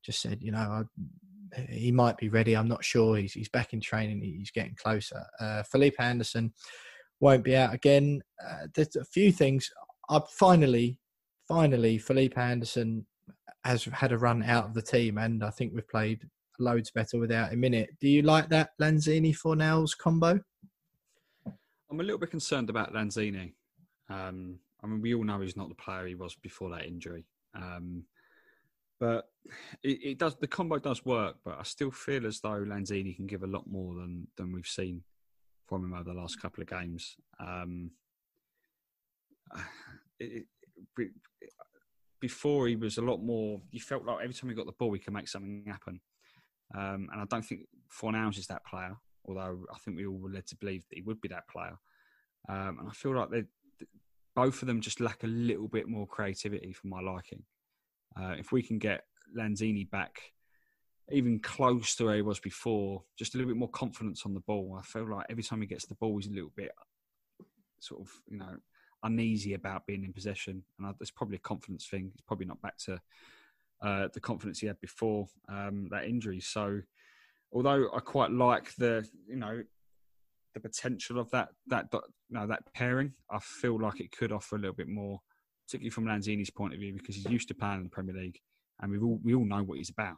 just 0.04 0.22
said, 0.22 0.41
you 0.41 0.52
know, 0.52 0.58
I, 0.58 1.62
he 1.70 1.91
might 1.91 2.17
be 2.17 2.30
ready. 2.30 2.56
I'm 2.56 2.67
not 2.67 2.84
sure. 2.84 3.17
He's 3.17 3.34
he's 3.34 3.50
back 3.50 3.74
in 3.74 3.82
training. 3.82 4.22
He's 4.22 4.52
getting 4.52 4.76
closer. 4.76 5.26
Uh, 5.39 5.63
Anderson 6.00 6.54
won't 7.20 7.44
be 7.44 7.56
out 7.56 7.74
again. 7.74 8.22
Uh, 8.44 8.67
there's 8.74 8.96
a 8.96 9.06
few 9.06 9.32
things. 9.32 9.70
I 10.10 10.20
finally, 10.30 11.00
finally, 11.48 11.98
Felipe 11.98 12.38
Anderson 12.38 13.06
has 13.63 13.84
had 13.86 14.12
a 14.12 14.17
run 14.17 14.44
out 14.44 14.65
of 14.65 14.74
the 14.74 14.82
team, 14.82 15.17
and 15.17 15.44
I 15.44 15.50
think 15.52 15.74
we've 15.74 15.88
played 15.88 16.22
loads 16.60 16.91
better 16.91 17.20
without 17.20 17.52
him 17.52 17.63
in 17.63 17.74
it. 17.74 17.89
Do 18.00 18.08
you 18.08 18.22
like 18.22 18.50
that 18.50 18.72
Lanzini 18.82 19.36
Fornals 19.36 19.98
combo? 19.98 20.39
I'm 21.89 22.00
a 22.00 22.04
little 22.04 22.20
bit 22.20 22.32
concerned 22.32 22.70
about 22.70 22.94
Lanzini. 22.94 23.54
Um, 24.10 24.60
I 24.84 24.88
mean, 24.88 25.02
we 25.02 25.13
all 25.13 25.24
know 25.24 25.41
he's 25.41 25.58
not 25.58 25.70
the 25.70 25.76
player 25.76 26.08
he 26.08 26.15
was 26.15 26.36
before 26.36 26.70
that 26.72 26.86
injury. 26.86 27.26
Um, 27.55 28.03
but 28.99 29.25
it, 29.83 29.99
it, 30.03 30.17
does 30.19 30.35
the 30.35 30.47
combo 30.47 30.77
does 30.77 31.03
work, 31.03 31.37
but 31.43 31.57
I 31.59 31.63
still 31.63 31.91
feel 31.91 32.27
as 32.27 32.39
though 32.39 32.63
Lanzini 32.63 33.15
can 33.15 33.25
give 33.25 33.43
a 33.43 33.47
lot 33.47 33.65
more 33.67 33.95
than 33.95 34.27
than 34.37 34.53
we've 34.53 34.67
seen 34.67 35.03
from 35.67 35.83
him 35.83 35.93
over 35.93 36.03
the 36.03 36.19
last 36.19 36.41
couple 36.41 36.61
of 36.61 36.69
games. 36.69 37.15
Um, 37.39 37.91
it, 40.19 40.45
before 42.21 42.67
he 42.67 42.77
was 42.77 42.97
a 42.97 43.01
lot 43.01 43.21
more. 43.21 43.59
You 43.71 43.81
felt 43.81 44.05
like 44.05 44.19
every 44.23 44.33
time 44.33 44.49
he 44.49 44.55
got 44.55 44.67
the 44.67 44.71
ball, 44.73 44.93
he 44.93 44.99
could 44.99 45.13
make 45.13 45.27
something 45.27 45.65
happen. 45.67 45.99
Um, 46.73 47.09
and 47.11 47.21
I 47.21 47.25
don't 47.29 47.43
think 47.43 47.61
Fornals 47.91 48.37
is 48.37 48.47
that 48.47 48.65
player, 48.65 48.95
although 49.25 49.65
I 49.73 49.77
think 49.79 49.97
we 49.97 50.05
all 50.05 50.17
were 50.17 50.29
led 50.29 50.47
to 50.47 50.55
believe 50.55 50.83
that 50.87 50.95
he 50.95 51.01
would 51.01 51.19
be 51.19 51.27
that 51.29 51.49
player. 51.49 51.77
Um, 52.47 52.77
and 52.79 52.87
I 52.87 52.93
feel 52.93 53.15
like 53.15 53.29
they 53.29 53.43
both 54.41 54.63
of 54.63 54.67
them 54.67 54.82
just 54.82 54.99
lack 54.99 55.23
a 55.23 55.27
little 55.27 55.67
bit 55.67 55.88
more 55.88 56.08
creativity 56.08 56.73
for 56.73 56.88
my 56.88 56.99
liking. 56.99 57.43
Uh, 58.19 58.34
if 58.39 58.51
we 58.51 58.63
can 58.63 58.80
get 58.80 59.04
Lanzini 59.38 59.88
back 59.88 60.19
even 61.12 61.39
close 61.39 61.93
to 61.95 62.06
where 62.06 62.15
he 62.15 62.23
was 62.23 62.39
before, 62.39 63.04
just 63.19 63.36
a 63.36 63.38
little 63.38 63.51
bit 63.54 63.60
more 63.60 63.69
confidence 63.69 64.23
on 64.25 64.34
the 64.34 64.39
ball. 64.39 64.80
I 64.80 64.82
feel 64.82 65.08
like 65.08 65.27
every 65.30 65.43
time 65.43 65.62
he 65.62 65.67
gets 65.67 65.86
the 65.86 65.93
ball, 65.93 66.17
he's 66.17 66.25
a 66.25 66.34
little 66.34 66.51
bit 66.56 66.71
sort 67.80 68.01
of, 68.01 68.10
you 68.32 68.39
know, 68.39 68.56
uneasy 69.04 69.54
about 69.54 69.86
being 69.86 70.04
in 70.04 70.12
possession. 70.12 70.63
And 70.80 70.95
it's 70.99 71.12
probably 71.12 71.36
a 71.36 71.39
confidence 71.41 71.86
thing. 71.86 72.10
He's 72.12 72.25
probably 72.25 72.47
not 72.47 72.63
back 72.63 72.77
to 72.86 72.99
uh, 73.84 74.08
the 74.12 74.19
confidence 74.19 74.58
he 74.58 74.65
had 74.65 74.82
before 74.82 75.27
um, 75.49 75.88
that 75.91 76.06
injury. 76.06 76.39
So, 76.39 76.82
although 77.54 77.91
I 77.95 77.99
quite 77.99 78.32
like 78.32 78.73
the, 78.73 79.08
you 79.27 79.36
know, 79.36 79.62
the 80.53 80.59
potential 80.59 81.19
of 81.19 81.29
that 81.31 81.49
that 81.67 81.87
know, 82.29 82.47
that 82.47 82.73
pairing, 82.73 83.13
I 83.29 83.39
feel 83.39 83.79
like 83.79 83.99
it 83.99 84.11
could 84.11 84.31
offer 84.31 84.55
a 84.55 84.59
little 84.59 84.75
bit 84.75 84.87
more, 84.87 85.19
particularly 85.65 85.91
from 85.91 86.05
Lanzini's 86.05 86.49
point 86.49 86.73
of 86.73 86.79
view, 86.79 86.93
because 86.93 87.15
he's 87.15 87.29
used 87.29 87.47
to 87.49 87.53
playing 87.53 87.77
in 87.77 87.83
the 87.83 87.89
Premier 87.89 88.15
League, 88.15 88.39
and 88.81 88.91
we 88.91 88.99
all 88.99 89.19
we 89.23 89.33
all 89.33 89.45
know 89.45 89.63
what 89.63 89.77
he's 89.77 89.89
about. 89.89 90.17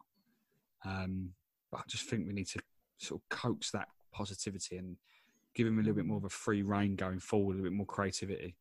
Um, 0.85 1.29
but 1.71 1.79
I 1.79 1.83
just 1.87 2.09
think 2.09 2.27
we 2.27 2.33
need 2.33 2.47
to 2.47 2.59
sort 2.97 3.21
of 3.21 3.37
coax 3.37 3.71
that 3.71 3.87
positivity 4.11 4.77
and 4.77 4.97
give 5.55 5.67
him 5.67 5.77
a 5.77 5.81
little 5.81 5.95
bit 5.95 6.05
more 6.05 6.17
of 6.17 6.23
a 6.23 6.29
free 6.29 6.61
reign 6.61 6.95
going 6.95 7.19
forward, 7.19 7.53
a 7.53 7.55
little 7.57 7.69
bit 7.69 7.77
more 7.77 7.85
creativity. 7.85 8.55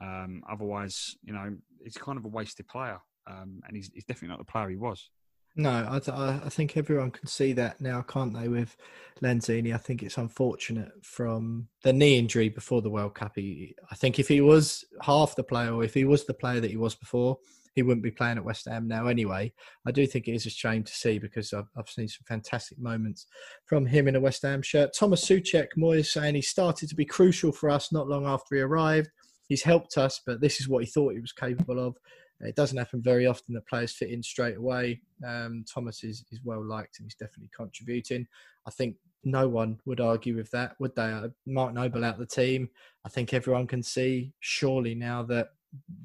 Um, 0.00 0.42
otherwise, 0.50 1.16
you 1.22 1.32
know, 1.32 1.56
he's 1.82 1.96
kind 1.96 2.18
of 2.18 2.24
a 2.24 2.28
wasted 2.28 2.68
player, 2.68 2.98
um, 3.26 3.62
and 3.66 3.76
he's, 3.76 3.90
he's, 3.94 4.04
definitely 4.04 4.28
not 4.28 4.38
the 4.38 4.50
player 4.50 4.68
he 4.68 4.76
was. 4.76 5.10
No, 5.58 5.70
I, 5.70 6.40
I, 6.44 6.48
think 6.50 6.76
everyone 6.76 7.10
can 7.10 7.26
see 7.26 7.54
that 7.54 7.80
now, 7.80 8.02
can't 8.02 8.34
they? 8.34 8.46
With 8.46 8.76
Lanzini, 9.22 9.74
I 9.74 9.78
think 9.78 10.02
it's 10.02 10.18
unfortunate 10.18 10.92
from 11.02 11.68
the 11.82 11.94
knee 11.94 12.18
injury 12.18 12.50
before 12.50 12.82
the 12.82 12.90
World 12.90 13.14
Cup. 13.14 13.32
He, 13.36 13.74
I 13.90 13.94
think 13.94 14.18
if 14.18 14.28
he 14.28 14.42
was 14.42 14.84
half 15.00 15.34
the 15.34 15.42
player, 15.42 15.72
or 15.72 15.82
if 15.82 15.94
he 15.94 16.04
was 16.04 16.26
the 16.26 16.34
player 16.34 16.60
that 16.60 16.70
he 16.70 16.76
was 16.76 16.94
before, 16.94 17.38
he 17.74 17.82
wouldn't 17.82 18.04
be 18.04 18.10
playing 18.10 18.36
at 18.36 18.44
West 18.44 18.68
Ham 18.68 18.86
now 18.86 19.06
anyway. 19.06 19.50
I 19.86 19.92
do 19.92 20.06
think 20.06 20.28
it 20.28 20.34
is 20.34 20.44
a 20.44 20.50
shame 20.50 20.84
to 20.84 20.92
see 20.92 21.18
because 21.18 21.54
I've, 21.54 21.68
I've 21.74 21.88
seen 21.88 22.08
some 22.08 22.24
fantastic 22.28 22.78
moments 22.78 23.26
from 23.64 23.86
him 23.86 24.08
in 24.08 24.16
a 24.16 24.20
West 24.20 24.42
Ham 24.42 24.60
shirt. 24.60 24.94
Thomas 24.94 25.24
Soucek, 25.24 25.68
Moyes 25.78 26.06
saying 26.06 26.34
he 26.34 26.42
started 26.42 26.90
to 26.90 26.94
be 26.94 27.06
crucial 27.06 27.50
for 27.50 27.70
us 27.70 27.92
not 27.92 28.08
long 28.08 28.26
after 28.26 28.56
he 28.56 28.60
arrived 28.60 29.08
he's 29.48 29.62
helped 29.62 29.98
us, 29.98 30.20
but 30.24 30.40
this 30.40 30.60
is 30.60 30.68
what 30.68 30.84
he 30.84 30.90
thought 30.90 31.14
he 31.14 31.20
was 31.20 31.32
capable 31.32 31.78
of. 31.78 31.96
It 32.40 32.54
doesn't 32.54 32.76
happen 32.76 33.02
very 33.02 33.26
often 33.26 33.54
that 33.54 33.66
players 33.66 33.92
fit 33.92 34.10
in 34.10 34.22
straight 34.22 34.56
away. 34.56 35.00
Um, 35.26 35.64
Thomas 35.72 36.04
is, 36.04 36.24
is 36.30 36.40
well 36.44 36.62
liked 36.62 36.98
and 36.98 37.06
he's 37.06 37.14
definitely 37.14 37.50
contributing. 37.56 38.26
I 38.66 38.70
think 38.70 38.96
no 39.24 39.48
one 39.48 39.78
would 39.86 40.00
argue 40.00 40.36
with 40.36 40.50
that, 40.50 40.76
would 40.78 40.94
they? 40.94 41.10
Uh, 41.12 41.28
Mark 41.46 41.72
Noble 41.72 42.04
out 42.04 42.18
the 42.18 42.26
team. 42.26 42.68
I 43.04 43.08
think 43.08 43.32
everyone 43.32 43.66
can 43.66 43.82
see 43.82 44.32
surely 44.40 44.94
now 44.94 45.22
that 45.24 45.48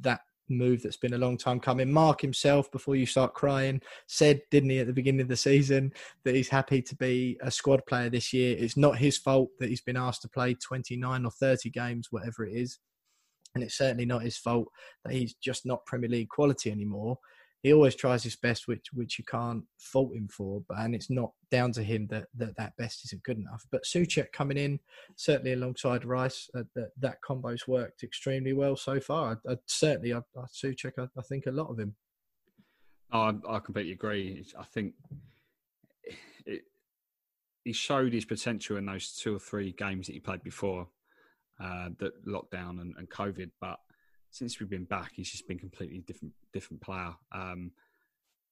that 0.01 0.21
move 0.49 0.83
that's 0.83 0.97
been 0.97 1.13
a 1.13 1.17
long 1.17 1.37
time 1.37 1.59
coming. 1.59 1.91
Mark 1.91 2.21
himself, 2.21 2.71
before 2.71 2.95
you 2.95 3.05
start 3.05 3.33
crying, 3.33 3.81
said, 4.07 4.41
didn't 4.51 4.69
he, 4.69 4.79
at 4.79 4.87
the 4.87 4.93
beginning 4.93 5.21
of 5.21 5.27
the 5.29 5.35
season, 5.35 5.93
that 6.23 6.35
he's 6.35 6.49
happy 6.49 6.81
to 6.81 6.95
be 6.95 7.37
a 7.41 7.49
squad 7.49 7.85
player 7.85 8.09
this 8.09 8.33
year. 8.33 8.55
It's 8.59 8.75
not 8.75 8.97
his 8.97 9.17
fault 9.17 9.49
that 9.59 9.69
he's 9.69 9.81
been 9.81 9.97
asked 9.97 10.23
to 10.23 10.29
play 10.29 10.53
29 10.55 11.25
or 11.25 11.31
30 11.31 11.69
games, 11.69 12.11
whatever 12.11 12.45
it 12.45 12.53
is 12.53 12.79
and 13.55 13.63
it's 13.63 13.77
certainly 13.77 14.05
not 14.05 14.23
his 14.23 14.37
fault 14.37 14.67
that 15.03 15.13
he's 15.13 15.33
just 15.35 15.65
not 15.65 15.85
Premier 15.85 16.09
League 16.09 16.29
quality 16.29 16.71
anymore. 16.71 17.17
He 17.63 17.73
always 17.73 17.93
tries 17.93 18.23
his 18.23 18.35
best, 18.35 18.67
which 18.67 18.87
which 18.91 19.19
you 19.19 19.25
can't 19.25 19.63
fault 19.77 20.15
him 20.15 20.27
for, 20.29 20.63
but 20.67 20.79
and 20.79 20.95
it's 20.95 21.11
not 21.11 21.31
down 21.51 21.71
to 21.73 21.83
him 21.83 22.07
that 22.09 22.25
that, 22.35 22.55
that 22.57 22.75
best 22.77 23.05
isn't 23.05 23.21
good 23.23 23.37
enough. 23.37 23.63
But 23.71 23.83
Soucek 23.83 24.31
coming 24.31 24.57
in 24.57 24.79
certainly 25.15 25.53
alongside 25.53 26.03
Rice, 26.03 26.49
uh, 26.55 26.63
that 26.75 26.89
that 26.99 27.17
combo's 27.27 27.67
worked 27.67 28.01
extremely 28.01 28.53
well 28.53 28.75
so 28.75 28.99
far. 28.99 29.39
I, 29.45 29.51
I, 29.51 29.57
certainly, 29.67 30.13
I, 30.13 30.19
I 30.35 30.45
Soucek, 30.51 30.93
I, 30.97 31.03
I, 31.15 31.21
think 31.21 31.45
a 31.45 31.51
lot 31.51 31.69
of 31.69 31.77
him. 31.77 31.95
I, 33.11 33.33
I 33.47 33.59
completely 33.59 33.91
agree. 33.91 34.43
I 34.57 34.63
think 34.63 34.95
it, 36.47 36.63
he 37.63 37.73
showed 37.73 38.11
his 38.11 38.25
potential 38.25 38.77
in 38.77 38.87
those 38.87 39.11
two 39.11 39.35
or 39.35 39.39
three 39.39 39.71
games 39.73 40.07
that 40.07 40.13
he 40.13 40.19
played 40.19 40.41
before 40.41 40.87
uh, 41.61 41.89
that 41.99 42.25
lockdown 42.25 42.81
and, 42.81 42.93
and, 42.97 43.09
COVID. 43.09 43.51
But 43.59 43.79
since 44.29 44.59
we've 44.59 44.69
been 44.69 44.85
back, 44.85 45.11
he's 45.13 45.31
just 45.31 45.47
been 45.47 45.59
completely 45.59 45.99
different 45.99 46.33
different 46.53 46.81
player. 46.81 47.13
Um, 47.31 47.71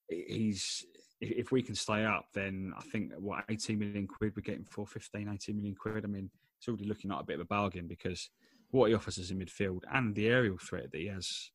he's 0.07 0.85
if 1.21 1.51
we 1.51 1.61
can 1.61 1.75
stay 1.75 2.05
up, 2.05 2.27
then 2.33 2.73
I 2.77 2.81
think 2.81 3.11
what 3.17 3.43
18 3.49 3.77
million 3.77 4.07
quid 4.07 4.33
we're 4.35 4.41
getting 4.41 4.63
for 4.63 4.87
15, 4.87 5.29
18 5.33 5.55
million 5.55 5.75
quid. 5.75 6.05
I 6.05 6.07
mean, 6.07 6.29
it's 6.57 6.67
already 6.67 6.85
looking 6.85 7.11
like 7.11 7.21
a 7.21 7.25
bit 7.25 7.35
of 7.35 7.41
a 7.41 7.45
bargain 7.45 7.87
because 7.87 8.29
what 8.71 8.89
he 8.89 8.95
offers 8.95 9.19
us 9.19 9.31
in 9.31 9.39
midfield 9.39 9.81
and 9.91 10.15
the 10.15 10.27
aerial 10.27 10.57
threat 10.57 10.91
that 10.91 10.97
he 10.97 11.07
has 11.07 11.51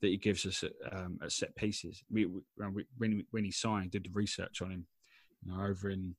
that 0.00 0.08
he 0.08 0.16
gives 0.16 0.46
us 0.46 0.62
at, 0.62 0.72
um, 0.92 1.18
at 1.22 1.32
set 1.32 1.54
pieces. 1.56 2.04
We, 2.10 2.26
we, 2.26 2.40
when 2.96 3.24
when 3.30 3.44
he 3.44 3.50
signed, 3.50 3.90
did 3.90 4.04
the 4.04 4.10
research 4.12 4.62
on 4.62 4.70
him, 4.70 4.86
you 5.42 5.52
know, 5.52 5.64
over 5.64 5.90
in 5.90 6.14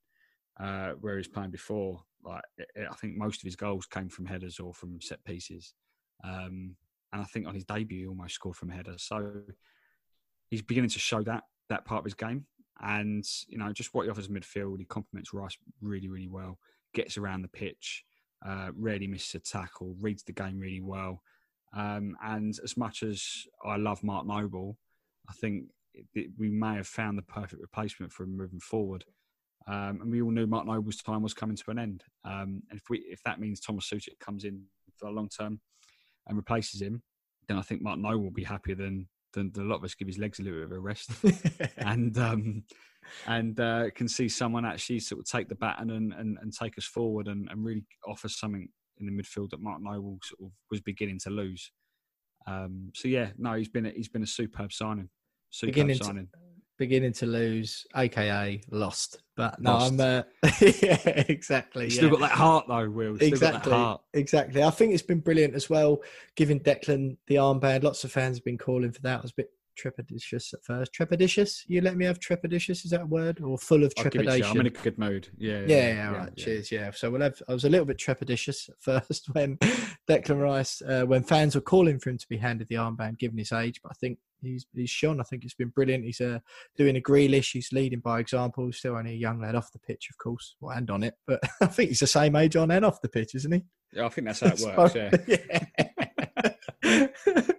uh, 0.60 0.92
where 1.00 1.14
he 1.14 1.20
was 1.20 1.28
playing 1.28 1.52
before. 1.52 2.02
Like 2.24 2.44
I 2.78 2.96
think 2.96 3.16
most 3.16 3.42
of 3.42 3.46
his 3.46 3.56
goals 3.56 3.86
came 3.86 4.10
from 4.10 4.26
headers 4.26 4.60
or 4.60 4.74
from 4.74 5.00
set 5.02 5.24
pieces, 5.24 5.74
um, 6.24 6.76
and 7.14 7.22
I 7.22 7.26
think 7.26 7.48
on 7.48 7.56
his 7.56 7.66
debut 7.66 8.00
he 8.00 8.08
almost 8.08 8.36
scored 8.36 8.58
from 8.58 8.70
a 8.72 8.74
header. 8.74 8.96
So 8.98 9.42
he's 10.50 10.62
beginning 10.62 10.90
to 10.92 11.00
show 11.00 11.24
that 11.24 11.44
that 11.70 11.86
part 11.86 12.00
of 12.00 12.06
his 12.06 12.14
game, 12.14 12.46
and 12.82 13.26
you 13.48 13.58
know 13.58 13.72
just 13.72 13.94
what 13.94 14.04
he 14.04 14.12
offers 14.12 14.28
midfield. 14.28 14.80
He 14.80 14.86
complements 14.86 15.34
Rice 15.34 15.58
really 15.82 16.10
really 16.10 16.28
well. 16.28 16.60
Gets 16.94 17.18
around 17.18 17.44
the 17.44 17.48
pitch, 17.48 18.04
uh, 18.46 18.72
rarely 18.76 19.08
misses 19.08 19.36
a 19.36 19.40
tackle, 19.40 19.96
reads 20.02 20.24
the 20.24 20.34
game 20.34 20.60
really 20.60 20.82
well. 20.82 21.22
Um, 21.74 22.18
and 22.24 22.58
as 22.64 22.76
much 22.76 23.04
as 23.04 23.24
I 23.64 23.78
love 23.78 24.04
Mark 24.04 24.26
Noble, 24.26 24.78
I 25.30 25.34
think 25.34 25.66
we 26.38 26.50
may 26.50 26.76
have 26.76 26.88
found 26.88 27.18
the 27.18 27.24
perfect 27.24 27.62
replacement 27.62 28.12
for 28.12 28.24
him 28.24 28.36
moving 28.36 28.60
forward. 28.60 29.06
Um, 29.68 30.00
and 30.02 30.12
we 30.12 30.22
all 30.22 30.32
knew 30.32 30.48
Mark 30.48 30.66
Noble's 30.66 30.98
time 30.98 31.22
was 31.22 31.34
coming 31.34 31.56
to 31.56 31.72
an 31.72 31.80
end. 31.80 32.04
Um, 32.26 32.64
and 32.70 32.80
if 32.80 32.84
we 32.90 33.00
if 33.10 33.22
that 33.24 33.40
means 33.40 33.60
Thomas 33.60 33.90
Soucek 33.90 34.20
comes 34.20 34.44
in 34.44 34.64
for 34.98 35.06
the 35.06 35.12
long 35.12 35.30
term 35.30 35.60
and 36.28 36.38
replaces 36.38 36.82
him, 36.82 37.04
then 37.48 37.58
I 37.58 37.62
think 37.62 37.82
Mark 37.82 38.00
Noble 38.00 38.24
will 38.24 38.32
be 38.32 38.44
happier 38.44 38.76
than 38.76 39.08
than, 39.34 39.52
than 39.54 39.66
a 39.66 39.70
lot 39.70 39.78
of 39.78 39.84
us 39.84 39.96
give 39.96 40.08
his 40.08 40.18
legs 40.18 40.40
a 40.40 40.44
little 40.44 40.60
bit 40.60 40.66
of 40.66 40.72
a 40.72 40.80
rest 40.80 41.12
and 41.78 42.18
um, 42.18 42.64
and 43.28 43.60
uh, 43.60 43.90
can 43.96 44.08
see 44.08 44.30
someone 44.30 44.66
actually 44.66 45.00
sort 45.00 45.20
of 45.20 45.26
take 45.26 45.50
the 45.50 45.56
baton 45.56 45.92
and, 45.92 46.14
and, 46.14 46.38
and 46.42 46.54
take 46.54 46.78
us 46.78 46.86
forward 46.86 47.28
and, 47.28 47.48
and 47.50 47.64
really 47.64 47.84
offer 48.08 48.30
something 48.30 48.68
in 49.00 49.06
the 49.06 49.12
midfield 49.12 49.50
that 49.52 49.62
Mark 49.62 49.82
Noble 49.82 50.20
sort 50.24 50.50
of 50.50 50.52
was 50.70 50.82
beginning 50.82 51.20
to 51.20 51.30
lose. 51.30 51.72
Um, 52.48 52.92
so 52.94 53.08
yeah, 53.08 53.30
no, 53.38 53.54
he's 53.54 53.70
been 53.70 53.86
a, 53.86 53.92
he's 53.92 54.10
been 54.10 54.24
a 54.24 54.28
superb 54.28 54.74
signing. 54.74 55.10
Superb 55.50 55.74
beginning 55.74 55.96
signing. 55.98 56.28
To, 56.28 56.40
beginning 56.80 57.14
to 57.14 57.28
lose, 57.28 57.86
aka 57.96 58.60
lost. 58.72 59.22
But 59.36 59.62
no, 59.62 59.74
lost. 59.74 59.92
I'm 59.92 60.00
uh, 60.00 60.24
yeah, 60.62 61.24
exactly. 61.28 61.90
Still 61.92 62.10
got 62.10 62.22
that 62.22 62.32
heart 62.32 62.66
though, 62.68 62.90
Will. 62.90 63.16
Still 63.18 63.28
exactly, 63.28 63.96
exactly. 64.14 64.64
I 64.64 64.72
think 64.72 64.94
it's 64.94 65.04
been 65.04 65.20
brilliant 65.20 65.54
as 65.54 65.70
well, 65.70 66.02
giving 66.36 66.60
Declan 66.60 67.18
the 67.28 67.36
armband. 67.36 67.84
Lots 67.84 68.04
of 68.04 68.12
fans 68.12 68.38
have 68.38 68.46
been 68.46 68.58
calling 68.58 68.92
for 68.92 69.02
that. 69.02 69.20
I 69.20 69.22
was 69.22 69.32
a 69.32 69.36
bit 69.36 69.52
trepidatious 69.80 70.54
at 70.54 70.64
first. 70.64 70.94
Trepidatious? 70.94 71.64
You 71.68 71.82
let 71.82 71.98
me 71.98 72.06
have 72.06 72.20
trepidatious? 72.20 72.86
Is 72.86 72.92
that 72.92 73.02
a 73.02 73.06
word 73.06 73.42
or 73.42 73.58
full 73.58 73.84
of 73.84 73.96
trepidation? 73.96 74.52
I'm 74.52 74.60
in 74.60 74.68
a 74.68 74.70
good 74.70 74.98
mood. 74.98 75.30
Yeah. 75.38 75.60
Yeah. 75.60 75.60
yeah, 75.60 75.66
yeah, 75.68 75.94
yeah 75.94 76.18
right. 76.18 76.36
Cheers. 76.36 76.72
Yeah. 76.72 76.92
So 76.92 77.12
we'll 77.12 77.22
have. 77.22 77.42
I 77.48 77.54
was 77.54 77.66
a 77.66 77.70
little 77.70 77.86
bit 77.86 77.98
trepidatious 77.98 78.70
at 78.70 78.76
first 79.08 79.28
when 79.34 79.58
Declan 80.10 80.42
Rice, 80.42 80.82
uh, 80.82 81.04
when 81.04 81.24
fans 81.24 81.56
were 81.56 81.62
calling 81.62 82.00
for 82.00 82.10
him 82.10 82.18
to 82.18 82.28
be 82.28 82.38
handed 82.38 82.68
the 82.68 82.76
armband, 82.76 83.20
given 83.20 83.38
his 83.38 83.52
age. 83.52 83.80
But 83.82 83.92
I 83.92 83.96
think 84.00 84.20
he's 84.42 84.66
he's 84.76 84.90
shown. 84.90 85.20
I 85.20 85.24
think 85.24 85.44
it's 85.44 85.54
been 85.54 85.70
brilliant. 85.70 86.06
He's 86.06 86.22
uh, 86.22 86.40
doing 86.78 86.98
a 86.98 87.02
Grealish. 87.02 87.52
He's 87.54 87.72
leading 87.72 88.00
by 88.00 88.20
example. 88.20 88.72
Still 88.72 88.98
only 88.98 89.12
a 89.12 89.18
young 89.18 89.42
lad 89.42 89.56
off 89.56 89.72
the 89.72 89.80
pitch, 89.80 90.08
of 90.10 90.18
course, 90.18 90.56
well, 90.60 90.76
and 90.76 90.90
on 90.90 91.04
it. 91.04 91.16
But 91.28 91.42
I 91.62 91.68
think 91.68 91.90
he's 91.90 92.00
the 92.00 92.08
same 92.08 92.36
age 92.36 92.56
on 92.56 92.72
and 92.72 92.86
off 92.86 93.02
the 93.02 93.10
pitch, 93.10 93.36
isn't 93.36 93.52
he? 93.52 93.64
Yeah, 93.94 94.06
I 94.06 94.10
think 94.10 94.28
that's 94.28 94.40
how 94.42 94.48
it 94.48 94.60
works. 94.78 94.96
yeah. 96.84 97.50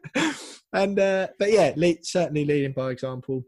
And 0.72 0.98
uh, 0.98 1.28
but 1.38 1.52
yeah, 1.52 1.72
certainly 2.02 2.44
leading 2.44 2.72
by 2.72 2.90
example 2.90 3.44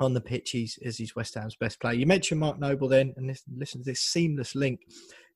on 0.00 0.14
the 0.14 0.20
pitch. 0.20 0.50
He's 0.50 0.78
is 0.82 0.96
he's 0.96 1.16
West 1.16 1.34
Ham's 1.34 1.56
best 1.56 1.80
player. 1.80 1.94
You 1.94 2.06
mentioned 2.06 2.40
Mark 2.40 2.58
Noble 2.58 2.88
then, 2.88 3.12
and 3.16 3.26
listen, 3.26 3.52
listen 3.56 3.80
to 3.82 3.90
this 3.90 4.00
seamless 4.00 4.54
link 4.54 4.80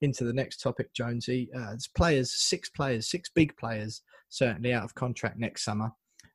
into 0.01 0.25
the 0.25 0.33
next 0.33 0.59
topic, 0.59 0.93
Jonesy. 0.95 1.49
Uh, 1.55 1.71
there's 1.71 1.89
players, 1.89 2.33
six 2.43 2.69
players, 2.71 3.11
six 3.11 3.31
big 3.35 3.57
players, 3.57 4.03
certainly 4.29 4.73
out 4.73 4.85
of 4.85 4.95
contract 4.95 5.39
next 5.39 5.65
summer. 5.65 5.91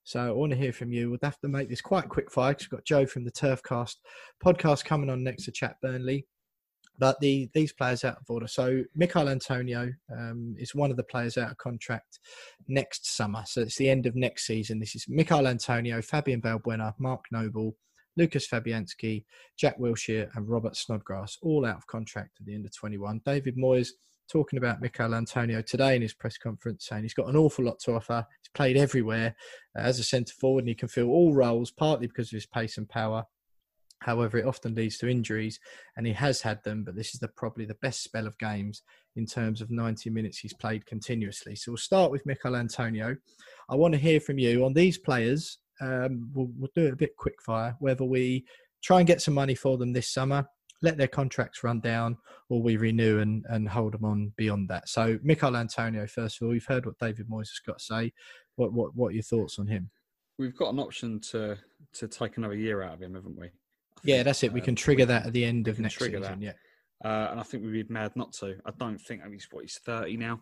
So 0.05 0.19
I 0.19 0.31
want 0.31 0.51
to 0.51 0.57
hear 0.57 0.73
from 0.73 0.91
you. 0.91 1.09
We'll 1.09 1.19
have 1.23 1.39
to 1.39 1.47
make 1.47 1.69
this 1.69 1.81
quite 1.81 2.09
quick 2.09 2.29
fire 2.29 2.51
because 2.51 2.65
we've 2.65 2.77
got 2.77 2.85
Joe 2.85 3.05
from 3.05 3.23
the 3.23 3.31
Turfcast 3.31 3.95
podcast 4.43 4.83
coming 4.83 5.09
on 5.09 5.23
next 5.23 5.45
to 5.45 5.51
chat 5.51 5.77
Burnley. 5.81 6.27
But 6.97 7.19
the 7.19 7.49
these 7.53 7.73
players 7.73 8.03
out 8.03 8.17
of 8.17 8.29
order. 8.29 8.47
So 8.47 8.83
Michail 8.95 9.29
Antonio 9.29 9.91
um, 10.11 10.55
is 10.59 10.75
one 10.75 10.91
of 10.91 10.97
the 10.97 11.03
players 11.03 11.37
out 11.37 11.51
of 11.51 11.57
contract 11.57 12.19
next 12.67 13.15
summer. 13.15 13.43
So 13.47 13.61
it's 13.61 13.77
the 13.77 13.89
end 13.89 14.05
of 14.05 14.15
next 14.15 14.45
season. 14.45 14.79
This 14.79 14.95
is 14.95 15.05
Michail 15.09 15.47
Antonio, 15.47 16.01
Fabian 16.01 16.41
Balbuena, 16.41 16.93
Mark 16.99 17.25
Noble, 17.31 17.75
Lucas 18.15 18.47
Fabianski, 18.47 19.25
Jack 19.57 19.79
Wilshere, 19.79 20.29
and 20.35 20.47
Robert 20.47 20.75
Snodgrass, 20.75 21.37
all 21.41 21.65
out 21.65 21.77
of 21.77 21.87
contract 21.87 22.37
at 22.39 22.45
the 22.45 22.53
end 22.53 22.65
of 22.65 22.75
21. 22.75 23.21
David 23.25 23.57
Moyes 23.57 23.89
talking 24.31 24.57
about 24.57 24.81
Michail 24.81 25.15
Antonio 25.15 25.61
today 25.61 25.95
in 25.95 26.01
his 26.01 26.13
press 26.13 26.37
conference, 26.37 26.87
saying 26.87 27.03
he's 27.03 27.13
got 27.13 27.27
an 27.27 27.35
awful 27.35 27.65
lot 27.65 27.79
to 27.79 27.93
offer. 27.93 28.25
He's 28.41 28.51
played 28.53 28.77
everywhere 28.77 29.35
uh, 29.77 29.81
as 29.81 29.99
a 29.99 30.03
centre 30.03 30.33
forward, 30.33 30.61
and 30.61 30.69
he 30.69 30.75
can 30.75 30.87
fill 30.87 31.09
all 31.09 31.33
roles, 31.33 31.71
partly 31.71 32.07
because 32.07 32.27
of 32.27 32.37
his 32.37 32.45
pace 32.45 32.77
and 32.77 32.87
power. 32.87 33.25
However, 34.03 34.37
it 34.37 34.45
often 34.45 34.75
leads 34.75 34.97
to 34.99 35.09
injuries, 35.09 35.59
and 35.97 36.05
he 36.05 36.13
has 36.13 36.41
had 36.41 36.63
them. 36.63 36.83
But 36.83 36.95
this 36.95 37.13
is 37.13 37.19
the, 37.19 37.29
probably 37.29 37.65
the 37.65 37.75
best 37.75 38.03
spell 38.03 38.27
of 38.27 38.37
games 38.37 38.83
in 39.15 39.25
terms 39.25 39.61
of 39.61 39.71
90 39.71 40.09
minutes 40.09 40.39
he's 40.39 40.53
played 40.53 40.85
continuously. 40.85 41.55
So 41.55 41.71
we'll 41.71 41.77
start 41.77 42.11
with 42.11 42.25
Michail 42.25 42.55
Antonio. 42.55 43.15
I 43.69 43.75
want 43.75 43.93
to 43.93 43.99
hear 43.99 44.19
from 44.19 44.37
you 44.37 44.65
on 44.65 44.73
these 44.73 44.97
players. 44.97 45.59
Um, 45.81 46.29
we'll, 46.33 46.49
we'll 46.57 46.71
do 46.75 46.85
it 46.85 46.93
a 46.93 46.97
bit 46.97 47.15
quick 47.17 47.41
fire. 47.41 47.75
Whether 47.79 48.03
we 48.03 48.45
try 48.83 48.99
and 48.99 49.07
get 49.07 49.21
some 49.21 49.33
money 49.33 49.55
for 49.55 49.77
them 49.77 49.93
this 49.93 50.09
summer, 50.09 50.45
let 50.81 50.97
their 50.97 51.07
contracts 51.07 51.63
run 51.63 51.79
down 51.79 52.17
or 52.49 52.61
we 52.61 52.75
renew 52.75 53.19
and, 53.19 53.45
and 53.49 53.69
hold 53.69 53.93
them 53.93 54.03
on 54.03 54.33
beyond 54.35 54.69
that. 54.69 54.89
So, 54.89 55.17
Michail 55.23 55.55
Antonio, 55.55 56.05
first 56.07 56.41
of 56.41 56.47
all, 56.47 56.53
you've 56.53 56.65
heard 56.65 56.85
what 56.85 56.99
David 56.99 57.29
Moyes 57.29 57.49
has 57.49 57.61
got 57.65 57.79
to 57.79 57.83
say. 57.83 58.13
What, 58.57 58.73
what, 58.73 58.93
what 58.95 59.07
are 59.07 59.13
your 59.13 59.23
thoughts 59.23 59.57
on 59.59 59.67
him? 59.67 59.89
We've 60.37 60.55
got 60.55 60.73
an 60.73 60.79
option 60.79 61.19
to 61.31 61.57
to 61.93 62.07
take 62.07 62.37
another 62.37 62.55
year 62.55 62.81
out 62.81 62.95
of 62.95 63.01
him, 63.01 63.13
haven't 63.13 63.39
we? 63.39 63.49
Yeah, 64.03 64.23
that's 64.23 64.43
it. 64.43 64.53
We 64.53 64.61
can 64.61 64.71
um, 64.71 64.75
trigger 64.75 65.05
that 65.05 65.27
at 65.27 65.33
the 65.33 65.45
end 65.45 65.67
of 65.67 65.79
next 65.79 65.99
season. 65.99 66.21
That. 66.21 66.41
Yeah. 66.41 66.53
Uh, 67.03 67.29
and 67.31 67.39
I 67.39 67.43
think 67.43 67.63
we'd 67.63 67.87
be 67.87 67.93
mad 67.93 68.15
not 68.15 68.31
to. 68.33 68.55
I 68.65 68.71
don't 68.77 68.99
think, 68.99 69.21
I 69.21 69.25
mean, 69.25 69.33
he's, 69.33 69.47
what, 69.51 69.61
he's 69.61 69.79
30 69.85 70.17
now. 70.17 70.41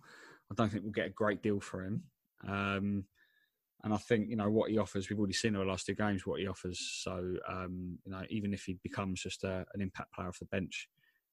I 0.52 0.56
don't 0.56 0.70
think 0.70 0.84
we'll 0.84 0.92
get 0.92 1.08
a 1.08 1.12
great 1.12 1.42
deal 1.42 1.60
for 1.60 1.84
him. 1.84 2.04
Um, 2.48 3.06
and 3.84 3.94
I 3.94 3.98
think 3.98 4.30
you 4.30 4.36
know 4.36 4.50
what 4.50 4.70
he 4.70 4.78
offers. 4.78 5.10
We've 5.10 5.18
already 5.18 5.34
seen 5.34 5.56
over 5.56 5.66
the 5.66 5.72
last 5.72 5.86
two 5.86 5.96
games 5.96 6.26
what 6.26 6.40
he 6.40 6.48
offers. 6.48 6.80
So 7.04 7.36
um, 7.50 7.98
you 8.06 8.12
know, 8.12 8.22
even 8.30 8.54
if 8.54 8.64
he 8.64 8.78
becomes 8.84 9.22
just 9.22 9.44
a, 9.44 9.66
an 9.74 9.82
impact 9.82 10.14
player 10.14 10.28
off 10.28 10.40
the 10.40 10.46
bench 10.46 10.88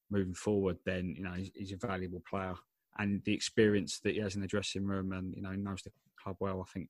moving 0.09 0.33
forward, 0.33 0.77
then 0.85 1.13
you 1.15 1.23
know 1.23 1.33
he's, 1.33 1.51
he's, 1.53 1.71
a 1.71 1.77
valuable 1.77 2.23
player. 2.27 2.55
And 2.97 3.21
the 3.23 3.33
experience 3.33 3.99
that 3.99 4.15
he 4.15 4.21
has 4.21 4.35
in 4.35 4.41
the 4.41 4.47
dressing 4.47 4.85
room, 4.85 5.13
and 5.13 5.33
you 5.35 5.41
know, 5.41 5.51
knows 5.51 5.83
the 5.83 5.91
club 6.21 6.37
well. 6.39 6.65
I 6.67 6.71
think, 6.71 6.89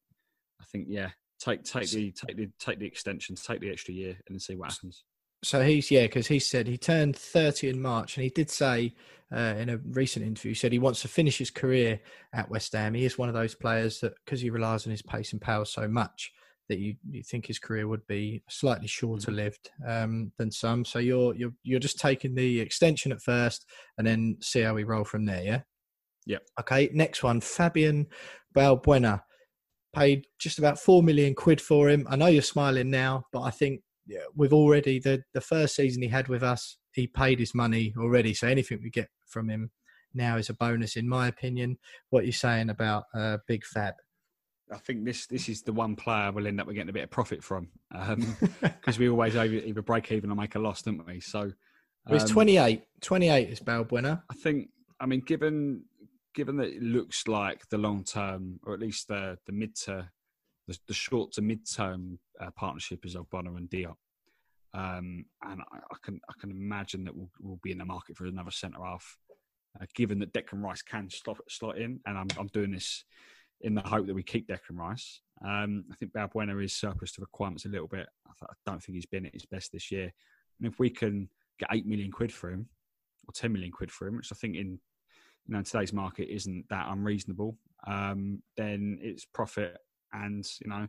I 0.61 0.65
think, 0.65 0.87
yeah, 0.89 1.09
take 1.39 1.63
take 1.63 1.89
the 1.89 2.11
take 2.11 2.37
the 2.37 2.49
take 2.57 2.79
the 2.79 2.87
extension, 2.87 3.35
take 3.35 3.59
the 3.59 3.69
extra 3.69 3.93
year, 3.93 4.17
and 4.29 4.41
see 4.41 4.55
what 4.55 4.71
happens. 4.71 5.03
So 5.43 5.61
he's 5.61 5.89
yeah, 5.89 6.03
because 6.03 6.27
he 6.27 6.39
said 6.39 6.67
he 6.67 6.77
turned 6.77 7.15
thirty 7.15 7.69
in 7.69 7.81
March, 7.81 8.17
and 8.17 8.23
he 8.23 8.29
did 8.29 8.49
say 8.49 8.93
uh, 9.33 9.55
in 9.57 9.69
a 9.69 9.77
recent 9.77 10.25
interview, 10.25 10.51
he 10.51 10.55
said 10.55 10.71
he 10.71 10.79
wants 10.79 11.01
to 11.01 11.07
finish 11.07 11.37
his 11.37 11.51
career 11.51 11.99
at 12.33 12.49
West 12.49 12.73
Ham. 12.73 12.93
He 12.93 13.05
is 13.05 13.17
one 13.17 13.29
of 13.29 13.35
those 13.35 13.55
players 13.55 13.99
that 14.01 14.13
because 14.25 14.41
he 14.41 14.49
relies 14.49 14.85
on 14.85 14.91
his 14.91 15.01
pace 15.01 15.31
and 15.31 15.41
power 15.41 15.65
so 15.65 15.87
much 15.87 16.31
that 16.67 16.79
you, 16.79 16.95
you 17.09 17.23
think 17.23 17.47
his 17.47 17.59
career 17.59 17.87
would 17.87 18.05
be 18.07 18.43
slightly 18.47 18.87
shorter 18.87 19.31
mm-hmm. 19.31 19.37
lived 19.37 19.69
um, 19.87 20.31
than 20.37 20.51
some. 20.51 20.85
So 20.85 20.99
you're 20.99 21.35
you're 21.35 21.53
you're 21.63 21.79
just 21.79 21.99
taking 21.99 22.35
the 22.35 22.59
extension 22.59 23.11
at 23.11 23.21
first, 23.21 23.65
and 23.97 24.05
then 24.05 24.37
see 24.41 24.61
how 24.61 24.73
we 24.73 24.83
roll 24.83 25.03
from 25.03 25.25
there. 25.25 25.43
Yeah. 25.43 25.61
Yeah. 26.25 26.37
Okay. 26.59 26.89
Next 26.93 27.23
one, 27.23 27.41
Fabian 27.41 28.07
Balbuena 28.55 29.21
paid 29.95 30.27
just 30.37 30.59
about 30.59 30.79
four 30.79 31.01
million 31.01 31.33
quid 31.33 31.59
for 31.59 31.89
him. 31.89 32.05
I 32.09 32.15
know 32.15 32.27
you're 32.27 32.41
smiling 32.43 32.91
now, 32.91 33.25
but 33.31 33.41
I 33.41 33.49
think 33.49 33.81
yeah, 34.09 34.25
we've 34.35 34.53
already 34.53 34.99
the 34.99 35.23
the 35.33 35.41
first 35.41 35.75
season 35.75 36.01
he 36.01 36.09
had 36.09 36.27
with 36.27 36.41
us, 36.41 36.77
he 36.93 37.05
paid 37.05 37.39
his 37.39 37.53
money 37.53 37.93
already. 37.97 38.33
So 38.33 38.47
anything 38.47 38.79
we 38.83 38.89
get 38.89 39.09
from 39.27 39.49
him 39.49 39.69
now 40.15 40.37
is 40.37 40.49
a 40.49 40.55
bonus, 40.55 40.95
in 40.95 41.07
my 41.07 41.27
opinion. 41.27 41.77
What 42.09 42.25
you're 42.25 42.33
saying 42.33 42.69
about 42.69 43.03
uh, 43.13 43.37
Big 43.47 43.63
Fab? 43.63 43.93
I 44.73 44.77
think 44.77 45.05
this 45.05 45.27
this 45.27 45.47
is 45.47 45.61
the 45.61 45.73
one 45.73 45.95
player 45.95 46.31
we'll 46.31 46.47
end 46.47 46.59
up 46.59 46.67
getting 46.67 46.89
a 46.89 46.93
bit 46.93 47.03
of 47.03 47.11
profit 47.11 47.43
from 47.43 47.69
because 47.91 48.09
um, 48.09 48.37
we 48.99 49.09
always 49.09 49.35
either 49.35 49.81
break 49.83 50.11
even 50.11 50.31
or 50.31 50.35
make 50.35 50.55
a 50.55 50.59
loss, 50.59 50.81
don't 50.81 51.05
we? 51.05 51.19
So 51.19 51.41
um, 51.41 51.53
well, 52.07 52.21
it's 52.21 52.31
28. 52.31 52.81
28 53.01 53.49
is 53.49 53.59
Balbuena. 53.59 54.23
I 54.29 54.33
think. 54.33 54.69
I 54.99 55.05
mean, 55.05 55.21
given 55.21 55.83
given 56.33 56.57
that 56.57 56.69
it 56.69 56.81
looks 56.81 57.27
like 57.27 57.67
the 57.69 57.77
long 57.77 58.03
term, 58.03 58.59
or 58.63 58.73
at 58.73 58.79
least 58.79 59.07
the 59.07 59.37
the 59.45 59.51
mid 59.51 59.75
to 59.75 60.09
the, 60.69 60.77
the 60.87 60.93
short 60.93 61.31
to 61.33 61.41
mid 61.41 61.69
term 61.69 62.19
uh, 62.39 62.51
partnership 62.55 63.05
is 63.05 63.15
Ogbonna 63.15 63.57
and 63.57 63.69
Diop. 63.69 63.95
Um, 64.73 65.25
and 65.43 65.61
I, 65.71 65.77
I, 65.77 65.95
can 66.03 66.19
I 66.29 66.33
can 66.39 66.51
imagine 66.51 67.03
that 67.05 67.15
we'll, 67.15 67.31
we'll 67.41 67.59
be 67.63 67.71
in 67.71 67.79
the 67.79 67.85
market 67.85 68.15
for 68.15 68.25
another 68.25 68.51
centre 68.51 68.83
half, 68.83 69.17
uh, 69.81 69.85
given 69.95 70.19
that 70.19 70.31
Declan 70.31 70.63
Rice 70.63 70.83
can 70.83 71.09
slot, 71.09 71.37
slot 71.49 71.79
in, 71.79 71.99
and 72.05 72.17
I'm, 72.17 72.27
I'm 72.37 72.47
doing 72.47 72.71
this 72.71 73.03
in 73.61 73.73
the 73.73 73.81
hope 73.81 74.05
that 74.07 74.13
we 74.13 74.23
keep 74.23 74.47
Declan 74.47 74.77
Rice. 74.77 75.21
Um, 75.43 75.85
I 75.91 75.95
think 75.95 76.13
Balbuena 76.13 76.63
is 76.63 76.75
surplus 76.75 77.13
to 77.13 77.21
requirements 77.21 77.65
a 77.65 77.69
little 77.69 77.87
bit. 77.87 78.07
I, 78.27 78.31
I, 78.45 78.53
don't 78.65 78.81
think 78.81 78.95
he's 78.95 79.05
been 79.05 79.25
at 79.25 79.33
his 79.33 79.45
best 79.45 79.71
this 79.71 79.91
year. 79.91 80.13
And 80.59 80.71
if 80.71 80.79
we 80.79 80.89
can 80.89 81.29
get 81.57 81.69
eight 81.71 81.87
million 81.87 82.11
quid 82.11 82.31
for 82.31 82.51
him, 82.51 82.67
or 83.27 83.33
ten 83.33 83.51
million 83.51 83.71
quid 83.71 83.91
for 83.91 84.07
him, 84.07 84.17
which 84.17 84.31
I 84.31 84.35
think 84.35 84.55
in 84.55 84.79
you 85.47 85.53
know 85.53 85.59
in 85.59 85.63
today's 85.63 85.93
market 85.93 86.31
isn't 86.31 86.65
that 86.69 86.87
unreasonable, 86.89 87.57
um, 87.87 88.43
then 88.55 88.99
it's 89.01 89.25
profit. 89.25 89.77
And 90.13 90.45
you 90.61 90.69
know, 90.69 90.87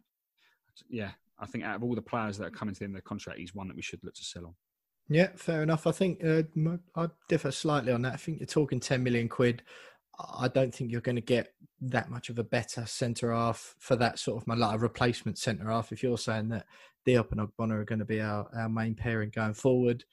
yeah, 0.88 1.10
I 1.38 1.46
think 1.46 1.64
out 1.64 1.76
of 1.76 1.82
all 1.82 1.94
the 1.94 2.02
players 2.02 2.38
that 2.38 2.46
are 2.46 2.50
coming 2.50 2.74
to 2.74 2.78
the 2.78 2.84
end 2.84 2.94
of 2.94 3.02
the 3.02 3.08
contract, 3.08 3.38
he's 3.38 3.54
one 3.54 3.68
that 3.68 3.76
we 3.76 3.82
should 3.82 4.02
look 4.04 4.14
to 4.14 4.24
sell 4.24 4.46
on. 4.46 4.54
Yeah, 5.08 5.30
fair 5.34 5.62
enough. 5.62 5.86
I 5.86 5.92
think 5.92 6.24
uh, 6.24 6.42
I 6.94 7.08
differ 7.28 7.50
slightly 7.50 7.92
on 7.92 8.02
that. 8.02 8.12
I 8.12 8.16
think 8.16 8.38
you're 8.38 8.46
talking 8.46 8.78
10 8.78 9.02
million 9.02 9.28
quid. 9.28 9.62
I 10.38 10.48
don't 10.48 10.72
think 10.72 10.92
you're 10.92 11.00
going 11.00 11.16
to 11.16 11.22
get 11.22 11.52
that 11.80 12.10
much 12.10 12.28
of 12.28 12.38
a 12.38 12.44
better 12.44 12.86
centre 12.86 13.32
half 13.32 13.74
for 13.78 13.96
that 13.96 14.18
sort 14.18 14.40
of 14.40 14.46
my 14.46 14.54
like 14.54 14.76
a 14.76 14.78
replacement 14.78 15.38
centre 15.38 15.68
half. 15.68 15.90
If 15.92 16.02
you're 16.02 16.18
saying 16.18 16.50
that 16.50 16.66
Diop 17.06 17.32
and 17.32 17.40
Ogbonna 17.40 17.80
are 17.80 17.84
going 17.84 17.98
to 17.98 18.04
be 18.04 18.20
our, 18.20 18.48
our 18.54 18.68
main 18.68 18.94
pairing 18.94 19.30
going 19.34 19.54
forward, 19.54 20.04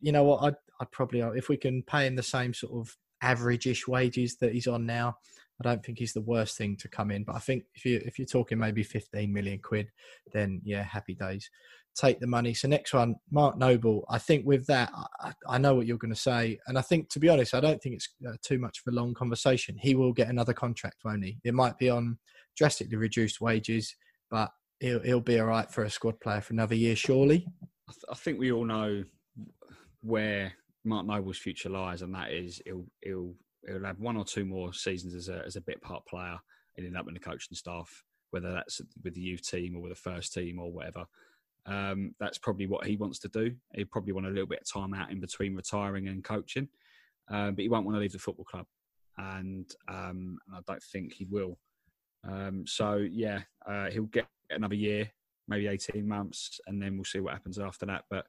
you 0.00 0.12
know 0.12 0.24
what? 0.24 0.42
I'd, 0.42 0.56
I'd 0.80 0.90
probably, 0.90 1.20
if 1.20 1.48
we 1.48 1.56
can 1.56 1.82
pay 1.82 2.06
him 2.06 2.16
the 2.16 2.22
same 2.22 2.54
sort 2.54 2.72
of 2.72 2.96
average-ish 3.22 3.86
wages 3.86 4.36
that 4.36 4.52
he's 4.52 4.66
on 4.66 4.86
now, 4.86 5.16
I 5.60 5.68
don't 5.68 5.84
think 5.84 5.98
he's 5.98 6.12
the 6.12 6.22
worst 6.22 6.56
thing 6.56 6.76
to 6.76 6.88
come 6.88 7.10
in. 7.10 7.24
But 7.24 7.36
I 7.36 7.40
think 7.40 7.64
if 7.74 7.84
you 7.84 8.00
if 8.04 8.18
you're 8.18 8.26
talking 8.26 8.58
maybe 8.58 8.82
15 8.82 9.32
million 9.32 9.58
quid, 9.58 9.90
then 10.32 10.60
yeah, 10.64 10.82
happy 10.82 11.14
days. 11.14 11.50
Take 11.96 12.20
the 12.20 12.28
money. 12.28 12.54
So 12.54 12.68
next 12.68 12.94
one, 12.94 13.16
Mark 13.30 13.58
Noble. 13.58 14.04
I 14.08 14.18
think 14.18 14.46
with 14.46 14.66
that, 14.66 14.92
I, 15.20 15.32
I 15.48 15.58
know 15.58 15.74
what 15.74 15.86
you're 15.86 15.98
going 15.98 16.14
to 16.14 16.20
say, 16.20 16.58
and 16.68 16.78
I 16.78 16.82
think 16.82 17.08
to 17.10 17.18
be 17.18 17.28
honest, 17.28 17.54
I 17.54 17.60
don't 17.60 17.82
think 17.82 17.96
it's 17.96 18.08
uh, 18.26 18.36
too 18.40 18.58
much 18.58 18.80
of 18.86 18.92
a 18.92 18.96
long 18.96 19.14
conversation. 19.14 19.76
He 19.80 19.96
will 19.96 20.12
get 20.12 20.28
another 20.28 20.52
contract, 20.52 20.96
won't 21.04 21.24
he? 21.24 21.38
It 21.42 21.54
might 21.54 21.76
be 21.76 21.90
on 21.90 22.18
drastically 22.56 22.96
reduced 22.96 23.40
wages, 23.40 23.96
but 24.30 24.50
he'll 24.78 25.00
he'll 25.00 25.20
be 25.20 25.40
all 25.40 25.46
right 25.46 25.70
for 25.70 25.84
a 25.84 25.90
squad 25.90 26.20
player 26.20 26.40
for 26.40 26.52
another 26.52 26.76
year, 26.76 26.94
surely. 26.94 27.46
I, 27.88 27.92
th- 27.92 28.04
I 28.12 28.14
think 28.14 28.38
we 28.38 28.52
all 28.52 28.64
know 28.64 29.02
where 30.02 30.52
Mark 30.84 31.06
Noble's 31.06 31.38
future 31.38 31.68
lies, 31.68 32.02
and 32.02 32.14
that 32.14 32.30
is 32.30 32.62
he'll 32.64 32.86
he'll 33.02 33.34
he'll 33.66 33.84
have 33.84 33.98
one 34.00 34.16
or 34.16 34.24
two 34.24 34.44
more 34.44 34.72
seasons 34.72 35.14
as 35.14 35.28
a 35.28 35.42
as 35.46 35.56
a 35.56 35.60
bit 35.60 35.80
part 35.82 36.06
player 36.06 36.38
and 36.76 36.86
end 36.86 36.96
up 36.96 37.08
in 37.08 37.14
the 37.14 37.20
coaching 37.20 37.56
staff, 37.56 38.04
whether 38.30 38.52
that's 38.52 38.80
with 39.02 39.14
the 39.14 39.20
youth 39.20 39.42
team 39.42 39.76
or 39.76 39.82
with 39.82 39.92
the 39.92 40.10
first 40.10 40.32
team 40.32 40.58
or 40.58 40.72
whatever. 40.72 41.04
Um, 41.66 42.14
that's 42.18 42.38
probably 42.38 42.66
what 42.66 42.86
he 42.86 42.96
wants 42.96 43.18
to 43.20 43.28
do. 43.28 43.54
He 43.74 43.84
probably 43.84 44.12
want 44.12 44.26
a 44.26 44.30
little 44.30 44.46
bit 44.46 44.60
of 44.62 44.72
time 44.72 44.94
out 44.94 45.10
in 45.10 45.20
between 45.20 45.54
retiring 45.54 46.08
and 46.08 46.24
coaching, 46.24 46.68
um, 47.30 47.54
but 47.54 47.62
he 47.62 47.68
won't 47.68 47.84
want 47.84 47.96
to 47.96 48.00
leave 48.00 48.12
the 48.12 48.18
football 48.18 48.46
club, 48.46 48.66
and, 49.18 49.70
um, 49.88 50.38
and 50.46 50.56
I 50.56 50.60
don't 50.66 50.82
think 50.82 51.12
he 51.12 51.26
will. 51.26 51.58
Um, 52.24 52.64
so 52.66 52.96
yeah, 52.96 53.40
uh, 53.66 53.90
he'll 53.90 54.04
get 54.04 54.26
another 54.50 54.74
year, 54.74 55.10
maybe 55.46 55.66
eighteen 55.66 56.08
months, 56.08 56.58
and 56.66 56.80
then 56.80 56.96
we'll 56.96 57.04
see 57.04 57.20
what 57.20 57.34
happens 57.34 57.58
after 57.58 57.86
that. 57.86 58.04
But 58.08 58.26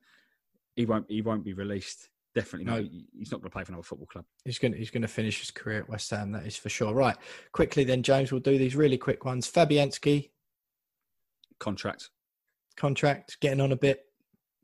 he 0.76 0.86
won't 0.86 1.06
he 1.10 1.22
won't 1.22 1.46
be 1.46 1.54
released. 1.54 2.10
Definitely 2.36 2.66
no. 2.66 2.82
Not. 2.82 2.92
He's 3.18 3.32
not 3.32 3.42
going 3.42 3.50
to 3.50 3.54
play 3.54 3.64
for 3.64 3.72
another 3.72 3.84
football 3.84 4.08
club. 4.08 4.26
He's 4.46 4.60
going 4.60 4.74
to, 4.74 4.78
he's 4.78 4.92
going 4.92 5.02
to 5.02 5.08
finish 5.08 5.40
his 5.40 5.52
career 5.52 5.80
at 5.80 5.90
West 5.90 6.10
Ham. 6.12 6.32
That 6.32 6.46
is 6.46 6.56
for 6.56 6.70
sure. 6.70 6.94
Right, 6.94 7.18
quickly 7.52 7.84
then, 7.84 8.04
James. 8.04 8.32
We'll 8.32 8.42
do 8.42 8.58
these 8.58 8.76
really 8.76 8.98
quick 8.98 9.26
ones. 9.26 9.50
Fabianski 9.50 10.30
contract. 11.60 12.10
Contract 12.78 13.38
getting 13.42 13.62
on 13.62 13.72
a 13.72 13.76
bit. 13.76 14.06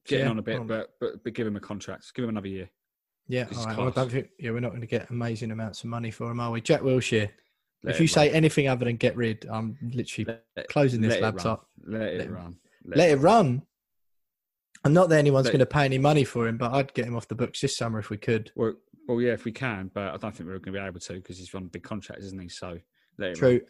Getting 0.05 0.25
yeah. 0.25 0.31
on 0.31 0.39
a 0.39 0.43
bit, 0.43 0.67
but, 0.67 0.91
but 0.99 1.23
but 1.23 1.33
give 1.33 1.47
him 1.47 1.55
a 1.55 1.59
contract. 1.59 2.13
Give 2.13 2.23
him 2.23 2.29
another 2.29 2.47
year. 2.47 2.69
Yeah, 3.27 3.47
all 3.57 3.65
right. 3.65 3.77
Well, 3.77 3.91
think 3.91 4.29
yeah, 4.37 4.51
we're 4.51 4.59
not 4.59 4.69
going 4.69 4.81
to 4.81 4.87
get 4.87 5.09
amazing 5.09 5.49
amounts 5.49 5.83
of 5.83 5.89
money 5.89 6.11
for 6.11 6.29
him, 6.29 6.39
are 6.39 6.51
we? 6.51 6.61
Jack 6.61 6.81
Wilshere. 6.81 7.31
Let 7.83 7.95
if 7.95 8.01
you 8.01 8.07
say 8.07 8.29
anything 8.29 8.67
other 8.67 8.85
than 8.85 8.97
get 8.97 9.15
rid, 9.15 9.47
I'm 9.51 9.77
literally 9.81 10.39
let, 10.55 10.67
closing 10.69 11.01
this 11.01 11.19
laptop. 11.19 11.67
Let 11.85 12.01
it, 12.01 12.19
let 12.19 12.31
run. 12.31 12.57
Let, 12.85 12.97
let 12.97 13.09
it 13.11 13.17
run. 13.17 13.63
I'm 14.85 14.93
not 14.93 15.09
that 15.09 15.17
anyone's 15.17 15.47
going 15.47 15.59
to 15.59 15.65
pay 15.65 15.83
any 15.83 15.97
money 15.97 16.23
for 16.23 16.47
him, 16.47 16.57
but 16.57 16.71
I'd 16.71 16.93
get 16.93 17.05
him 17.05 17.15
off 17.15 17.27
the 17.27 17.33
books 17.35 17.59
this 17.59 17.75
summer 17.75 17.97
if 17.97 18.11
we 18.11 18.17
could. 18.17 18.51
Well, 18.55 18.75
well, 19.07 19.19
yeah, 19.19 19.33
if 19.33 19.43
we 19.43 19.51
can, 19.51 19.89
but 19.93 20.13
I 20.13 20.17
don't 20.17 20.35
think 20.35 20.47
we're 20.47 20.59
going 20.59 20.73
to 20.73 20.79
be 20.79 20.85
able 20.85 20.99
to 20.99 21.13
because 21.13 21.39
he's 21.39 21.53
on 21.55 21.63
a 21.63 21.67
big 21.67 21.83
contract, 21.83 22.21
isn't 22.21 22.39
he? 22.39 22.49
So 22.49 22.77
true. 23.33 23.49
Run. 23.49 23.61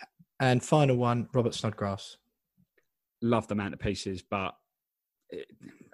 And 0.41 0.63
final 0.63 0.97
one, 0.97 1.29
Robert 1.33 1.53
Snodgrass. 1.53 2.17
Love 3.21 3.47
the 3.47 3.55
man 3.55 3.71
to 3.71 3.77
pieces, 3.77 4.21
but 4.21 4.55
it, 5.29 5.47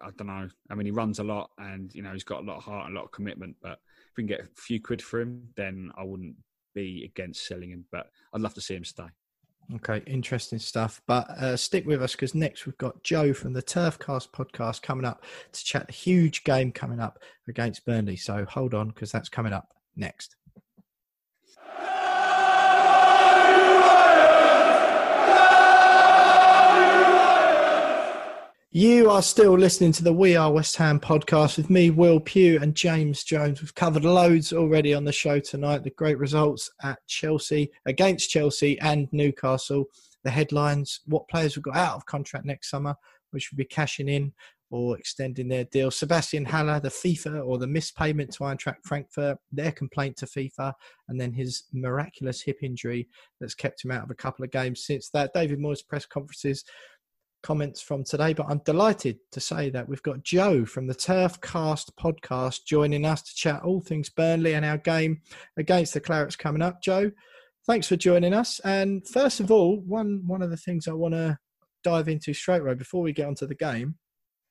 I 0.04 0.10
don't 0.18 0.28
know. 0.28 0.50
I 0.72 0.76
mean, 0.76 0.86
he 0.86 0.92
runs 0.92 1.20
a 1.20 1.24
lot, 1.24 1.52
and 1.60 1.94
you 1.94 2.02
know 2.02 2.14
he's 2.14 2.24
got 2.24 2.42
a 2.42 2.46
lot 2.46 2.58
of 2.58 2.64
heart 2.64 2.88
and 2.88 2.96
a 2.96 3.00
lot 3.00 3.06
of 3.06 3.12
commitment. 3.12 3.56
But 3.62 3.80
if 4.10 4.18
we 4.18 4.24
can 4.24 4.28
get 4.28 4.42
a 4.42 4.48
few 4.56 4.82
quid 4.82 5.04
for 5.04 5.22
him, 5.22 5.50
then 5.56 5.92
I 5.98 6.04
wouldn't 6.04 6.36
be 6.74 7.04
against 7.06 7.48
selling 7.48 7.70
him. 7.70 7.86
But 7.92 8.08
I'd 8.34 8.42
love 8.42 8.56
to 8.56 8.62
see 8.62 8.76
him 8.76 8.86
stay. 8.86 9.08
Okay, 9.76 10.02
interesting 10.06 10.60
stuff. 10.60 11.02
But 11.08 11.30
uh, 11.30 11.56
stick 11.56 11.86
with 11.86 12.02
us 12.02 12.12
because 12.12 12.36
next 12.36 12.66
we've 12.66 12.78
got 12.78 13.04
Joe 13.04 13.34
from 13.34 13.54
the 13.54 13.64
Turfcast 13.64 14.32
podcast 14.32 14.82
coming 14.82 15.06
up 15.06 15.24
to 15.54 15.64
chat 15.64 15.86
a 15.90 15.94
huge 15.94 16.44
game 16.44 16.72
coming 16.72 17.00
up 17.00 17.20
against 17.48 17.86
Burnley. 17.86 18.18
So 18.18 18.46
hold 18.46 18.74
on 18.74 18.90
because 18.90 19.12
that's 19.12 19.30
coming 19.30 19.54
up 19.54 19.74
next. 19.96 20.36
You 28.74 29.10
are 29.10 29.22
still 29.22 29.58
listening 29.58 29.92
to 29.92 30.04
the 30.06 30.14
We 30.14 30.38
Are 30.38 30.50
West 30.50 30.78
Ham 30.78 30.98
podcast 30.98 31.58
with 31.58 31.70
me, 31.70 31.90
Will 31.90 32.22
Pugh, 32.22 32.58
and 32.62 32.74
James 32.74 33.26
Jones. 33.26 33.60
We've 33.60 33.76
covered 33.76 34.06
loads 34.06 34.54
already 34.54 34.94
on 34.94 35.04
the 35.04 35.12
show 35.12 35.42
tonight. 35.42 35.84
The 35.84 35.90
great 35.90 36.18
results 36.18 36.72
at 36.82 37.06
Chelsea, 37.06 37.70
against 37.86 38.30
Chelsea 38.30 38.80
and 38.80 39.10
Newcastle. 39.12 39.88
The 40.24 40.32
headlines, 40.32 41.02
what 41.06 41.28
players 41.28 41.56
have 41.56 41.66
got 41.66 41.76
out 41.76 41.96
of 41.96 42.06
contract 42.06 42.46
next 42.46 42.70
summer, 42.70 42.96
which 43.32 43.52
will 43.52 43.58
be 43.58 43.66
cashing 43.66 44.08
in 44.08 44.32
or 44.70 44.98
extending 44.98 45.50
their 45.50 45.66
deal. 45.66 45.92
Sebastien 45.92 46.46
Haller, 46.46 46.80
the 46.80 46.88
FIFA 46.88 47.46
or 47.46 47.58
the 47.58 47.68
missed 47.68 47.98
payment 47.98 48.32
to 48.36 48.46
Eintracht 48.46 48.86
Frankfurt, 48.86 49.38
their 49.52 49.74
complaint 49.74 50.16
to 50.16 50.26
FIFA, 50.26 50.72
and 51.10 51.20
then 51.20 51.34
his 51.34 51.64
miraculous 51.74 52.42
hip 52.42 52.60
injury 52.64 53.10
that's 53.42 53.54
kept 53.54 53.84
him 53.84 53.92
out 53.92 54.04
of 54.04 54.12
a 54.12 54.16
couple 54.16 54.46
of 54.46 54.52
games 54.52 54.86
since 54.86 55.10
that. 55.10 55.34
David 55.34 55.60
Moyes' 55.60 55.86
press 55.86 56.06
conferences 56.06 56.64
comments 57.44 57.82
from 57.82 58.04
today, 58.04 58.34
but 58.34 58.46
I'm 58.50 58.62
delighted 58.66 59.18
to 59.32 59.40
say 59.40 59.70
that 59.72 59.88
we've 59.88 60.04
got 60.04 60.24
Joe 60.24 60.66
from 60.66 60.88
the 60.88 60.96
Turfcast 60.96 61.92
podcast 62.00 62.66
joining 62.66 63.06
us 63.06 63.22
to 63.24 63.36
chat 63.36 63.64
all 63.64 63.82
things 63.82 64.10
Burnley 64.10 64.54
and 64.54 64.66
our 64.66 64.78
game 64.78 65.22
against 65.58 65.94
the 65.94 66.02
Clarets 66.02 66.38
coming 66.38 66.62
up. 66.62 66.82
Joe, 66.82 67.12
thanks 67.66 67.88
for 67.88 67.96
joining 67.96 68.34
us. 68.34 68.60
And 68.64 69.08
first 69.08 69.40
of 69.40 69.52
all, 69.52 69.80
one 69.82 70.24
one 70.26 70.42
of 70.42 70.50
the 70.50 70.58
things 70.58 70.88
I 70.88 70.94
want 70.94 71.14
to 71.14 71.38
dive 71.84 72.08
into 72.08 72.34
straight 72.34 72.62
away 72.62 72.76
before 72.76 73.02
we 73.02 73.14
get 73.14 73.28
onto 73.28 73.48
the 73.48 73.56
game, 73.56 73.96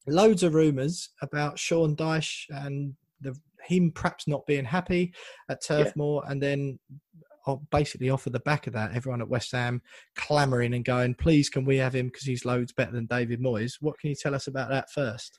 loads 0.06 0.42
of 0.42 0.54
rumours 0.54 1.10
about 1.22 1.58
Sean 1.58 1.94
Dyche 1.96 2.44
and 2.50 2.94
the 3.20 3.36
him 3.64 3.92
perhaps 3.92 4.26
not 4.26 4.46
being 4.46 4.64
happy 4.64 5.12
at 5.48 5.62
Turf 5.62 5.88
yeah. 5.88 5.92
Moor, 5.96 6.24
and 6.26 6.42
then 6.42 6.78
basically 7.70 8.10
off 8.10 8.26
of 8.26 8.32
the 8.32 8.40
back 8.40 8.66
of 8.66 8.72
that, 8.74 8.94
everyone 8.94 9.20
at 9.20 9.28
West 9.28 9.52
Ham 9.52 9.82
clamouring 10.16 10.74
and 10.74 10.84
going, 10.84 11.14
please, 11.14 11.48
can 11.48 11.64
we 11.64 11.76
have 11.76 11.94
him 11.94 12.06
because 12.06 12.24
he's 12.24 12.44
loads 12.44 12.72
better 12.72 12.92
than 12.92 13.06
David 13.06 13.40
Moyes? 13.40 13.74
What 13.80 13.98
can 13.98 14.10
you 14.10 14.16
tell 14.16 14.34
us 14.34 14.46
about 14.46 14.70
that 14.70 14.90
first? 14.90 15.38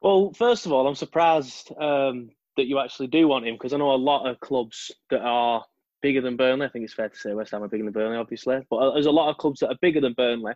Well, 0.00 0.32
first 0.32 0.66
of 0.66 0.72
all, 0.72 0.86
I'm 0.86 0.94
surprised 0.94 1.72
um, 1.80 2.30
that 2.56 2.66
you 2.66 2.78
actually 2.78 3.08
do 3.08 3.28
want 3.28 3.46
him 3.46 3.54
because 3.54 3.72
I 3.72 3.78
know 3.78 3.92
a 3.92 3.96
lot 3.96 4.26
of 4.28 4.38
clubs 4.40 4.90
that 5.10 5.20
are 5.20 5.64
bigger 6.02 6.20
than 6.20 6.36
Burnley. 6.36 6.66
I 6.66 6.68
think 6.68 6.84
it's 6.84 6.94
fair 6.94 7.08
to 7.08 7.16
say 7.16 7.34
West 7.34 7.50
Ham 7.50 7.62
are 7.62 7.68
bigger 7.68 7.84
than 7.84 7.92
Burnley, 7.92 8.16
obviously, 8.16 8.60
but 8.70 8.76
uh, 8.76 8.92
there's 8.94 9.06
a 9.06 9.10
lot 9.10 9.30
of 9.30 9.38
clubs 9.38 9.60
that 9.60 9.70
are 9.70 9.78
bigger 9.80 10.00
than 10.00 10.12
Burnley 10.12 10.52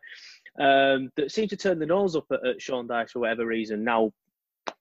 um, 0.59 1.11
that 1.17 1.33
seem 1.33 1.49
to 1.49 1.57
turn 1.57 1.79
their 1.79 1.89
nose 1.89 2.15
up 2.15 2.27
at, 2.31 2.47
at 2.47 2.63
Sean 2.63 2.87
Dyche 2.87 3.11
for 3.11 3.21
whatever 3.21 3.47
reason. 3.47 3.83
Now, 3.85 4.13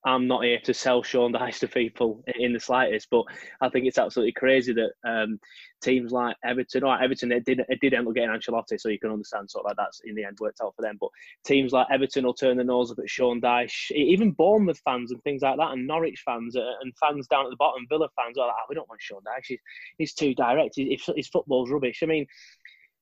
I'm 0.04 0.28
not 0.28 0.43
here 0.43 0.60
to 0.64 0.74
sell 0.74 1.04
Sean 1.04 1.34
Dyche 1.34 1.60
to 1.60 1.68
people 1.68 2.24
in 2.39 2.54
the 2.54 2.60
slightest, 2.60 3.08
but 3.12 3.24
I 3.62 3.70
think 3.70 3.86
it's 3.86 3.99
absolutely 3.99 4.32
crazy 4.32 4.74
that 4.74 4.91
um, 5.08 5.39
teams 5.82 6.12
like 6.12 6.36
Everton, 6.43 6.84
or 6.84 6.99
Everton, 6.99 7.32
it 7.32 7.45
did 7.45 7.62
it 7.70 7.80
did 7.82 7.93
end 7.93 8.08
up 8.08 8.16
getting 8.16 8.30
Ancelotti, 8.30 8.80
so 8.80 8.89
you 8.89 8.99
can 8.99 9.12
understand 9.12 9.49
sort 9.49 9.66
of 9.66 9.70
like 9.70 9.78
that's 9.78 10.02
in 10.04 10.16
the 10.16 10.24
end 10.24 10.38
worked 10.39 10.60
out 10.62 10.74
for 10.76 10.82
them. 10.82 10.97
But 10.99 11.10
teams 11.45 11.72
like 11.72 11.88
Everton 11.91 12.26
will 12.26 12.34
turn 12.34 12.58
their 12.58 12.66
nose 12.66 12.91
up 12.91 12.99
at 12.99 13.10
Sean 13.10 13.39
Dyche, 13.39 13.91
even 13.91 14.32
Bournemouth 14.32 14.82
fans 14.84 15.12
and 15.12 15.22
things 15.24 15.43
like 15.43 15.58
that, 15.58 15.72
and 15.72 15.86
Norwich 15.86 16.24
fans 16.26 16.56
uh, 16.56 16.62
and 16.82 16.93
fans 16.97 17.28
down 17.28 17.45
at 17.45 17.49
the 17.49 17.56
bottom, 17.58 17.86
Villa 17.88 18.10
fans 18.16 18.38
are 18.38 18.47
like, 18.47 18.56
oh, 18.58 18.66
we 18.70 18.76
don't 18.76 18.89
want 18.89 19.02
Sean 19.02 19.22
Dyche. 19.22 19.45
He's, 19.47 19.60
he's 19.97 20.14
too 20.14 20.34
direct. 20.34 20.76
His, 20.78 21.08
his 21.16 21.28
football's 21.28 21.70
rubbish. 21.70 21.99
I 22.02 22.08
mean, 22.08 22.26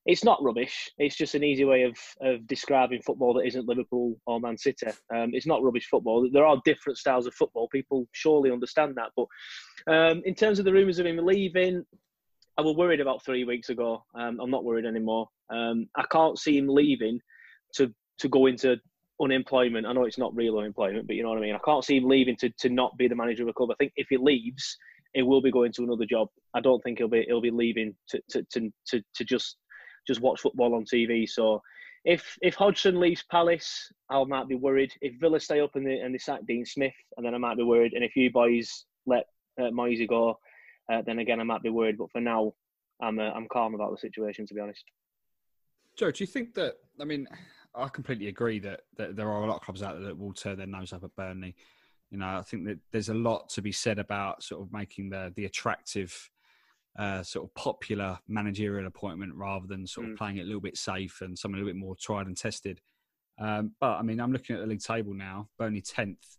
it's 0.09 0.23
not 0.23 0.41
rubbish. 0.41 0.89
It's 0.97 1.15
just 1.15 1.35
an 1.35 1.43
easy 1.43 1.65
way 1.65 1.83
of, 1.83 1.95
of 2.19 2.47
describing 2.47 3.03
football 3.03 3.35
that 3.35 3.45
isn't 3.45 3.67
Liverpool 3.67 4.19
or 4.25 4.39
Man 4.39 4.57
City. 4.57 4.87
Um, 5.13 5.31
it's 5.33 5.45
not 5.45 5.61
rubbish 5.61 5.87
football. 5.87 6.27
There 6.33 6.47
are 6.47 6.59
different 6.65 6.97
styles 6.97 7.27
of 7.27 7.35
football. 7.35 7.69
People 7.69 8.07
surely 8.11 8.51
understand 8.51 8.95
that. 8.95 9.11
But 9.15 9.27
um, 9.93 10.23
in 10.25 10.33
terms 10.33 10.57
of 10.57 10.65
the 10.65 10.73
rumours 10.73 10.97
of 10.97 11.05
him 11.05 11.17
leaving, 11.23 11.85
I 12.57 12.61
was 12.61 12.75
worried 12.75 13.01
about 13.01 13.23
three 13.23 13.43
weeks 13.43 13.69
ago. 13.69 14.03
Um, 14.15 14.39
I'm 14.41 14.49
not 14.49 14.63
worried 14.63 14.87
anymore. 14.87 15.27
Um, 15.51 15.87
I 15.95 16.05
can't 16.11 16.39
see 16.39 16.57
him 16.57 16.67
leaving 16.67 17.19
to 17.75 17.93
to 18.17 18.27
go 18.27 18.47
into 18.47 18.77
unemployment. 19.21 19.85
I 19.85 19.93
know 19.93 20.05
it's 20.05 20.17
not 20.17 20.35
real 20.35 20.57
unemployment, 20.57 21.05
but 21.05 21.17
you 21.17 21.21
know 21.21 21.29
what 21.29 21.37
I 21.37 21.41
mean. 21.41 21.55
I 21.55 21.59
can't 21.63 21.85
see 21.85 21.97
him 21.97 22.09
leaving 22.09 22.35
to, 22.37 22.49
to 22.61 22.69
not 22.69 22.97
be 22.97 23.07
the 23.07 23.15
manager 23.15 23.43
of 23.43 23.49
a 23.49 23.53
club. 23.53 23.69
I 23.71 23.75
think 23.75 23.93
if 23.95 24.07
he 24.09 24.17
leaves, 24.17 24.75
he 25.13 25.21
will 25.21 25.41
be 25.41 25.51
going 25.51 25.71
to 25.73 25.83
another 25.83 26.05
job. 26.05 26.29
I 26.55 26.61
don't 26.61 26.81
think 26.81 26.97
he'll 26.97 27.07
be 27.07 27.25
he'll 27.27 27.41
be 27.41 27.51
leaving 27.51 27.95
to 28.09 28.19
to 28.31 28.43
to, 28.53 28.73
to, 28.87 29.03
to 29.13 29.23
just 29.23 29.55
just 30.09 30.21
watch 30.21 30.41
football 30.41 30.73
on 30.73 30.85
TV. 30.85 31.29
So 31.29 31.61
if 32.03 32.37
if 32.41 32.55
Hodgson 32.55 32.99
leaves 32.99 33.23
Palace, 33.23 33.91
I 34.09 34.23
might 34.23 34.47
be 34.47 34.55
worried. 34.55 34.91
If 35.01 35.19
Villa 35.19 35.39
stay 35.39 35.61
up 35.61 35.75
and 35.75 35.85
they, 35.85 35.99
and 35.99 36.13
they 36.13 36.17
sack 36.17 36.41
Dean 36.47 36.65
Smith, 36.65 36.93
and 37.15 37.25
then 37.25 37.35
I 37.35 37.37
might 37.37 37.57
be 37.57 37.63
worried. 37.63 37.93
And 37.93 38.03
if 38.03 38.15
you 38.15 38.31
boys 38.31 38.85
let 39.05 39.25
uh, 39.61 39.69
go, 40.07 40.39
uh, 40.91 41.01
then 41.05 41.19
again 41.19 41.39
I 41.39 41.43
might 41.43 41.61
be 41.61 41.69
worried. 41.69 41.97
But 41.97 42.11
for 42.11 42.21
now, 42.21 42.53
I'm 43.01 43.19
uh, 43.19 43.31
I'm 43.31 43.47
calm 43.47 43.75
about 43.75 43.91
the 43.91 43.97
situation, 43.97 44.47
to 44.47 44.53
be 44.53 44.61
honest. 44.61 44.83
Joe, 45.95 46.11
do 46.11 46.23
you 46.23 46.27
think 46.27 46.53
that? 46.55 46.75
I 46.99 47.05
mean, 47.05 47.27
I 47.75 47.87
completely 47.89 48.27
agree 48.27 48.59
that, 48.59 48.81
that 48.97 49.15
there 49.15 49.29
are 49.29 49.43
a 49.43 49.47
lot 49.47 49.57
of 49.57 49.61
clubs 49.61 49.83
out 49.83 49.95
there 49.95 50.07
that 50.07 50.17
will 50.17 50.33
turn 50.33 50.57
their 50.57 50.67
nose 50.67 50.93
up 50.93 51.03
at 51.03 51.15
Burnley. 51.15 51.55
You 52.09 52.17
know, 52.17 52.27
I 52.27 52.41
think 52.41 52.65
that 52.65 52.79
there's 52.91 53.09
a 53.09 53.13
lot 53.13 53.49
to 53.49 53.61
be 53.61 53.71
said 53.71 53.99
about 53.99 54.41
sort 54.43 54.61
of 54.61 54.73
making 54.73 55.09
the 55.09 55.31
the 55.35 55.45
attractive 55.45 56.31
uh, 56.97 57.23
sort 57.23 57.45
of 57.45 57.53
popular 57.55 58.17
managerial 58.27 58.87
appointment 58.87 59.33
rather 59.35 59.67
than 59.67 59.85
sort 59.85 60.07
of 60.07 60.13
mm. 60.13 60.17
playing 60.17 60.37
it 60.37 60.43
a 60.43 60.45
little 60.45 60.61
bit 60.61 60.77
safe 60.77 61.21
and 61.21 61.37
something 61.37 61.59
a 61.59 61.63
little 61.63 61.73
bit 61.73 61.79
more 61.79 61.95
tried 61.95 62.27
and 62.27 62.37
tested. 62.37 62.81
Um, 63.39 63.71
but 63.79 63.97
I 63.97 64.01
mean, 64.01 64.19
I'm 64.19 64.33
looking 64.33 64.55
at 64.55 64.61
the 64.61 64.67
league 64.67 64.81
table 64.81 65.13
now, 65.13 65.47
Burnley 65.57 65.81
10th, 65.81 66.37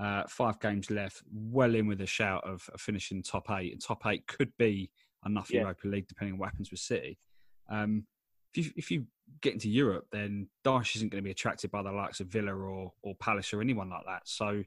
uh, 0.00 0.24
five 0.28 0.58
games 0.60 0.90
left, 0.90 1.22
well 1.30 1.74
in 1.74 1.86
with 1.86 2.00
a 2.00 2.06
shout 2.06 2.44
of, 2.44 2.68
of 2.72 2.80
finishing 2.80 3.22
top 3.22 3.50
eight. 3.50 3.72
And 3.72 3.80
top 3.80 4.04
eight 4.06 4.26
could 4.26 4.52
be 4.58 4.90
enough 5.24 5.50
yeah. 5.52 5.60
Europa 5.60 5.88
League, 5.88 6.08
depending 6.08 6.34
on 6.34 6.38
what 6.40 6.48
happens 6.48 6.70
with 6.70 6.80
City. 6.80 7.18
Um, 7.68 8.06
if 8.54 8.66
you, 8.66 8.72
if 8.76 8.90
you 8.90 9.06
get 9.40 9.54
into 9.54 9.68
Europe, 9.68 10.06
then 10.10 10.48
Dyche 10.64 10.96
isn't 10.96 11.10
going 11.10 11.22
to 11.22 11.26
be 11.26 11.30
attracted 11.30 11.70
by 11.70 11.82
the 11.82 11.92
likes 11.92 12.20
of 12.20 12.26
Villa 12.26 12.54
or, 12.54 12.92
or 13.02 13.14
Palace 13.16 13.52
or 13.52 13.60
anyone 13.60 13.88
like 13.88 14.04
that. 14.06 14.22
So 14.24 14.62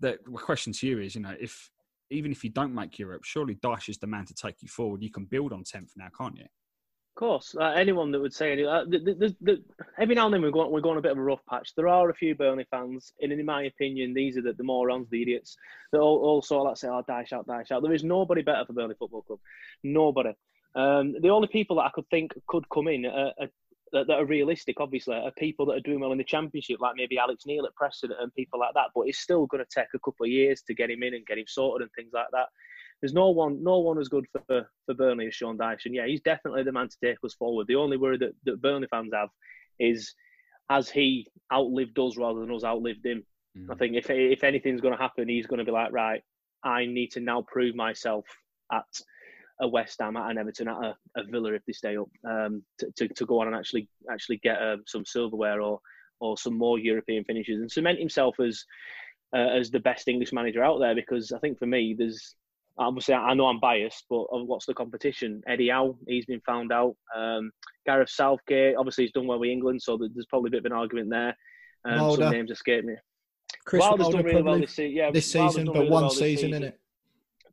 the 0.00 0.18
question 0.34 0.72
to 0.72 0.86
you 0.86 1.00
is, 1.00 1.14
you 1.14 1.22
know, 1.22 1.34
if 1.38 1.70
even 2.10 2.32
if 2.32 2.44
you 2.44 2.50
don't 2.50 2.74
make 2.74 2.98
Europe, 2.98 3.24
surely 3.24 3.56
Dyche 3.56 3.88
is 3.88 3.98
the 3.98 4.06
man 4.06 4.26
to 4.26 4.34
take 4.34 4.62
you 4.62 4.68
forward. 4.68 5.02
You 5.02 5.10
can 5.10 5.24
build 5.24 5.52
on 5.52 5.64
10th 5.64 5.90
now, 5.96 6.08
can't 6.16 6.36
you? 6.36 6.44
Of 6.44 7.20
course. 7.20 7.56
Uh, 7.58 7.64
anyone 7.64 8.10
that 8.12 8.20
would 8.20 8.34
say 8.34 8.52
any, 8.52 8.64
uh, 8.64 8.84
the, 8.84 8.98
the, 8.98 9.36
the, 9.40 9.64
every 9.98 10.14
now 10.14 10.26
and 10.26 10.34
then 10.34 10.42
we're 10.42 10.50
going, 10.50 10.70
we're 10.70 10.82
going 10.82 10.98
a 10.98 11.02
bit 11.02 11.12
of 11.12 11.18
a 11.18 11.22
rough 11.22 11.44
patch. 11.48 11.72
There 11.74 11.88
are 11.88 12.10
a 12.10 12.14
few 12.14 12.34
Burnley 12.34 12.66
fans, 12.70 13.12
and 13.20 13.32
in 13.32 13.44
my 13.46 13.62
opinion, 13.62 14.12
these 14.12 14.36
are 14.36 14.42
the, 14.42 14.52
the 14.52 14.62
morons, 14.62 15.08
the 15.10 15.22
idiots, 15.22 15.56
that 15.92 16.00
all, 16.00 16.18
also 16.18 16.60
like 16.60 16.76
say, 16.76 16.88
oh, 16.88 17.02
Dyche 17.08 17.32
out, 17.32 17.46
Dyche 17.46 17.72
out. 17.72 17.82
There 17.82 17.94
is 17.94 18.04
nobody 18.04 18.42
better 18.42 18.66
for 18.66 18.74
Burnley 18.74 18.96
Football 18.98 19.22
Club. 19.22 19.38
Nobody. 19.82 20.34
Um, 20.74 21.14
the 21.22 21.30
only 21.30 21.48
people 21.48 21.76
that 21.76 21.86
I 21.86 21.90
could 21.94 22.08
think 22.10 22.34
could 22.46 22.68
come 22.68 22.88
in 22.88 23.06
are, 23.06 23.32
are, 23.40 23.48
that, 23.92 24.06
that, 24.06 24.18
are 24.18 24.24
realistic, 24.24 24.80
obviously, 24.80 25.14
are 25.14 25.30
people 25.32 25.66
that 25.66 25.76
are 25.76 25.80
doing 25.80 26.00
well 26.00 26.12
in 26.12 26.18
the 26.18 26.24
championship, 26.24 26.80
like 26.80 26.96
maybe 26.96 27.18
Alex 27.18 27.46
Neil 27.46 27.66
at 27.66 27.74
Preston 27.74 28.10
and 28.18 28.34
people 28.34 28.58
like 28.58 28.74
that. 28.74 28.90
But 28.94 29.02
it's 29.02 29.18
still 29.18 29.46
going 29.46 29.64
to 29.64 29.70
take 29.72 29.88
a 29.94 29.98
couple 29.98 30.24
of 30.24 30.30
years 30.30 30.62
to 30.62 30.74
get 30.74 30.90
him 30.90 31.02
in 31.02 31.14
and 31.14 31.26
get 31.26 31.38
him 31.38 31.46
sorted 31.46 31.84
and 31.84 31.90
things 31.94 32.12
like 32.12 32.26
that. 32.32 32.48
There's 33.00 33.12
no 33.12 33.30
one, 33.30 33.62
no 33.62 33.78
one 33.78 33.98
as 33.98 34.08
good 34.08 34.26
for 34.32 34.70
for 34.86 34.94
Burnley 34.94 35.26
as 35.26 35.34
Sean 35.34 35.58
Dyche, 35.58 35.84
and 35.84 35.94
yeah, 35.94 36.06
he's 36.06 36.22
definitely 36.22 36.62
the 36.62 36.72
man 36.72 36.88
to 36.88 36.96
take 37.04 37.18
us 37.22 37.34
forward. 37.34 37.66
The 37.66 37.76
only 37.76 37.96
worry 37.96 38.18
that, 38.18 38.32
that 38.44 38.62
Burnley 38.62 38.88
fans 38.90 39.12
have 39.12 39.28
is 39.78 40.14
has 40.70 40.88
he 40.88 41.28
outlived 41.52 41.98
us 41.98 42.16
rather 42.16 42.40
than 42.40 42.54
us 42.54 42.64
outlived 42.64 43.04
him. 43.04 43.24
Mm. 43.56 43.70
I 43.70 43.74
think 43.74 43.96
if 43.96 44.10
if 44.10 44.44
anything's 44.44 44.80
going 44.80 44.96
to 44.96 45.02
happen, 45.02 45.28
he's 45.28 45.46
going 45.46 45.58
to 45.58 45.64
be 45.64 45.72
like, 45.72 45.92
right, 45.92 46.22
I 46.64 46.86
need 46.86 47.12
to 47.12 47.20
now 47.20 47.42
prove 47.42 47.74
myself 47.74 48.24
at 48.72 48.86
a 49.60 49.68
West 49.68 50.00
Ham, 50.00 50.16
at 50.16 50.30
an 50.30 50.38
Everton, 50.38 50.68
at 50.68 50.76
a, 50.76 50.96
a 51.16 51.24
Villa 51.30 51.52
if 51.52 51.64
they 51.66 51.72
stay 51.72 51.96
up, 51.96 52.08
um, 52.28 52.62
to, 52.78 52.90
to, 52.96 53.08
to, 53.08 53.26
go 53.26 53.40
on 53.40 53.46
and 53.46 53.56
actually 53.56 53.88
actually 54.10 54.38
get 54.38 54.60
um, 54.60 54.82
some 54.86 55.04
silverware 55.04 55.60
or 55.60 55.80
or 56.20 56.36
some 56.36 56.56
more 56.56 56.78
European 56.78 57.24
finishes 57.24 57.60
and 57.60 57.70
cement 57.70 57.98
himself 57.98 58.36
as 58.40 58.64
uh, 59.34 59.48
as 59.58 59.70
the 59.70 59.80
best 59.80 60.08
English 60.08 60.32
manager 60.32 60.64
out 60.64 60.78
there. 60.78 60.94
Because 60.94 61.32
I 61.32 61.38
think 61.38 61.58
for 61.58 61.66
me, 61.66 61.94
there's 61.96 62.34
obviously 62.78 63.14
I 63.14 63.34
know 63.34 63.46
I'm 63.46 63.60
biased, 63.60 64.04
but 64.08 64.24
what's 64.46 64.66
the 64.66 64.74
competition? 64.74 65.42
Eddie 65.46 65.70
Howe, 65.70 65.96
he's 66.06 66.26
been 66.26 66.40
found 66.40 66.72
out. 66.72 66.96
Um, 67.14 67.50
Gareth 67.86 68.10
Southgate, 68.10 68.76
obviously 68.76 69.04
he's 69.04 69.12
done 69.12 69.26
well 69.26 69.38
with 69.38 69.50
England, 69.50 69.82
so 69.82 69.96
there's 69.98 70.26
probably 70.26 70.48
a 70.48 70.52
bit 70.52 70.60
of 70.60 70.66
an 70.66 70.72
argument 70.72 71.10
there. 71.10 71.36
Um, 71.84 72.16
some 72.16 72.30
names 72.30 72.50
escape 72.50 72.84
me. 72.84 72.94
Chris 73.64 73.80
Wilder's 73.80 74.08
done 74.08 74.24
really 74.24 74.42
well 74.42 74.58
this, 74.58 74.74
season, 74.74 74.96
yeah, 74.96 75.10
this 75.10 75.30
season, 75.30 75.66
but 75.66 75.74
really 75.74 75.90
one 75.90 76.02
well 76.02 76.10
season 76.10 76.54
in 76.54 76.62
it. 76.64 76.80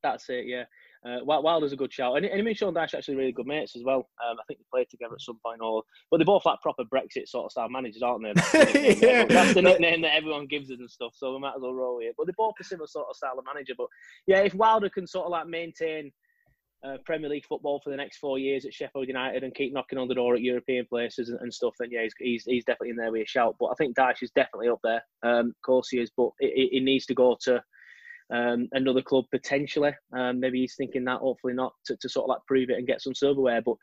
That's 0.02 0.30
it, 0.30 0.46
yeah. 0.48 0.64
Uh, 1.06 1.20
Wilder's 1.26 1.74
a 1.74 1.78
good 1.78 1.92
shout, 1.92 2.16
and, 2.16 2.26
and 2.26 2.40
him 2.40 2.48
and 2.48 2.56
Sean 2.56 2.74
Dyche 2.74 2.94
actually 2.94 3.16
really 3.16 3.34
good 3.34 3.46
mates 3.46 3.76
as 3.76 3.84
well. 3.84 4.08
Um, 4.26 4.38
I 4.40 4.44
think 4.48 4.60
they 4.60 4.66
played 4.72 4.90
together 4.90 5.16
at 5.16 5.22
some 5.22 5.38
point, 5.46 5.60
or 5.62 5.84
but 6.10 6.18
they're 6.18 6.26
both 6.26 6.46
like 6.46 6.62
proper 6.62 6.84
Brexit 6.86 7.28
sort 7.28 7.46
of 7.46 7.52
style 7.52 7.70
managers, 7.70 8.02
aren't 8.02 8.24
they? 8.24 8.34
That's 8.36 8.74
the, 8.74 8.98
yeah. 9.02 9.26
That's 9.26 9.54
the 9.54 9.62
nickname 9.62 10.02
that 10.02 10.16
everyone 10.16 10.48
gives 10.48 10.72
us 10.72 10.80
and 10.80 10.90
stuff. 10.90 11.14
So 11.16 11.34
we 11.34 11.40
might 11.40 11.56
as 11.56 11.62
well 11.62 11.74
roll 11.74 11.98
with 11.98 12.08
it. 12.08 12.16
But 12.18 12.28
they're 12.28 12.36
both 12.38 12.56
a 12.60 12.64
similar 12.64 12.88
sort 12.88 13.08
of 13.10 13.18
style 13.18 13.38
of 13.38 13.46
manager. 13.46 13.74
But 13.78 13.88
yeah, 14.28 14.40
if 14.40 14.54
Wilder 14.54 14.90
can 14.90 15.06
sort 15.06 15.26
of 15.26 15.32
like 15.32 15.48
maintain 15.48 16.12
uh, 16.86 16.98
Premier 17.06 17.30
League 17.30 17.46
football 17.46 17.80
for 17.84 17.90
the 17.90 17.98
next 17.98 18.18
four 18.18 18.40
years 18.40 18.66
at 18.66 18.74
Sheffield 18.74 19.08
United 19.08 19.44
and 19.44 19.56
keep 19.56 19.74
knocking 19.74 19.98
on 19.98 20.08
the 20.08 20.16
door 20.16 20.36
at 20.36 20.42
European 20.42 20.86
places 20.86 21.30
and, 21.30 21.40
and 21.42 21.54
stuff, 21.54 21.74
then 21.80 21.90
yeah, 21.92 22.04
he's, 22.04 22.14
he's, 22.20 22.44
he's 22.46 22.66
definitely 22.66 22.90
in 22.90 22.98
there 22.98 23.12
with 23.12 23.24
a 23.24 23.28
shout. 23.28 23.56
But 23.60 23.68
I 23.68 23.76
think 23.76 23.96
Dyche 23.96 24.24
is 24.24 24.32
definitely 24.32 24.70
up 24.70 24.80
there. 24.84 25.02
Um, 25.24 25.48
of 25.48 25.62
course 25.66 25.90
he 25.90 26.00
is, 26.00 26.12
but 26.16 26.30
he 26.40 26.80
needs 26.82 27.06
to 27.08 27.14
go 27.14 27.38
to 27.44 27.64
um, 28.32 28.68
another 28.72 29.02
club 29.02 29.26
potentially. 29.32 29.94
Um, 30.16 30.40
maybe 30.40 30.60
he's 30.62 30.76
thinking 30.76 31.06
that, 31.06 31.20
hopefully 31.20 31.54
not, 31.54 31.74
to, 31.86 31.98
to 31.98 32.10
sort 32.10 32.26
of 32.26 32.30
like 32.30 32.46
prove 32.48 32.70
it 32.70 32.78
and 32.78 32.88
get 32.88 33.02
some 33.02 33.16
silverware. 33.16 33.62
But 33.62 33.76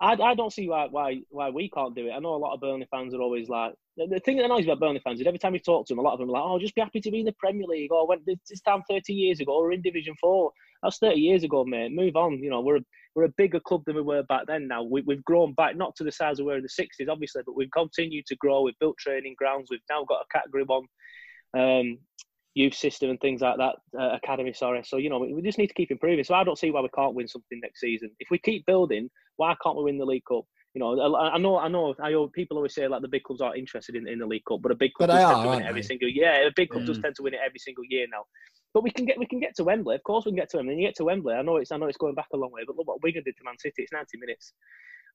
I, 0.00 0.12
I 0.12 0.34
don't 0.34 0.52
see 0.52 0.68
why, 0.68 0.88
why 0.90 1.20
why 1.30 1.48
we 1.50 1.70
can't 1.70 1.94
do 1.94 2.08
it. 2.08 2.12
I 2.12 2.18
know 2.18 2.34
a 2.34 2.36
lot 2.36 2.54
of 2.54 2.60
Burnley 2.60 2.86
fans 2.90 3.14
are 3.14 3.20
always 3.20 3.48
like 3.48 3.72
the, 3.96 4.06
the 4.06 4.20
thing 4.20 4.36
that 4.36 4.44
annoys 4.44 4.66
me 4.66 4.72
about 4.72 4.80
Burnley 4.80 5.00
fans 5.02 5.20
is 5.20 5.26
every 5.26 5.38
time 5.38 5.54
you 5.54 5.60
talk 5.60 5.86
to 5.86 5.92
them, 5.92 6.00
a 6.00 6.02
lot 6.02 6.12
of 6.12 6.18
them 6.18 6.28
are 6.28 6.32
like, 6.32 6.42
"Oh, 6.44 6.58
just 6.58 6.74
be 6.74 6.82
happy 6.82 7.00
to 7.00 7.10
be 7.10 7.20
in 7.20 7.26
the 7.26 7.34
Premier 7.38 7.66
League." 7.66 7.92
Or 7.92 8.06
when 8.06 8.20
this 8.26 8.60
time 8.60 8.82
thirty 8.90 9.14
years 9.14 9.40
ago, 9.40 9.60
we're 9.60 9.72
in 9.72 9.82
Division 9.82 10.14
Four. 10.20 10.52
That's 10.82 10.98
thirty 10.98 11.20
years 11.20 11.44
ago, 11.44 11.64
mate. 11.64 11.92
Move 11.92 12.16
on. 12.16 12.42
You 12.42 12.50
know, 12.50 12.60
we're 12.60 12.76
a, 12.76 12.84
we're 13.14 13.24
a 13.24 13.32
bigger 13.38 13.60
club 13.60 13.84
than 13.86 13.96
we 13.96 14.02
were 14.02 14.22
back 14.24 14.42
then. 14.46 14.68
Now 14.68 14.82
we, 14.82 15.02
have 15.08 15.24
grown 15.24 15.54
back, 15.54 15.76
not 15.76 15.96
to 15.96 16.04
the 16.04 16.12
size 16.12 16.38
we 16.38 16.44
were 16.44 16.56
in 16.56 16.62
the 16.62 16.68
sixties, 16.68 17.08
obviously, 17.08 17.42
but 17.46 17.56
we've 17.56 17.70
continued 17.70 18.26
to 18.26 18.36
grow. 18.36 18.62
We've 18.62 18.78
built 18.78 18.98
training 18.98 19.34
grounds. 19.38 19.68
We've 19.70 19.80
now 19.88 20.04
got 20.04 20.20
a 20.20 20.38
category 20.38 20.64
one. 20.64 20.84
Um, 21.56 21.98
youth 22.56 22.74
system 22.74 23.10
and 23.10 23.20
things 23.20 23.42
like 23.42 23.58
that, 23.58 23.74
uh, 24.00 24.16
academy, 24.16 24.50
sorry. 24.54 24.82
So, 24.82 24.96
you 24.96 25.10
know, 25.10 25.18
we, 25.18 25.34
we, 25.34 25.42
just 25.42 25.58
need 25.58 25.66
to 25.66 25.74
keep 25.74 25.90
improving. 25.90 26.24
So 26.24 26.34
I 26.34 26.42
don't 26.42 26.58
see 26.58 26.70
why 26.70 26.80
we 26.80 26.88
can't 26.96 27.14
win 27.14 27.28
something 27.28 27.60
next 27.62 27.80
season. 27.80 28.10
If 28.18 28.28
we 28.30 28.38
keep 28.38 28.64
building, 28.64 29.10
why 29.36 29.54
can't 29.62 29.76
we 29.76 29.84
win 29.84 29.98
the 29.98 30.06
League 30.06 30.24
Cup? 30.26 30.44
You 30.72 30.80
know, 30.80 31.16
I, 31.16 31.36
know, 31.36 31.58
I 31.58 31.68
know, 31.68 31.94
I 32.02 32.10
know. 32.10 32.28
People 32.28 32.56
always 32.56 32.74
say 32.74 32.88
like 32.88 33.02
the 33.02 33.08
big 33.08 33.24
clubs 33.24 33.42
aren't 33.42 33.58
interested 33.58 33.94
in, 33.94 34.08
in 34.08 34.18
the 34.18 34.26
League 34.26 34.44
Cup, 34.48 34.60
but 34.62 34.72
a 34.72 34.74
big 34.74 34.94
club 34.94 35.10
does 35.10 35.22
are, 35.22 35.32
tend 35.34 35.44
to 35.44 35.50
win 35.50 35.62
it 35.62 35.66
every 35.66 35.82
they? 35.82 35.86
single 35.86 36.08
year. 36.08 36.32
Yeah, 36.32 36.48
a 36.48 36.52
big 36.56 36.70
club 36.70 36.84
mm. 36.84 36.86
does 36.86 36.98
tend 36.98 37.14
to 37.16 37.22
win 37.22 37.34
it 37.34 37.40
every 37.44 37.58
single 37.58 37.84
year 37.88 38.06
now. 38.10 38.24
But 38.74 38.82
we 38.82 38.90
can 38.90 39.06
get 39.06 39.18
we 39.18 39.26
can 39.26 39.40
get 39.40 39.54
to 39.56 39.64
Wembley. 39.64 39.94
Of 39.94 40.02
course, 40.02 40.24
we 40.24 40.32
can 40.32 40.36
get 40.36 40.50
to 40.50 40.58
Wembley. 40.58 40.74
And 40.74 40.82
you 40.82 40.88
get 40.88 40.96
to 40.96 41.04
Wembley. 41.04 41.34
I 41.34 41.42
know 41.42 41.56
it's 41.56 41.72
I 41.72 41.76
know 41.76 41.86
it's 41.86 41.96
going 41.96 42.14
back 42.14 42.28
a 42.32 42.36
long 42.36 42.52
way, 42.52 42.62
but 42.66 42.76
look 42.76 42.86
what 42.86 43.02
Wigan 43.02 43.22
did 43.24 43.36
to 43.38 43.44
Man 43.44 43.58
City. 43.58 43.82
It's 43.82 43.92
ninety 43.92 44.18
minutes. 44.18 44.52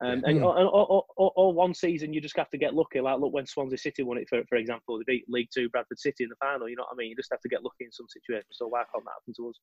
Um, 0.04 0.24
and 0.26 0.44
or, 0.44 0.58
or, 0.58 1.32
or, 1.36 1.54
one 1.54 1.76
season, 1.76 2.12
you 2.12 2.22
just 2.22 2.36
have 2.36 2.50
to 2.50 2.58
get 2.58 2.74
lucky. 2.74 3.00
Like, 3.00 3.20
look, 3.20 3.34
when 3.34 3.46
Swansea 3.46 3.78
City 3.78 4.02
won 4.02 4.18
it, 4.18 4.28
for, 4.28 4.42
for 4.50 4.56
example, 4.56 4.98
they 4.98 5.04
beat 5.06 5.26
League 5.30 5.50
Two 5.54 5.70
Bradford 5.70 6.00
City 6.00 6.24
in 6.24 6.30
the 6.30 6.36
final. 6.38 6.68
You 6.68 6.76
know 6.76 6.84
what 6.90 6.94
I 6.94 6.98
mean? 6.98 7.10
You 7.10 7.16
just 7.16 7.30
have 7.32 7.42
to 7.42 7.50
get 7.50 7.64
lucky 7.64 7.86
in 7.86 7.92
some 7.92 8.08
situations. 8.10 8.48
So 8.54 8.68
why 8.68 8.80
can't 8.92 9.06
that 9.06 9.12
happen 9.12 9.36
to 9.38 9.50
us? 9.50 9.60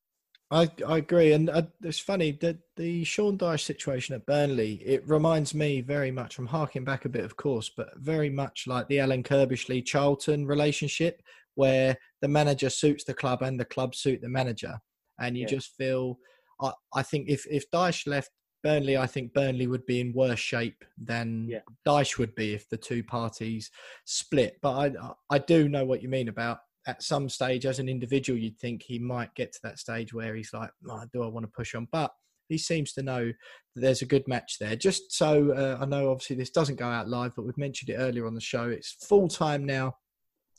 I, 0.51 0.71
I 0.87 0.99
agree, 0.99 1.33
and 1.33 1.51
uh, 1.51 1.63
it's 1.83 1.99
funny 1.99 2.33
that 2.41 2.57
the 2.77 3.05
Sean 3.05 3.37
Dyche 3.37 3.65
situation 3.65 4.15
at 4.15 4.25
Burnley. 4.25 4.75
It 4.77 5.07
reminds 5.07 5.55
me 5.55 5.83
very 5.83 6.11
much. 6.11 6.39
I'm 6.39 6.47
harking 6.47 6.85
back 6.85 7.05
a 7.05 7.11
bit, 7.11 7.25
of 7.25 7.37
course, 7.37 7.71
but 7.77 7.89
very 7.97 8.31
much 8.31 8.65
like 8.67 8.89
the 8.89 9.01
Alan 9.01 9.23
Curbishley 9.23 9.85
Charlton 9.85 10.47
relationship, 10.47 11.21
where 11.59 11.97
the 12.23 12.29
manager 12.29 12.71
suits 12.71 13.05
the 13.05 13.15
club 13.15 13.43
and 13.43 13.59
the 13.59 13.65
club 13.65 13.95
suit 13.95 14.21
the 14.23 14.29
manager, 14.29 14.79
and 15.21 15.37
you 15.37 15.43
yeah. 15.43 15.49
just 15.49 15.75
feel. 15.77 16.19
I, 16.61 16.73
I 16.95 17.03
think 17.03 17.29
if 17.29 17.45
if 17.51 17.71
Dyche 17.71 18.07
left 18.07 18.31
Burnley, 18.63 18.97
I 18.97 19.07
think 19.07 19.35
Burnley 19.35 19.67
would 19.67 19.85
be 19.87 20.01
in 20.01 20.13
worse 20.13 20.39
shape 20.39 20.85
than 20.97 21.49
yeah. 21.49 21.61
Dyche 21.87 22.19
would 22.19 22.35
be 22.35 22.55
if 22.55 22.69
the 22.69 22.77
two 22.77 23.03
parties 23.03 23.71
split. 24.05 24.57
But 24.63 24.73
I, 24.73 25.13
I 25.31 25.39
do 25.39 25.69
know 25.69 25.85
what 25.85 26.03
you 26.03 26.09
mean 26.09 26.29
about 26.29 26.59
at 26.87 27.03
some 27.03 27.29
stage 27.29 27.67
as 27.67 27.79
an 27.79 27.89
individual, 27.89 28.39
you'd 28.39 28.59
think 28.59 28.83
he 28.83 28.99
might 28.99 29.35
get 29.35 29.53
to 29.53 29.61
that 29.63 29.79
stage 29.79 30.15
where 30.15 30.35
he's 30.35 30.55
like, 30.55 30.71
oh, 30.89 31.05
do 31.13 31.23
I 31.23 31.27
want 31.27 31.45
to 31.45 31.53
push 31.55 31.75
on? 31.75 31.87
But 31.93 32.11
he 32.49 32.57
seems 32.57 32.95
to 32.95 33.03
know 33.03 33.27
that 33.27 33.81
there's 33.81 34.01
a 34.01 34.07
good 34.07 34.27
match 34.27 34.57
there. 34.59 34.75
Just 34.75 35.13
so 35.13 35.53
uh, 35.53 35.83
I 35.83 35.85
know, 35.85 36.11
obviously, 36.11 36.37
this 36.37 36.51
doesn't 36.51 36.79
go 36.79 36.87
out 36.87 37.09
live, 37.09 37.35
but 37.37 37.45
we've 37.45 37.59
mentioned 37.59 37.91
it 37.91 37.99
earlier 37.99 38.27
on 38.27 38.35
the 38.35 38.41
show. 38.41 38.71
It's 38.71 38.97
full 39.07 39.29
time 39.29 39.67
now 39.67 39.97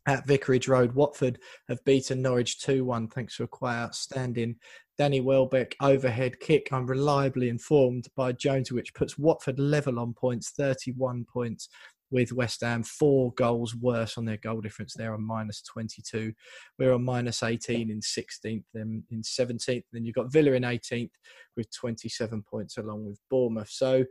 at 0.08 0.26
Vicarage 0.28 0.68
Road. 0.68 0.94
Watford 0.94 1.40
have 1.68 1.84
beaten 1.86 2.22
Norwich 2.22 2.60
2 2.60 2.86
1 2.86 3.10
thanks 3.10 3.38
to 3.38 3.44
a 3.44 3.48
quite 3.48 3.76
outstanding 3.76 4.56
Danny 4.98 5.22
Welbeck 5.22 5.76
overhead 5.82 6.40
kick. 6.40 6.70
I'm 6.72 6.86
reliably 6.86 7.50
informed 7.50 8.08
by 8.16 8.34
Jones, 8.34 8.72
which 8.72 8.94
puts 8.94 9.18
Watford 9.18 9.60
level 9.60 10.00
on 10.00 10.14
points, 10.14 10.52
31 10.52 11.26
points 11.32 11.70
with 12.12 12.34
West 12.34 12.62
Ham, 12.62 12.84
four 12.84 13.32
goals 13.34 13.76
worse 13.76 14.18
on 14.18 14.26
their 14.26 14.38
goal 14.38 14.62
difference. 14.62 14.94
They're 14.94 15.14
on 15.14 15.24
minus 15.24 15.62
22. 15.62 16.34
We're 16.78 16.94
on 16.94 17.04
minus 17.04 17.44
18 17.44 17.90
in 17.90 18.00
16th, 18.00 18.64
then 18.74 19.04
in 19.12 19.22
17th. 19.22 19.84
Then 19.92 20.06
you've 20.06 20.16
got 20.16 20.32
Villa 20.32 20.52
in 20.54 20.64
18th 20.64 21.12
with 21.56 21.74
27 21.76 22.44
points 22.44 22.78
along 22.78 23.06
with 23.06 23.20
Bournemouth. 23.30 23.70
So 23.70 24.06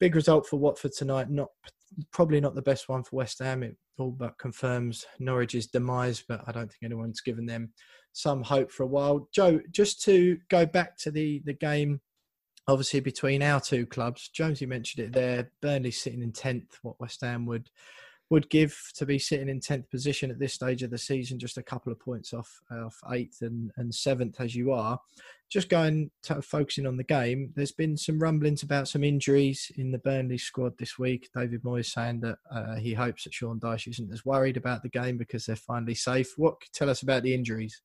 big 0.00 0.14
result 0.14 0.46
for 0.46 0.58
Watford 0.58 0.92
tonight. 0.92 1.30
Not 1.30 1.48
probably 2.12 2.40
not 2.40 2.54
the 2.54 2.62
best 2.62 2.88
one 2.88 3.02
for 3.02 3.16
West 3.16 3.38
Ham. 3.40 3.62
It 3.62 3.76
all 3.98 4.10
but 4.10 4.38
confirms 4.38 5.06
Norwich's 5.20 5.66
demise, 5.66 6.22
but 6.26 6.42
I 6.46 6.52
don't 6.52 6.70
think 6.70 6.82
anyone's 6.84 7.20
given 7.20 7.46
them 7.46 7.72
some 8.12 8.42
hope 8.42 8.70
for 8.70 8.82
a 8.82 8.88
while. 8.88 9.28
Joe, 9.32 9.60
just 9.70 10.02
to 10.02 10.38
go 10.48 10.66
back 10.66 10.96
to 10.98 11.10
the 11.10 11.42
the 11.44 11.54
game, 11.54 12.00
obviously 12.68 13.00
between 13.00 13.42
our 13.42 13.60
two 13.60 13.86
clubs, 13.86 14.28
Jonesy 14.28 14.66
mentioned 14.66 15.06
it 15.06 15.12
there. 15.12 15.50
Burnley 15.60 15.90
sitting 15.90 16.22
in 16.22 16.32
tenth, 16.32 16.78
what 16.82 17.00
West 17.00 17.20
Ham 17.22 17.46
would 17.46 17.70
would 18.32 18.48
give 18.48 18.90
to 18.94 19.04
be 19.04 19.18
sitting 19.18 19.50
in 19.50 19.60
tenth 19.60 19.90
position 19.90 20.30
at 20.30 20.38
this 20.38 20.54
stage 20.54 20.82
of 20.82 20.88
the 20.90 20.96
season, 20.96 21.38
just 21.38 21.58
a 21.58 21.62
couple 21.62 21.92
of 21.92 22.00
points 22.00 22.32
off 22.32 22.62
off 22.82 22.98
eighth 23.10 23.42
and, 23.42 23.70
and 23.76 23.94
seventh 23.94 24.40
as 24.40 24.54
you 24.54 24.72
are. 24.72 24.98
Just 25.50 25.68
going 25.68 26.10
to 26.22 26.40
focusing 26.40 26.86
on 26.86 26.96
the 26.96 27.04
game, 27.04 27.52
there's 27.54 27.72
been 27.72 27.94
some 27.94 28.18
rumblings 28.18 28.62
about 28.62 28.88
some 28.88 29.04
injuries 29.04 29.70
in 29.76 29.92
the 29.92 29.98
Burnley 29.98 30.38
squad 30.38 30.78
this 30.78 30.98
week. 30.98 31.28
David 31.36 31.62
Moyes 31.62 31.92
saying 31.92 32.20
that 32.20 32.38
uh, 32.50 32.76
he 32.76 32.94
hopes 32.94 33.24
that 33.24 33.34
Sean 33.34 33.60
Dyche 33.60 33.88
isn't 33.88 34.10
as 34.10 34.24
worried 34.24 34.56
about 34.56 34.82
the 34.82 34.88
game 34.88 35.18
because 35.18 35.44
they're 35.44 35.54
finally 35.54 35.94
safe. 35.94 36.32
What 36.38 36.54
tell 36.72 36.88
us 36.88 37.02
about 37.02 37.24
the 37.24 37.34
injuries? 37.34 37.82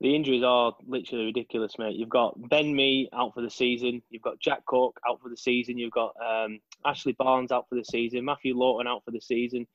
The 0.00 0.14
injuries 0.14 0.44
are 0.44 0.74
literally 0.86 1.24
ridiculous, 1.24 1.72
mate. 1.78 1.96
You've 1.96 2.08
got 2.08 2.36
Ben 2.48 2.74
Mee 2.74 3.08
out 3.12 3.34
for 3.34 3.42
the 3.42 3.50
season. 3.50 4.00
You've 4.10 4.22
got 4.22 4.38
Jack 4.38 4.64
Cork 4.64 4.96
out 5.08 5.20
for 5.20 5.28
the 5.28 5.36
season. 5.36 5.76
You've 5.76 5.90
got 5.90 6.14
um, 6.24 6.60
Ashley 6.84 7.14
Barnes 7.18 7.50
out 7.50 7.66
for 7.68 7.74
the 7.74 7.84
season. 7.84 8.24
Matthew 8.24 8.56
Lowton 8.56 8.86
out 8.86 9.04
for 9.04 9.10
the 9.10 9.20
season. 9.20 9.66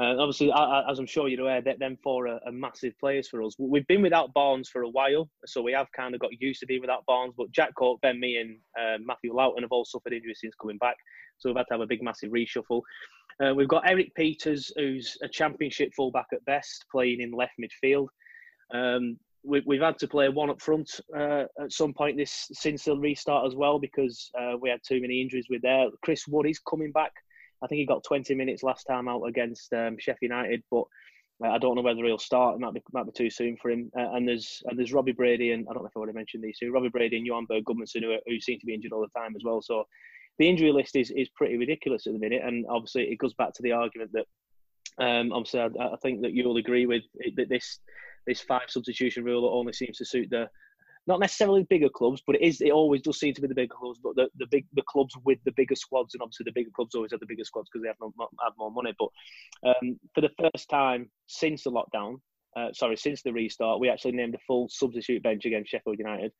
Uh, 0.00 0.14
obviously, 0.16 0.52
as 0.52 1.00
I'm 1.00 1.06
sure 1.06 1.26
you're 1.26 1.40
aware, 1.40 1.60
that 1.60 1.80
them 1.80 1.98
four 2.04 2.28
are, 2.28 2.40
massive 2.52 2.96
players 3.00 3.28
for 3.28 3.42
us. 3.42 3.56
We've 3.58 3.86
been 3.88 4.00
without 4.00 4.32
Barnes 4.32 4.68
for 4.68 4.82
a 4.82 4.88
while, 4.88 5.28
so 5.44 5.60
we 5.60 5.72
have 5.72 5.90
kind 5.90 6.14
of 6.14 6.20
got 6.20 6.30
used 6.40 6.60
to 6.60 6.66
being 6.66 6.80
without 6.80 7.04
Barnes. 7.04 7.34
But 7.36 7.50
Jack 7.50 7.74
Cork, 7.74 8.00
Ben 8.00 8.20
Mee, 8.20 8.36
and 8.38 8.58
uh, 8.80 8.98
Matthew 9.04 9.34
Lowton 9.34 9.64
have 9.64 9.72
all 9.72 9.84
suffered 9.84 10.12
injuries 10.12 10.38
since 10.40 10.54
coming 10.54 10.78
back, 10.78 10.96
so 11.38 11.48
we've 11.48 11.56
had 11.56 11.66
to 11.66 11.74
have 11.74 11.80
a 11.80 11.86
big, 11.86 12.02
massive 12.02 12.30
reshuffle. 12.30 12.82
Uh, 13.44 13.54
we've 13.54 13.68
got 13.68 13.90
Erik 13.90 14.12
Pieters, 14.16 14.70
who's 14.76 15.18
a 15.22 15.28
championship 15.28 15.92
fullback 15.96 16.26
at 16.32 16.44
best, 16.44 16.84
playing 16.92 17.20
in 17.20 17.32
left 17.32 17.54
midfield. 17.60 18.06
Um, 18.72 19.18
we, 19.44 19.62
we've 19.66 19.80
had 19.80 19.98
to 19.98 20.08
play 20.08 20.28
one 20.28 20.50
up 20.50 20.60
front 20.60 21.00
uh, 21.16 21.44
at 21.60 21.72
some 21.72 21.94
point 21.94 22.16
this 22.16 22.48
since 22.52 22.84
the 22.84 22.96
restart 22.96 23.46
as 23.46 23.54
well 23.54 23.78
because 23.78 24.30
uh, 24.38 24.56
we 24.60 24.70
had 24.70 24.80
too 24.86 25.00
many 25.00 25.20
injuries 25.20 25.46
with 25.48 25.62
there. 25.62 25.86
Chris 26.02 26.26
Wood 26.26 26.46
is 26.46 26.58
coming 26.58 26.92
back. 26.92 27.12
I 27.62 27.66
think 27.66 27.78
he 27.80 27.86
got 27.86 28.04
20 28.04 28.34
minutes 28.34 28.62
last 28.62 28.84
time 28.84 29.08
out 29.08 29.22
against 29.24 29.72
um, 29.72 29.96
Sheffield 29.98 30.30
United, 30.30 30.62
but 30.70 30.84
uh, 31.44 31.50
I 31.50 31.58
don't 31.58 31.76
know 31.76 31.82
whether 31.82 32.04
he'll 32.04 32.18
start. 32.18 32.56
It 32.56 32.60
might 32.60 32.74
be 32.74 32.82
might 32.92 33.06
be 33.06 33.12
too 33.12 33.30
soon 33.30 33.56
for 33.56 33.70
him. 33.70 33.90
Uh, 33.96 34.12
and 34.12 34.26
there's 34.26 34.62
and 34.66 34.78
there's 34.78 34.92
Robbie 34.92 35.12
Brady 35.12 35.52
and 35.52 35.66
I 35.68 35.72
don't 35.72 35.82
know 35.82 35.88
if 35.88 35.96
I 35.96 36.00
would 36.00 36.08
have 36.08 36.16
mentioned 36.16 36.42
these 36.42 36.58
two. 36.58 36.72
Robbie 36.72 36.88
Brady 36.88 37.16
and 37.16 37.26
Johann 37.26 37.46
Berg 37.46 37.64
Gudmundsson 37.64 38.02
who, 38.02 38.16
who 38.26 38.40
seem 38.40 38.58
to 38.58 38.66
be 38.66 38.74
injured 38.74 38.92
all 38.92 39.00
the 39.00 39.18
time 39.18 39.34
as 39.36 39.42
well. 39.44 39.62
So 39.62 39.84
the 40.38 40.48
injury 40.48 40.72
list 40.72 40.96
is 40.96 41.10
is 41.10 41.28
pretty 41.30 41.56
ridiculous 41.56 42.06
at 42.06 42.12
the 42.12 42.18
minute, 42.18 42.42
and 42.44 42.66
obviously 42.68 43.04
it 43.04 43.18
goes 43.18 43.34
back 43.34 43.52
to 43.54 43.62
the 43.62 43.72
argument 43.72 44.12
that 44.12 44.26
um, 45.04 45.32
obviously 45.32 45.60
I, 45.60 45.66
I 45.66 45.96
think 46.02 46.22
that 46.22 46.32
you'll 46.32 46.56
agree 46.56 46.86
with 46.86 47.02
that 47.36 47.48
this 47.48 47.78
this 48.28 48.40
five 48.40 48.68
substitution 48.68 49.24
rule 49.24 49.42
that 49.42 49.56
only 49.56 49.72
seems 49.72 49.96
to 49.98 50.04
suit 50.04 50.28
the 50.30 50.48
not 51.08 51.20
necessarily 51.20 51.62
bigger 51.64 51.88
clubs, 51.88 52.22
but 52.26 52.36
it 52.36 52.42
is 52.42 52.60
it 52.60 52.70
always 52.70 53.00
does 53.00 53.18
seem 53.18 53.32
to 53.32 53.40
be 53.40 53.48
the 53.48 53.54
bigger 53.54 53.74
clubs, 53.74 53.98
but 54.02 54.14
the, 54.14 54.28
the 54.36 54.46
big 54.50 54.66
the 54.74 54.82
clubs 54.82 55.14
with 55.24 55.38
the 55.44 55.52
bigger 55.52 55.74
squads, 55.74 56.14
and 56.14 56.22
obviously 56.22 56.44
the 56.44 56.52
bigger 56.52 56.70
clubs 56.76 56.94
always 56.94 57.10
have 57.10 57.20
the 57.20 57.26
bigger 57.26 57.44
squads 57.44 57.70
because 57.72 57.82
they 57.82 57.88
have, 57.88 57.96
more, 57.98 58.28
have 58.44 58.52
more 58.58 58.70
money. 58.70 58.94
But 58.98 59.08
um, 59.68 59.98
for 60.14 60.20
the 60.20 60.30
first 60.38 60.68
time 60.68 61.10
since 61.26 61.64
the 61.64 61.72
lockdown, 61.72 62.20
uh, 62.56 62.72
sorry, 62.74 62.96
since 62.96 63.22
the 63.22 63.32
restart, 63.32 63.80
we 63.80 63.88
actually 63.88 64.12
named 64.12 64.34
a 64.34 64.44
full 64.46 64.68
substitute 64.68 65.22
bench 65.22 65.46
against 65.46 65.70
Sheffield 65.70 65.98
United. 65.98 66.32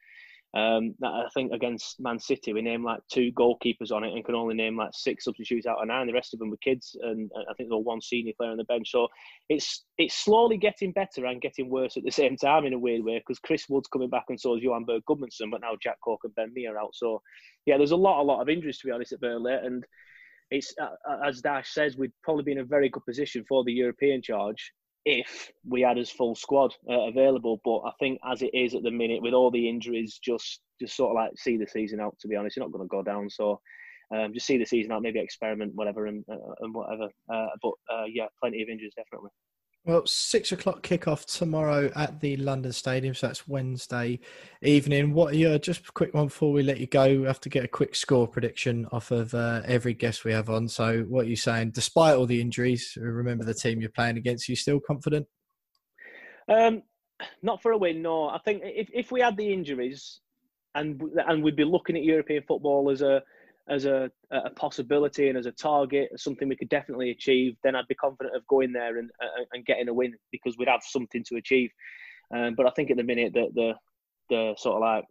Um, 0.55 0.95
I 1.05 1.27
think 1.35 1.53
against 1.53 2.01
Man 2.01 2.19
City, 2.19 2.55
we 2.55 2.63
named 2.63 2.85
like 2.85 3.01
two 3.13 3.31
goalkeepers 3.33 3.93
on 3.93 4.03
it 4.03 4.15
and 4.15 4.25
can 4.25 4.35
only 4.35 4.55
name 4.55 4.79
like 4.79 4.91
six 4.95 5.25
substitutes 5.25 5.67
out 5.67 5.81
of 5.81 5.89
nine. 5.89 6.07
The 6.07 6.15
rest 6.15 6.33
of 6.33 6.41
them 6.41 6.51
were 6.51 6.57
kids, 6.57 6.97
and 7.03 7.31
I 7.37 7.53
think 7.55 7.69
there 7.69 7.77
was 7.77 7.85
one 7.85 8.01
senior 8.01 8.33
player 8.37 8.51
on 8.51 8.57
the 8.57 8.65
bench. 8.65 8.91
So 8.91 9.09
it's 9.51 9.85
it's 9.99 10.15
slowly 10.15 10.57
getting 10.57 10.93
better 10.93 11.27
and 11.27 11.41
getting 11.41 11.69
worse 11.69 11.99
at 11.99 12.05
the 12.05 12.11
same 12.11 12.37
time 12.37 12.65
in 12.65 12.73
a 12.73 12.79
weird 12.79 13.05
way 13.05 13.19
because 13.19 13.39
Chris 13.39 13.67
Wood's 13.69 13.89
coming 13.89 14.09
back 14.09 14.25
and 14.31 14.41
so 14.41 14.57
is 14.57 14.63
Johann 14.63 14.85
Berg 14.85 15.03
Gudmundsson, 15.09 15.51
but 15.51 15.61
now 15.61 15.77
Jack 15.83 16.01
Cork 16.03 16.21
and 16.25 16.35
Ben 16.35 16.53
Mee 16.55 16.67
are 16.67 16.79
out. 16.79 16.95
So 16.95 17.21
yeah, 17.67 17.77
there's 17.77 17.91
a 17.91 17.97
lot, 17.97 18.23
a 18.23 18.25
lot 18.25 18.41
of 18.41 18.49
injuries 18.49 18.79
to 18.79 18.87
be 18.87 18.93
honest 18.93 19.13
at 19.13 19.21
Burnley, 19.21 19.53
and 19.53 19.85
it's 20.51 20.75
as 21.27 21.43
Dash 21.43 21.75
says, 21.75 21.99
we'd 21.99 22.13
probably 22.23 22.45
be 22.45 22.53
in 22.53 22.59
a 22.59 22.65
very 22.65 22.89
good 22.89 23.05
position 23.05 23.45
for 23.47 23.65
the 23.65 23.73
European 23.73 24.23
charge 24.23 24.73
if 25.05 25.51
we 25.67 25.81
had 25.81 25.97
his 25.97 26.11
full 26.11 26.35
squad 26.35 26.75
uh, 26.89 27.09
available. 27.09 27.61
But 27.65 27.81
I 27.81 27.93
think 27.99 28.21
as 28.31 28.43
it 28.43 28.51
is 28.55 28.75
at 28.75 28.83
the 28.83 28.91
minute, 28.91 29.23
with 29.23 29.35
all 29.35 29.51
the 29.51 29.69
injuries, 29.69 30.19
just 30.23 30.61
just 30.81 30.97
sort 30.97 31.11
of 31.11 31.17
like 31.17 31.33
see 31.37 31.57
the 31.57 31.67
season 31.67 32.01
out. 32.01 32.17
To 32.21 32.29
be 32.29 32.37
honest, 32.37 32.57
you're 32.57 32.65
not 32.65 32.73
going 32.73 32.85
to 32.85 32.89
go 32.89 33.03
down. 33.03 33.31
So 33.31 33.61
um, 34.15 34.33
just 34.33 34.47
see 34.47 34.59
the 34.59 34.65
season 34.65 34.93
out, 34.93 35.03
maybe 35.03 35.21
experiment, 35.21 35.75
whatever, 35.75 36.07
and 36.07 36.25
uh, 36.31 36.55
and 36.61 36.75
whatever. 36.75 37.09
Uh, 37.33 37.49
but 37.63 37.73
uh, 37.93 38.05
yeah, 38.11 38.27
plenty 38.41 38.63
of 38.63 38.69
injuries 38.69 38.95
definitely. 38.97 39.31
Well, 39.89 40.05
six 40.05 40.53
o'clock 40.53 40.83
kickoff 40.83 41.25
tomorrow 41.25 41.91
at 41.97 42.21
the 42.21 42.37
London 42.37 42.73
Stadium, 42.73 43.15
so 43.15 43.27
that's 43.27 43.49
Wednesday 43.49 44.21
evening. 44.61 45.15
What 45.15 45.33
are 45.33 45.37
your 45.37 45.59
just 45.59 45.89
a 45.89 45.93
quick 45.93 46.13
one 46.13 46.27
before 46.27 46.53
we 46.53 46.63
let 46.63 46.79
you 46.79 46.87
go? 46.87 47.07
We 47.07 47.25
have 47.25 47.41
to 47.41 47.49
get 47.49 47.65
a 47.65 47.69
quick 47.69 47.95
score 47.95 48.29
prediction 48.29 48.87
off 48.93 49.11
of 49.13 49.33
uh, 49.33 49.63
every 49.65 49.95
guest 49.95 50.27
we 50.27 50.33
have 50.35 50.51
on. 50.51 50.69
So, 50.69 51.05
what 51.09 51.25
are 51.25 51.29
you 51.31 51.37
saying? 51.37 51.71
Despite 51.71 52.17
all 52.19 52.27
the 52.27 52.39
injuries, 52.39 52.99
remember 53.01 53.45
the 53.45 53.55
team 53.55 53.81
you're 53.81 53.89
playing 53.89 54.19
against. 54.19 54.47
Are 54.47 54.53
you 54.53 54.57
still 54.57 54.79
confident? 54.79 55.27
Um, 56.51 56.83
not 57.41 57.63
for 57.63 57.73
a 57.73 57.79
win, 57.79 58.03
no. 58.03 58.29
I 58.29 58.41
think 58.45 58.61
if 58.67 58.91
if 58.93 59.11
we 59.11 59.23
had 59.23 59.39
the 59.39 59.51
injuries, 59.51 60.21
and 60.75 61.03
and 61.27 61.43
we'd 61.43 61.57
be 61.57 61.65
looking 61.65 61.97
at 61.97 62.05
European 62.05 62.43
football 62.47 62.91
as 62.91 63.01
a 63.01 63.23
as 63.69 63.85
a, 63.85 64.11
a 64.31 64.51
possibility 64.51 65.29
and 65.29 65.37
as 65.37 65.47
a 65.47 65.53
target, 65.53 66.09
something 66.17 66.49
we 66.49 66.57
could 66.57 66.69
definitely 66.69 67.11
achieve, 67.11 67.57
then 67.63 67.77
I'd 67.77 67.89
be 67.89 67.95
confident 67.95 68.35
of 68.35 68.47
going 68.47 68.73
there 68.73 68.99
and 68.99 69.11
and 69.53 69.67
getting 69.67 69.89
a 69.89 69.95
win 69.95 70.15
because 70.33 70.57
we'd 70.59 70.69
have 70.69 70.83
something 70.83 71.25
to 71.25 71.37
achieve. 71.37 71.71
Um, 72.35 72.55
but 72.55 72.67
I 72.67 72.71
think 72.71 72.91
at 72.91 72.97
the 72.97 73.03
minute 73.03 73.33
that 73.35 73.55
the 73.55 73.75
the 74.31 74.55
sort 74.59 74.77
of 74.77 74.81
like 74.83 75.05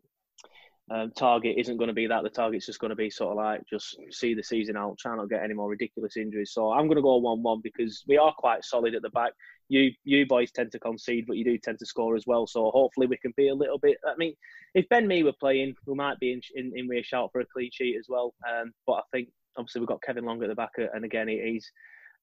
um, 0.90 1.12
target 1.12 1.56
isn't 1.58 1.78
going 1.78 1.90
to 1.90 1.94
be 1.94 2.08
that. 2.08 2.24
The 2.24 2.30
target's 2.30 2.66
just 2.66 2.80
going 2.80 2.92
to 2.92 2.96
be 2.96 3.10
sort 3.10 3.32
of 3.32 3.38
like 3.38 3.62
just 3.70 3.98
see 4.10 4.34
the 4.34 4.44
season 4.44 4.78
out, 4.78 4.98
try 4.98 5.16
not 5.16 5.24
to 5.24 5.28
get 5.28 5.44
any 5.44 5.54
more 5.54 5.70
ridiculous 5.70 6.16
injuries. 6.16 6.52
So 6.54 6.72
I'm 6.72 6.88
going 6.88 6.96
to 6.96 7.02
go 7.02 7.18
one-one 7.18 7.60
because 7.62 8.04
we 8.08 8.18
are 8.18 8.34
quite 8.38 8.64
solid 8.64 8.96
at 8.96 9.02
the 9.02 9.10
back. 9.10 9.34
You 9.68 9.92
you 10.06 10.26
boys 10.26 10.52
tend 10.52 10.72
to 10.72 10.80
concede, 10.80 11.26
but 11.28 11.36
you 11.36 11.44
do 11.44 11.58
tend 11.58 11.80
to 11.80 11.86
score 11.86 12.16
as 12.16 12.26
well. 12.26 12.48
So 12.48 12.72
hopefully 12.72 13.08
we 13.08 13.18
can 13.18 13.34
be 13.36 13.50
a 13.50 13.56
little 13.56 13.78
bit. 13.78 13.98
I 14.06 14.16
mean, 14.18 14.34
if 14.76 14.88
Ben 14.88 15.08
Mee 15.08 15.24
were 15.24 15.34
playing, 15.34 15.76
we 15.86 15.94
might 15.94 16.20
be 16.20 16.32
in 16.32 16.42
in, 16.56 16.72
in 16.74 16.88
with 16.88 17.00
a 17.00 17.04
shout 17.04 17.32
for 17.34 17.42
a 17.42 17.46
clean 17.46 17.70
sheet 17.74 17.98
as 18.00 18.06
well. 18.08 18.34
Um, 18.50 18.72
but 18.86 18.94
I 18.94 19.02
think 19.12 19.30
obviously 19.58 19.82
we've 19.82 19.90
got 19.90 20.02
Kevin 20.02 20.24
Long 20.24 20.42
at 20.42 20.48
the 20.48 20.56
back, 20.56 20.72
and 20.78 21.04
again 21.04 21.28
he's. 21.28 21.70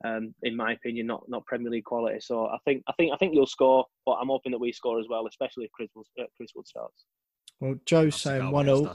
Um, 0.04 0.34
in 0.42 0.56
my 0.56 0.72
opinion, 0.72 1.06
not 1.06 1.22
not 1.28 1.46
Premier 1.46 1.70
League 1.70 1.84
quality. 1.84 2.18
So 2.20 2.46
I 2.46 2.58
think 2.64 2.82
I 2.88 2.92
think 2.94 3.12
I 3.14 3.16
think 3.16 3.32
you'll 3.32 3.46
score, 3.46 3.86
but 4.04 4.14
I'm 4.14 4.26
hoping 4.26 4.50
that 4.50 4.58
we 4.58 4.72
score 4.72 4.98
as 4.98 5.06
well, 5.08 5.26
especially 5.28 5.66
if 5.66 5.70
Chris 5.70 5.88
uh, 6.20 6.24
Chris 6.36 6.50
Wood 6.54 6.66
starts. 6.66 7.04
Well, 7.60 7.76
Joe's 7.86 8.16
saying 8.16 8.50
one 8.50 8.66
0 8.66 8.94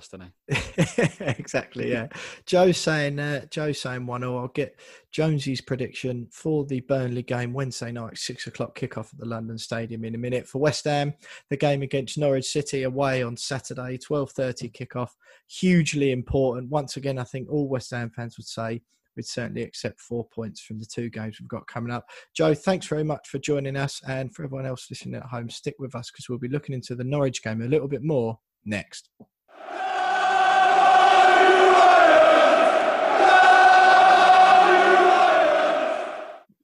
Exactly, 1.39 1.91
yeah. 1.91 2.07
Joe's 2.45 2.78
saying 2.78 3.18
uh, 3.18 3.45
Joe's 3.45 3.82
saying 3.82 4.05
one 4.05 4.22
0 4.22 4.38
I'll 4.38 4.47
get 4.49 4.80
Jonesy's 5.12 5.62
prediction 5.62 6.28
for 6.32 6.66
the 6.66 6.82
Burnley 6.82 7.24
game 7.24 7.53
Wednesday 7.53 7.91
night, 7.91 8.18
six 8.18 8.47
o'clock 8.47 8.78
kickoff 8.78 9.14
at 9.14 9.20
the 9.20 9.26
London 9.26 9.57
Stadium 9.57 10.03
in 10.03 10.14
a 10.14 10.20
minute. 10.20 10.47
For 10.47 10.60
West 10.60 10.84
Ham, 10.86 11.14
the 11.49 11.57
game 11.57 11.82
against 11.84 12.18
Norwich 12.18 12.45
City 12.45 12.84
away 12.84 13.24
on 13.24 13.38
Saturday, 13.38 13.97
twelve 13.97 14.32
thirty 14.32 14.70
kickoff, 14.70 15.12
hugely 15.47 16.12
important. 16.12 16.70
Once 16.70 16.97
again, 16.97 17.18
I 17.18 17.24
think 17.24 17.49
all 17.49 17.70
West 17.70 17.91
Ham 17.91 18.12
fans 18.14 18.38
would 18.38 18.47
say 18.47 18.82
we'd 19.16 19.26
certainly 19.26 19.64
accept 19.64 19.99
four 19.99 20.28
points 20.28 20.62
from 20.62 20.80
the 20.80 20.86
two 20.86 21.10
games 21.10 21.39
we've 21.39 21.49
got 21.49 21.66
coming 21.66 21.91
up. 21.91 22.05
Joe, 22.36 22.53
thanks 22.53 22.88
very 22.88 23.03
much 23.03 23.30
for 23.30 23.39
joining 23.39 23.78
us, 23.78 24.01
and 24.07 24.36
for 24.36 24.43
everyone 24.43 24.66
else 24.66 24.88
listening 24.89 25.16
at 25.16 25.28
home, 25.28 25.49
stick 25.49 25.76
with 25.80 25.95
us 25.95 26.12
because 26.12 26.28
we'll 26.28 26.38
be 26.38 26.49
looking 26.49 26.76
into 26.76 26.93
the 26.93 27.03
Norwich 27.05 27.41
game 27.41 27.62
a 27.62 27.68
little 27.68 27.88
bit 27.88 28.03
more 28.03 28.38
next. 28.66 29.10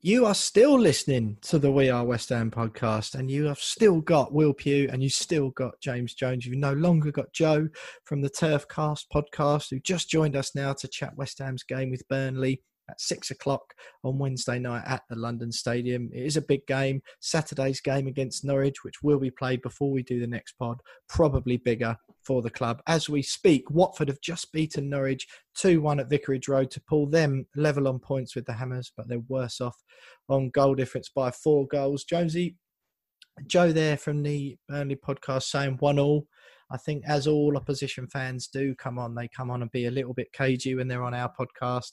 You 0.05 0.27
are 0.27 0.35
still 0.35 0.79
listening 0.79 1.39
to 1.41 1.57
the 1.57 1.71
We 1.71 1.89
Are 1.89 2.05
West 2.05 2.29
Ham 2.29 2.51
podcast, 2.51 3.15
and 3.15 3.31
you 3.31 3.45
have 3.45 3.57
still 3.57 4.01
got 4.01 4.31
Will 4.31 4.53
Pugh 4.53 4.87
and 4.91 5.01
you 5.01 5.09
still 5.09 5.49
got 5.49 5.81
James 5.81 6.13
Jones. 6.13 6.45
You've 6.45 6.59
no 6.59 6.73
longer 6.73 7.11
got 7.11 7.33
Joe 7.33 7.67
from 8.03 8.21
the 8.21 8.29
Turfcast 8.29 9.05
podcast, 9.11 9.71
who 9.71 9.79
just 9.79 10.07
joined 10.07 10.35
us 10.35 10.53
now 10.53 10.73
to 10.73 10.87
chat 10.87 11.17
West 11.17 11.39
Ham's 11.39 11.63
game 11.63 11.89
with 11.89 12.07
Burnley 12.07 12.61
at 12.89 13.01
six 13.01 13.31
o'clock 13.31 13.73
on 14.03 14.19
Wednesday 14.19 14.59
night 14.59 14.83
at 14.86 15.03
the 15.09 15.15
London 15.15 15.51
Stadium. 15.51 16.09
It 16.13 16.25
is 16.25 16.38
a 16.38 16.41
big 16.41 16.65
game. 16.67 17.01
Saturday's 17.19 17.81
game 17.81 18.07
against 18.07 18.45
Norwich, 18.45 18.83
which 18.83 19.01
will 19.03 19.19
be 19.19 19.31
played 19.31 19.61
before 19.61 19.91
we 19.91 20.03
do 20.03 20.19
the 20.19 20.27
next 20.27 20.53
pod, 20.53 20.79
probably 21.09 21.57
bigger 21.57 21.97
for 22.23 22.41
the 22.41 22.49
club. 22.49 22.81
As 22.88 23.09
we 23.09 23.21
speak, 23.21 23.69
Watford 23.69 24.07
have 24.07 24.21
just 24.21 24.51
beaten 24.51 24.89
Norwich 24.89 25.27
2 25.57 25.81
1 25.81 25.99
at 25.99 26.09
Vicarage 26.09 26.47
Road 26.47 26.71
to 26.71 26.81
pull 26.81 27.07
them 27.07 27.45
level 27.55 27.88
on 27.88 27.99
points 27.99 28.36
with 28.36 28.45
the 28.45 28.53
Hammers, 28.53 28.91
but 28.95 29.07
they're 29.07 29.19
worse 29.27 29.61
off 29.61 29.77
on 30.29 30.49
goal 30.49 30.75
difference 30.75 31.09
by 31.09 31.31
four 31.31 31.67
goals. 31.67 32.03
Jonesy, 32.03 32.55
Joe 33.47 33.71
there 33.71 33.97
from 33.97 34.23
the 34.23 34.57
Burnley 34.67 34.95
podcast 34.95 35.43
saying 35.43 35.77
1 35.79 35.99
all. 35.99 36.27
I 36.71 36.77
think, 36.77 37.03
as 37.05 37.27
all 37.27 37.57
opposition 37.57 38.07
fans 38.07 38.47
do 38.47 38.73
come 38.75 38.97
on, 38.97 39.13
they 39.13 39.27
come 39.27 39.51
on 39.51 39.61
and 39.61 39.71
be 39.71 39.86
a 39.86 39.91
little 39.91 40.13
bit 40.13 40.33
cagey 40.33 40.73
when 40.73 40.88
they're 40.88 41.03
on 41.03 41.13
our 41.13 41.31
podcast. 41.39 41.91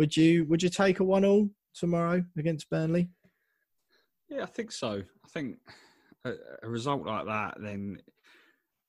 Would 0.00 0.16
you 0.16 0.46
would 0.46 0.62
you 0.62 0.70
take 0.70 1.00
a 1.00 1.04
one 1.04 1.26
all 1.26 1.50
tomorrow 1.74 2.24
against 2.38 2.70
Burnley? 2.70 3.10
Yeah, 4.30 4.44
I 4.44 4.46
think 4.46 4.72
so. 4.72 5.02
I 5.02 5.28
think 5.28 5.58
a, 6.24 6.32
a 6.62 6.68
result 6.70 7.04
like 7.04 7.26
that, 7.26 7.58
then, 7.60 7.98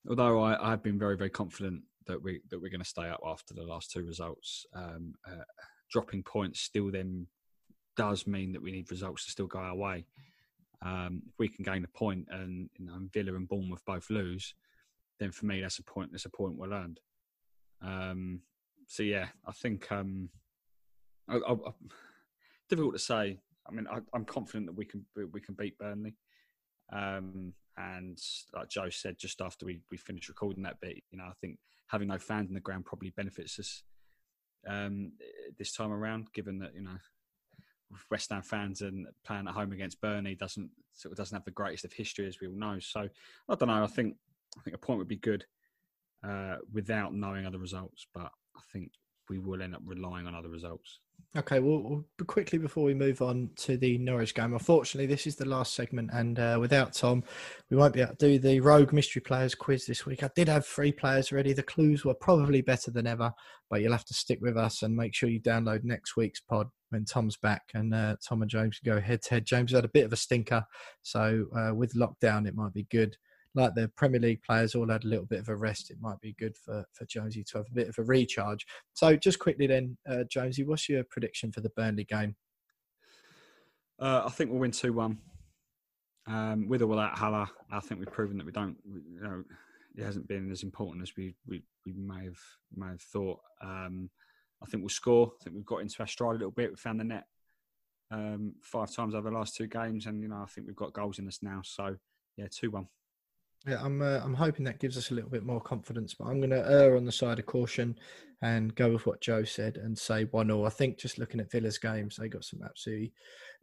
although 0.07 0.41
I, 0.41 0.69
have 0.69 0.81
been 0.81 0.97
very 0.97 1.17
very 1.17 1.29
confident 1.29 1.81
that 2.07 2.23
we 2.23 2.39
that 2.49 2.61
we're 2.61 2.71
going 2.71 2.79
to 2.79 2.87
stay 2.87 3.09
up 3.09 3.19
after 3.25 3.53
the 3.53 3.65
last 3.65 3.91
two 3.91 4.05
results, 4.05 4.65
um, 4.73 5.13
uh, 5.29 5.43
dropping 5.91 6.23
points 6.23 6.61
still 6.61 6.89
then 6.89 7.27
does 7.97 8.25
mean 8.25 8.53
that 8.53 8.61
we 8.61 8.71
need 8.71 8.89
results 8.89 9.25
to 9.25 9.31
still 9.31 9.47
go 9.47 9.59
our 9.59 9.75
way. 9.75 10.05
Um, 10.81 11.23
if 11.27 11.33
we 11.37 11.49
can 11.49 11.65
gain 11.65 11.83
a 11.83 11.97
point 11.97 12.25
and 12.31 12.69
you 12.79 12.85
know, 12.85 12.99
Villa 13.13 13.35
and 13.35 13.49
Bournemouth 13.49 13.83
both 13.85 14.09
lose, 14.09 14.55
then 15.19 15.33
for 15.33 15.45
me 15.45 15.59
that's 15.59 15.79
a 15.79 15.83
point. 15.83 16.13
That's 16.13 16.23
a 16.23 16.29
point 16.29 16.55
well 16.55 16.71
earned. 16.71 17.01
Um, 17.81 18.43
so 18.87 19.03
yeah, 19.03 19.27
I 19.45 19.51
think 19.51 19.91
um, 19.91 20.29
I, 21.29 21.37
I, 21.37 21.55
difficult 22.69 22.93
to 22.93 22.99
say. 22.99 23.39
I 23.67 23.71
mean, 23.71 23.87
I, 23.87 23.99
am 24.15 24.25
confident 24.25 24.65
that 24.67 24.75
we 24.75 24.85
can 24.85 25.05
we 25.31 25.41
can 25.41 25.55
beat 25.55 25.77
Burnley. 25.77 26.15
Um, 26.91 27.53
and 27.77 28.19
like 28.53 28.69
Joe 28.69 28.89
said, 28.89 29.17
just 29.17 29.41
after 29.41 29.65
we, 29.65 29.79
we 29.89 29.97
finished 29.97 30.27
recording 30.27 30.63
that 30.63 30.81
bit, 30.81 30.97
you 31.09 31.17
know, 31.17 31.23
I 31.25 31.33
think 31.39 31.57
having 31.87 32.09
no 32.09 32.17
fans 32.17 32.49
in 32.49 32.53
the 32.53 32.59
ground 32.59 32.85
probably 32.85 33.11
benefits 33.11 33.59
us 33.59 33.83
um, 34.67 35.13
this 35.57 35.73
time 35.73 35.91
around, 35.91 36.27
given 36.33 36.59
that 36.59 36.73
you 36.75 36.81
know 36.81 36.97
West 38.09 38.31
Ham 38.31 38.41
fans 38.41 38.81
and 38.81 39.07
playing 39.25 39.47
at 39.47 39.53
home 39.53 39.71
against 39.71 40.01
Burnley 40.01 40.35
doesn't 40.35 40.69
sort 40.93 41.11
of 41.11 41.17
doesn't 41.17 41.35
have 41.35 41.45
the 41.45 41.51
greatest 41.51 41.85
of 41.85 41.93
history 41.93 42.27
as 42.27 42.39
we 42.39 42.47
all 42.47 42.57
know. 42.57 42.77
So 42.79 43.07
I 43.49 43.55
don't 43.55 43.67
know. 43.69 43.83
I 43.83 43.87
think 43.87 44.15
I 44.57 44.61
think 44.61 44.75
a 44.75 44.79
point 44.79 44.99
would 44.99 45.07
be 45.07 45.17
good 45.17 45.45
uh, 46.27 46.57
without 46.71 47.13
knowing 47.13 47.45
other 47.45 47.59
results, 47.59 48.05
but 48.13 48.31
I 48.55 48.61
think 48.71 48.91
we 49.29 49.39
will 49.39 49.61
end 49.61 49.75
up 49.75 49.81
relying 49.85 50.27
on 50.27 50.35
other 50.35 50.49
results. 50.49 50.99
Okay, 51.37 51.59
well, 51.59 52.03
quickly 52.27 52.57
before 52.59 52.83
we 52.83 52.93
move 52.93 53.21
on 53.21 53.49
to 53.55 53.77
the 53.77 53.97
Norwich 53.97 54.35
game, 54.35 54.53
unfortunately, 54.53 55.05
this 55.05 55.25
is 55.25 55.35
the 55.35 55.47
last 55.47 55.73
segment, 55.73 56.09
and 56.13 56.37
uh, 56.37 56.57
without 56.59 56.93
Tom, 56.93 57.23
we 57.69 57.77
won't 57.77 57.93
be 57.93 58.01
able 58.01 58.15
to 58.15 58.27
do 58.27 58.39
the 58.39 58.59
Rogue 58.59 58.91
Mystery 58.91 59.21
Players 59.21 59.55
quiz 59.55 59.85
this 59.85 60.05
week. 60.05 60.23
I 60.23 60.29
did 60.35 60.49
have 60.49 60.65
three 60.65 60.91
players 60.91 61.31
ready. 61.31 61.53
The 61.53 61.63
clues 61.63 62.03
were 62.03 62.13
probably 62.13 62.61
better 62.61 62.91
than 62.91 63.07
ever, 63.07 63.31
but 63.69 63.81
you'll 63.81 63.93
have 63.93 64.05
to 64.05 64.13
stick 64.13 64.39
with 64.41 64.57
us 64.57 64.83
and 64.83 64.95
make 64.95 65.15
sure 65.15 65.29
you 65.29 65.39
download 65.39 65.83
next 65.83 66.17
week's 66.17 66.41
pod 66.41 66.67
when 66.89 67.05
Tom's 67.05 67.37
back 67.37 67.63
and 67.73 67.93
uh, 67.93 68.17
Tom 68.27 68.41
and 68.41 68.51
James 68.51 68.79
go 68.83 68.99
head 68.99 69.21
to 69.23 69.29
head. 69.35 69.45
James 69.45 69.71
had 69.71 69.85
a 69.85 69.89
bit 69.89 70.05
of 70.05 70.13
a 70.13 70.17
stinker, 70.17 70.65
so 71.01 71.45
uh, 71.57 71.73
with 71.73 71.95
lockdown, 71.95 72.45
it 72.47 72.55
might 72.55 72.73
be 72.73 72.87
good 72.91 73.15
like 73.53 73.75
the 73.75 73.89
Premier 73.95 74.19
League 74.19 74.41
players 74.43 74.75
all 74.75 74.89
had 74.89 75.03
a 75.03 75.07
little 75.07 75.25
bit 75.25 75.39
of 75.39 75.49
a 75.49 75.55
rest, 75.55 75.91
it 75.91 75.97
might 75.99 76.19
be 76.21 76.35
good 76.39 76.55
for 76.55 76.85
for 76.93 77.05
Jonesy 77.05 77.43
to 77.43 77.57
have 77.59 77.67
a 77.69 77.75
bit 77.75 77.89
of 77.89 77.97
a 77.97 78.03
recharge. 78.03 78.65
So 78.93 79.15
just 79.15 79.39
quickly 79.39 79.67
then, 79.67 79.97
uh, 80.09 80.23
Jonesy, 80.29 80.63
what's 80.63 80.87
your 80.87 81.03
prediction 81.03 81.51
for 81.51 81.61
the 81.61 81.69
Burnley 81.69 82.05
game? 82.05 82.35
Uh, 83.99 84.23
I 84.25 84.29
think 84.29 84.49
we'll 84.49 84.59
win 84.59 84.71
two 84.71 84.93
one. 84.93 85.19
Um, 86.27 86.67
with 86.67 86.81
or 86.81 86.87
without 86.87 87.17
Haller, 87.17 87.47
I 87.71 87.79
think 87.79 87.99
we've 87.99 88.11
proven 88.11 88.37
that 88.37 88.45
we 88.45 88.51
don't. 88.51 88.77
You 88.85 89.21
know, 89.21 89.43
it 89.95 90.03
hasn't 90.03 90.27
been 90.27 90.51
as 90.51 90.63
important 90.63 91.01
as 91.01 91.11
we 91.17 91.35
we, 91.47 91.63
we 91.85 91.93
may 91.93 92.25
have 92.25 92.39
may 92.75 92.87
have 92.87 93.01
thought. 93.01 93.39
Um, 93.61 94.09
I 94.63 94.67
think 94.67 94.81
we'll 94.83 94.89
score. 94.89 95.33
I 95.39 95.43
think 95.43 95.55
we've 95.55 95.65
got 95.65 95.81
into 95.81 95.99
our 95.99 96.07
stride 96.07 96.35
a 96.35 96.39
little 96.39 96.51
bit. 96.51 96.69
We 96.69 96.75
found 96.75 96.99
the 96.99 97.03
net 97.03 97.25
um, 98.11 98.53
five 98.61 98.91
times 98.91 99.15
over 99.15 99.29
the 99.29 99.35
last 99.35 99.55
two 99.55 99.67
games, 99.67 100.05
and 100.05 100.21
you 100.21 100.27
know 100.27 100.41
I 100.43 100.45
think 100.45 100.67
we've 100.67 100.75
got 100.75 100.93
goals 100.93 101.19
in 101.19 101.27
us 101.27 101.39
now. 101.41 101.61
So 101.63 101.95
yeah, 102.37 102.47
two 102.51 102.71
one. 102.71 102.87
Yeah, 103.67 103.77
I'm 103.79 104.01
uh, 104.01 104.19
I'm 104.23 104.33
hoping 104.33 104.65
that 104.65 104.79
gives 104.79 104.97
us 104.97 105.11
a 105.11 105.13
little 105.13 105.29
bit 105.29 105.45
more 105.45 105.61
confidence, 105.61 106.15
but 106.15 106.25
I'm 106.25 106.39
going 106.39 106.49
to 106.49 106.67
err 106.67 106.97
on 106.97 107.05
the 107.05 107.11
side 107.11 107.37
of 107.37 107.45
caution 107.45 107.95
and 108.41 108.73
go 108.73 108.91
with 108.91 109.05
what 109.05 109.21
Joe 109.21 109.43
said 109.43 109.77
and 109.77 109.95
say 109.95 110.23
one 110.25 110.47
0 110.47 110.65
I 110.65 110.69
think 110.69 110.97
just 110.97 111.19
looking 111.19 111.39
at 111.39 111.51
Villa's 111.51 111.77
games, 111.77 112.15
they 112.15 112.27
got 112.27 112.43
some 112.43 112.61
absolutely 112.65 113.13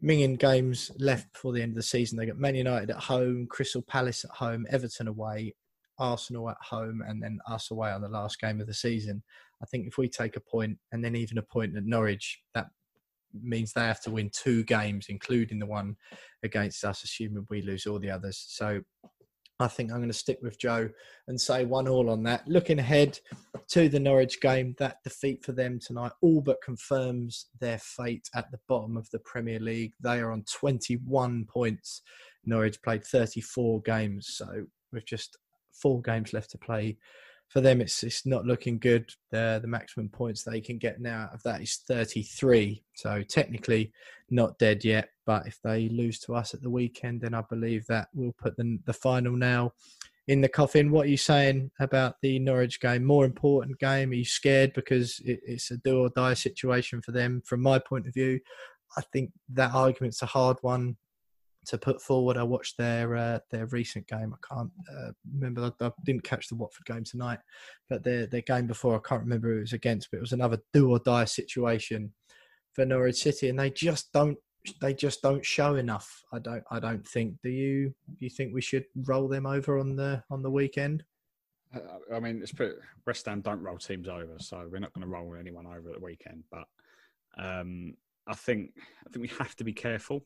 minging 0.01 0.39
games 0.39 0.89
left 0.97 1.33
before 1.33 1.51
the 1.51 1.61
end 1.61 1.71
of 1.71 1.75
the 1.75 1.83
season. 1.83 2.17
They 2.17 2.27
got 2.27 2.37
Man 2.37 2.55
United 2.55 2.91
at 2.91 2.97
home, 2.97 3.47
Crystal 3.49 3.81
Palace 3.81 4.23
at 4.23 4.31
home, 4.31 4.65
Everton 4.69 5.09
away, 5.09 5.53
Arsenal 5.97 6.49
at 6.49 6.57
home, 6.61 7.03
and 7.05 7.21
then 7.21 7.39
us 7.45 7.71
away 7.71 7.91
on 7.91 8.01
the 8.01 8.07
last 8.07 8.39
game 8.39 8.61
of 8.61 8.67
the 8.67 8.73
season. 8.73 9.21
I 9.61 9.65
think 9.65 9.85
if 9.85 9.97
we 9.97 10.07
take 10.07 10.37
a 10.37 10.41
point 10.41 10.77
and 10.93 11.03
then 11.03 11.17
even 11.17 11.37
a 11.37 11.43
point 11.43 11.75
at 11.75 11.83
Norwich, 11.83 12.41
that 12.53 12.67
means 13.33 13.73
they 13.73 13.81
have 13.81 14.01
to 14.03 14.11
win 14.11 14.31
two 14.31 14.63
games, 14.63 15.07
including 15.09 15.59
the 15.59 15.65
one 15.65 15.97
against 16.41 16.85
us, 16.85 17.03
assuming 17.03 17.45
we 17.49 17.61
lose 17.61 17.85
all 17.85 17.99
the 17.99 18.09
others. 18.09 18.45
So 18.47 18.79
I 19.61 19.67
think 19.67 19.91
I'm 19.91 19.97
going 19.97 20.09
to 20.09 20.13
stick 20.13 20.39
with 20.41 20.57
Joe 20.57 20.89
and 21.27 21.39
say 21.39 21.65
one 21.65 21.87
all 21.87 22.09
on 22.09 22.23
that. 22.23 22.47
Looking 22.47 22.79
ahead 22.79 23.19
to 23.69 23.89
the 23.89 23.99
Norwich 23.99 24.39
game, 24.39 24.73
that 24.79 25.03
defeat 25.03 25.43
for 25.43 25.51
them 25.51 25.79
tonight 25.85 26.13
all 26.21 26.39
but 26.39 26.61
confirms 26.63 27.47
their 27.59 27.77
fate 27.79 28.29
at 28.35 28.49
the 28.51 28.59
bottom 28.69 28.95
of 28.95 29.09
the 29.11 29.19
Premier 29.19 29.59
League. 29.59 29.93
They 29.99 30.19
are 30.19 30.31
on 30.31 30.43
21 30.43 31.45
points. 31.45 32.01
Norwich 32.45 32.81
played 32.81 33.03
34 33.03 33.81
games, 33.81 34.29
so 34.31 34.47
with 34.93 35.05
just 35.05 35.37
four 35.73 36.01
games 36.01 36.31
left 36.31 36.51
to 36.51 36.57
play, 36.57 36.97
for 37.49 37.61
them 37.61 37.81
it's 37.81 38.03
it's 38.03 38.25
not 38.25 38.45
looking 38.45 38.77
good. 38.77 39.11
The 39.31 39.59
the 39.61 39.67
maximum 39.67 40.09
points 40.09 40.43
they 40.43 40.61
can 40.61 40.77
get 40.77 41.01
now 41.01 41.23
out 41.23 41.33
of 41.33 41.43
that 41.43 41.61
is 41.61 41.83
33. 41.87 42.83
So 42.95 43.21
technically 43.23 43.91
not 44.29 44.57
dead 44.59 44.85
yet, 44.85 45.09
but 45.25 45.47
if 45.47 45.59
they 45.63 45.89
lose 45.89 46.19
to 46.21 46.35
us 46.35 46.53
at 46.53 46.61
the 46.61 46.69
weekend, 46.69 47.21
then 47.21 47.33
I 47.33 47.43
believe 47.49 47.85
that 47.87 48.09
will 48.13 48.33
put 48.37 48.55
the 48.55 48.79
the 48.85 48.93
final 48.93 49.35
nail 49.35 49.73
in 50.27 50.41
the 50.41 50.47
coffin. 50.47 50.91
What 50.91 51.07
are 51.07 51.09
you 51.09 51.17
saying 51.17 51.71
about 51.79 52.15
the 52.21 52.37
Norwich 52.37 52.79
game? 52.79 53.03
More 53.03 53.25
important 53.25 53.79
game? 53.79 54.11
Are 54.11 54.15
you 54.15 54.25
scared 54.25 54.73
because 54.73 55.19
it, 55.25 55.39
it's 55.43 55.71
a 55.71 55.77
do 55.77 56.01
or 56.01 56.09
die 56.09 56.35
situation 56.35 57.01
for 57.01 57.11
them? 57.11 57.41
From 57.45 57.61
my 57.61 57.79
point 57.79 58.07
of 58.07 58.13
view, 58.13 58.39
I 58.95 59.01
think 59.11 59.31
that 59.53 59.73
argument's 59.73 60.21
a 60.21 60.27
hard 60.27 60.57
one 60.61 60.97
to 61.69 61.77
put 61.77 62.01
forward. 62.01 62.35
I 62.35 62.43
watched 62.43 62.77
their 62.77 63.15
uh, 63.15 63.39
their 63.51 63.67
recent 63.67 64.07
game. 64.07 64.33
I 64.33 64.55
can't 64.55 64.71
uh, 64.91 65.11
remember. 65.33 65.71
I, 65.79 65.85
I, 65.85 65.91
didn't 66.03 66.23
catch 66.23 66.47
the 66.47 66.55
Watford 66.55 66.85
game 66.85 67.03
tonight, 67.03 67.39
but 67.89 68.03
their 68.03 68.25
their 68.25 68.41
game 68.41 68.65
before 68.65 68.95
I 68.95 69.07
can't 69.07 69.21
remember 69.21 69.49
who 69.49 69.57
it 69.57 69.61
was 69.61 69.73
against. 69.73 70.09
But 70.09 70.17
it 70.17 70.21
was 70.21 70.33
another 70.33 70.59
do 70.73 70.89
or 70.89 70.99
die 70.99 71.25
situation 71.25 72.11
for 72.73 72.85
Norwich 72.85 73.21
City, 73.21 73.49
and 73.49 73.59
they 73.59 73.69
just 73.69 74.11
don't 74.11 74.37
they 74.81 74.93
just 74.93 75.21
don't 75.21 75.45
show 75.45 75.75
enough. 75.75 76.23
I 76.33 76.39
don't 76.39 76.63
I 76.71 76.79
don't 76.79 77.07
think. 77.07 77.35
Do 77.43 77.49
you 77.49 77.93
do 78.07 78.25
you 78.25 78.29
think 78.31 78.53
we 78.53 78.61
should 78.61 78.85
roll 79.05 79.27
them 79.27 79.45
over 79.45 79.77
on 79.77 79.95
the 79.95 80.23
on 80.31 80.41
the 80.41 80.51
weekend? 80.51 81.03
Uh, 81.73 82.15
I 82.15 82.19
mean, 82.19 82.39
it's 82.41 82.51
pretty, 82.51 82.73
West 83.05 83.27
Ham 83.27 83.41
don't 83.41 83.61
roll 83.61 83.77
teams 83.77 84.07
over, 84.07 84.37
so 84.39 84.67
we're 84.71 84.79
not 84.79 84.91
going 84.93 85.05
to 85.05 85.11
roll 85.11 85.35
anyone 85.35 85.67
over 85.67 85.89
at 85.89 85.99
the 85.99 86.03
weekend. 86.03 86.43
But 86.49 86.65
um, 87.37 87.93
I 88.27 88.33
think 88.33 88.71
I 89.05 89.11
think 89.11 89.21
we 89.21 89.37
have 89.37 89.55
to 89.57 89.63
be 89.63 89.73
careful 89.73 90.25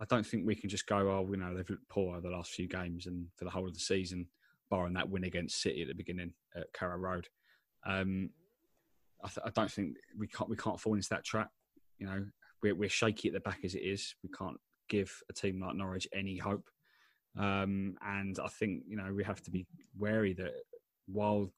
I 0.00 0.04
don't 0.06 0.26
think 0.26 0.46
we 0.46 0.54
can 0.54 0.68
just 0.68 0.86
go, 0.86 0.96
oh, 0.96 1.28
you 1.30 1.36
know, 1.36 1.54
they've 1.54 1.68
looked 1.68 1.88
poor 1.88 2.20
the 2.20 2.30
last 2.30 2.50
few 2.50 2.66
games 2.68 3.06
and 3.06 3.26
for 3.36 3.44
the 3.44 3.50
whole 3.50 3.66
of 3.66 3.74
the 3.74 3.80
season, 3.80 4.26
barring 4.70 4.94
that 4.94 5.08
win 5.08 5.24
against 5.24 5.60
City 5.60 5.82
at 5.82 5.88
the 5.88 5.94
beginning 5.94 6.32
at 6.56 6.72
Carrow 6.72 6.98
Road. 6.98 7.28
Um, 7.86 8.30
I, 9.22 9.28
th- 9.28 9.46
I, 9.46 9.50
don't 9.50 9.70
think 9.70 9.96
we 10.18 10.26
can't 10.26 10.50
we 10.50 10.56
can't 10.56 10.80
fall 10.80 10.94
into 10.94 11.08
that 11.10 11.24
trap. 11.24 11.50
You 11.98 12.06
know, 12.06 12.24
we're, 12.62 12.74
we're 12.74 12.88
shaky 12.88 13.28
at 13.28 13.34
the 13.34 13.40
back 13.40 13.60
as 13.64 13.74
it 13.74 13.82
is. 13.82 14.14
We 14.22 14.30
can't 14.36 14.58
give 14.88 15.12
a 15.30 15.32
team 15.32 15.60
like 15.60 15.76
Norwich 15.76 16.08
any 16.12 16.36
hope. 16.36 16.68
Um, 17.38 17.96
and 18.04 18.38
I 18.38 18.48
think 18.48 18.82
you 18.86 18.96
know 18.96 19.12
we 19.12 19.24
have 19.24 19.42
to 19.42 19.50
be 19.50 19.66
wary 19.98 20.34
that 20.34 20.52
while 21.06 21.52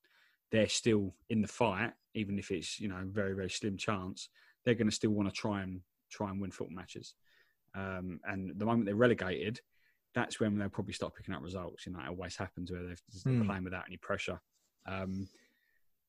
they're 0.51 0.69
still 0.69 1.15
in 1.29 1.43
the 1.43 1.49
fight, 1.49 1.93
even 2.15 2.39
if 2.39 2.51
it's 2.51 2.81
you 2.81 2.89
know 2.89 3.03
very 3.05 3.35
very 3.35 3.51
slim 3.51 3.77
chance, 3.77 4.29
they're 4.65 4.75
going 4.75 4.89
to 4.89 4.95
still 4.95 5.11
want 5.11 5.29
to 5.29 5.35
try 5.35 5.63
and 5.63 5.81
try 6.11 6.31
and 6.31 6.41
win 6.41 6.51
football 6.51 6.77
matches. 6.77 7.15
Um, 7.77 8.21
and 8.25 8.53
the 8.57 8.65
moment 8.65 8.87
they're 8.87 8.97
relegated, 8.97 9.61
that's 10.15 10.41
when 10.41 10.59
they'll 10.59 10.69
probably 10.69 10.95
start 10.95 11.15
picking 11.15 11.35
up 11.35 11.43
results. 11.43 11.87
You 11.87 11.93
know, 11.93 12.01
it 12.01 12.09
always 12.09 12.37
happens 12.37 12.73
where 12.73 12.83
they're 12.83 12.97
mm. 13.27 13.47
playing 13.47 13.65
without 13.65 13.85
any 13.87 13.99
pressure. 13.99 14.41
Um, 14.87 15.29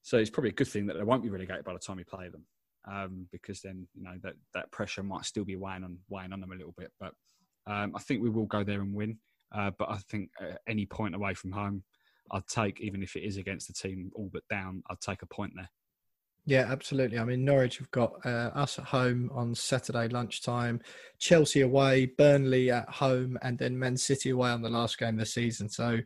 so 0.02 0.18
it's 0.18 0.30
probably 0.30 0.52
a 0.52 0.54
good 0.54 0.70
thing 0.70 0.86
that 0.88 0.98
they 0.98 1.04
won't 1.04 1.24
be 1.24 1.30
relegated 1.30 1.66
by 1.66 1.74
the 1.74 1.80
time 1.80 1.98
we 1.98 2.06
play 2.06 2.30
them, 2.30 2.46
um, 2.90 3.28
because 3.32 3.62
then 3.62 3.86
you 3.94 4.04
know 4.04 4.14
that 4.24 4.36
that 4.54 4.72
pressure 4.72 5.04
might 5.04 5.26
still 5.26 5.44
be 5.44 5.58
weighing 5.58 5.84
on 5.84 5.98
weighing 6.10 6.32
on 6.32 6.40
them 6.40 6.54
a 6.54 6.56
little 6.56 6.74
bit. 6.78 6.92
But 7.00 7.14
um, 7.66 7.94
I 7.96 8.00
think 8.00 8.22
we 8.22 8.30
will 8.30 8.46
go 8.46 8.64
there 8.64 8.80
and 8.80 8.94
win. 8.94 9.18
Uh, 9.54 9.72
but 9.78 9.90
I 9.90 9.98
think 10.10 10.30
at 10.40 10.62
any 10.68 10.86
point 10.86 11.16
away 11.16 11.34
from 11.34 11.52
home, 11.52 11.84
I'd 12.32 12.48
take 12.48 12.80
even 12.80 13.04
if 13.04 13.16
it 13.18 13.24
is 13.24 13.36
against 13.38 13.68
the 13.68 13.74
team 13.74 14.12
all 14.16 14.30
but 14.32 14.48
down, 14.50 14.84
I'd 14.90 15.02
take 15.02 15.22
a 15.22 15.28
point 15.28 15.54
there. 15.56 15.70
Yeah, 16.48 16.66
absolutely. 16.70 17.20
I 17.20 17.26
mean, 17.26 17.44
Norwich 17.44 17.78
have 17.78 17.92
got 17.92 18.14
uh, 18.26 18.52
us 18.56 18.80
at 18.80 18.86
home 18.86 19.30
on 19.34 19.54
Saturday 19.54 20.08
lunchtime, 20.08 20.80
Chelsea 21.20 21.60
away, 21.60 22.06
Burnley 22.18 22.72
at 22.72 22.88
home, 22.88 23.38
and 23.42 23.60
then 23.60 23.78
Man 23.78 23.98
City 23.98 24.30
away 24.30 24.50
on 24.50 24.62
the 24.62 24.70
last 24.70 24.98
game 24.98 25.16
of 25.16 25.20
the 25.20 25.26
season. 25.26 25.68
So 25.68 26.00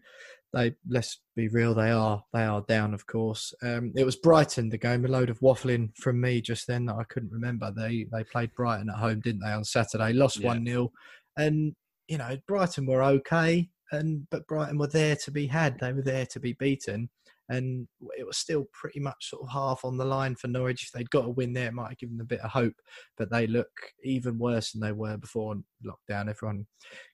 they 0.51 0.73
let's 0.89 1.19
be 1.35 1.47
real, 1.47 1.75
they 1.75 1.91
are 1.91 2.23
they 2.33 2.43
are 2.43 2.65
down, 2.67 2.95
of 2.95 3.05
course. 3.05 3.53
Um, 3.61 3.93
it 3.95 4.03
was 4.03 4.15
Brighton 4.15 4.69
the 4.69 4.79
game, 4.79 5.05
a 5.05 5.09
load 5.09 5.29
of 5.29 5.39
waffling 5.41 5.95
from 5.95 6.19
me 6.19 6.41
just 6.41 6.65
then 6.65 6.85
that 6.85 6.95
I 6.95 7.03
couldn't 7.03 7.31
remember. 7.31 7.71
They 7.71 8.07
they 8.11 8.23
played 8.23 8.51
Brighton 8.55 8.89
at 8.89 8.97
home, 8.97 9.19
didn't 9.19 9.41
they, 9.41 9.51
on 9.51 9.63
Saturday? 9.63 10.11
Lost 10.11 10.43
one 10.43 10.65
yeah. 10.65 10.73
0 10.73 10.91
and 11.37 11.75
you 12.07 12.17
know 12.17 12.35
Brighton 12.47 12.87
were 12.87 13.03
okay, 13.03 13.69
and 13.91 14.27
but 14.31 14.47
Brighton 14.47 14.79
were 14.79 14.87
there 14.87 15.17
to 15.17 15.29
be 15.29 15.45
had. 15.45 15.77
They 15.79 15.93
were 15.93 16.01
there 16.01 16.25
to 16.25 16.39
be 16.39 16.53
beaten 16.53 17.09
and 17.49 17.87
it 18.17 18.25
was 18.25 18.37
still 18.37 18.65
pretty 18.71 18.99
much 18.99 19.29
sort 19.29 19.43
of 19.43 19.49
half 19.49 19.83
on 19.83 19.97
the 19.97 20.05
line 20.05 20.35
for 20.35 20.47
Norwich. 20.47 20.83
If 20.83 20.91
they'd 20.91 21.09
got 21.09 21.25
a 21.25 21.29
win 21.29 21.53
there, 21.53 21.67
it 21.67 21.73
might 21.73 21.89
have 21.89 21.97
given 21.97 22.17
them 22.17 22.25
a 22.25 22.27
bit 22.27 22.41
of 22.41 22.51
hope. 22.51 22.75
But 23.17 23.29
they 23.31 23.47
look 23.47 23.69
even 24.03 24.37
worse 24.37 24.71
than 24.71 24.81
they 24.81 24.93
were 24.93 25.17
before 25.17 25.55
lockdown. 25.85 26.29
Everyone 26.29 26.65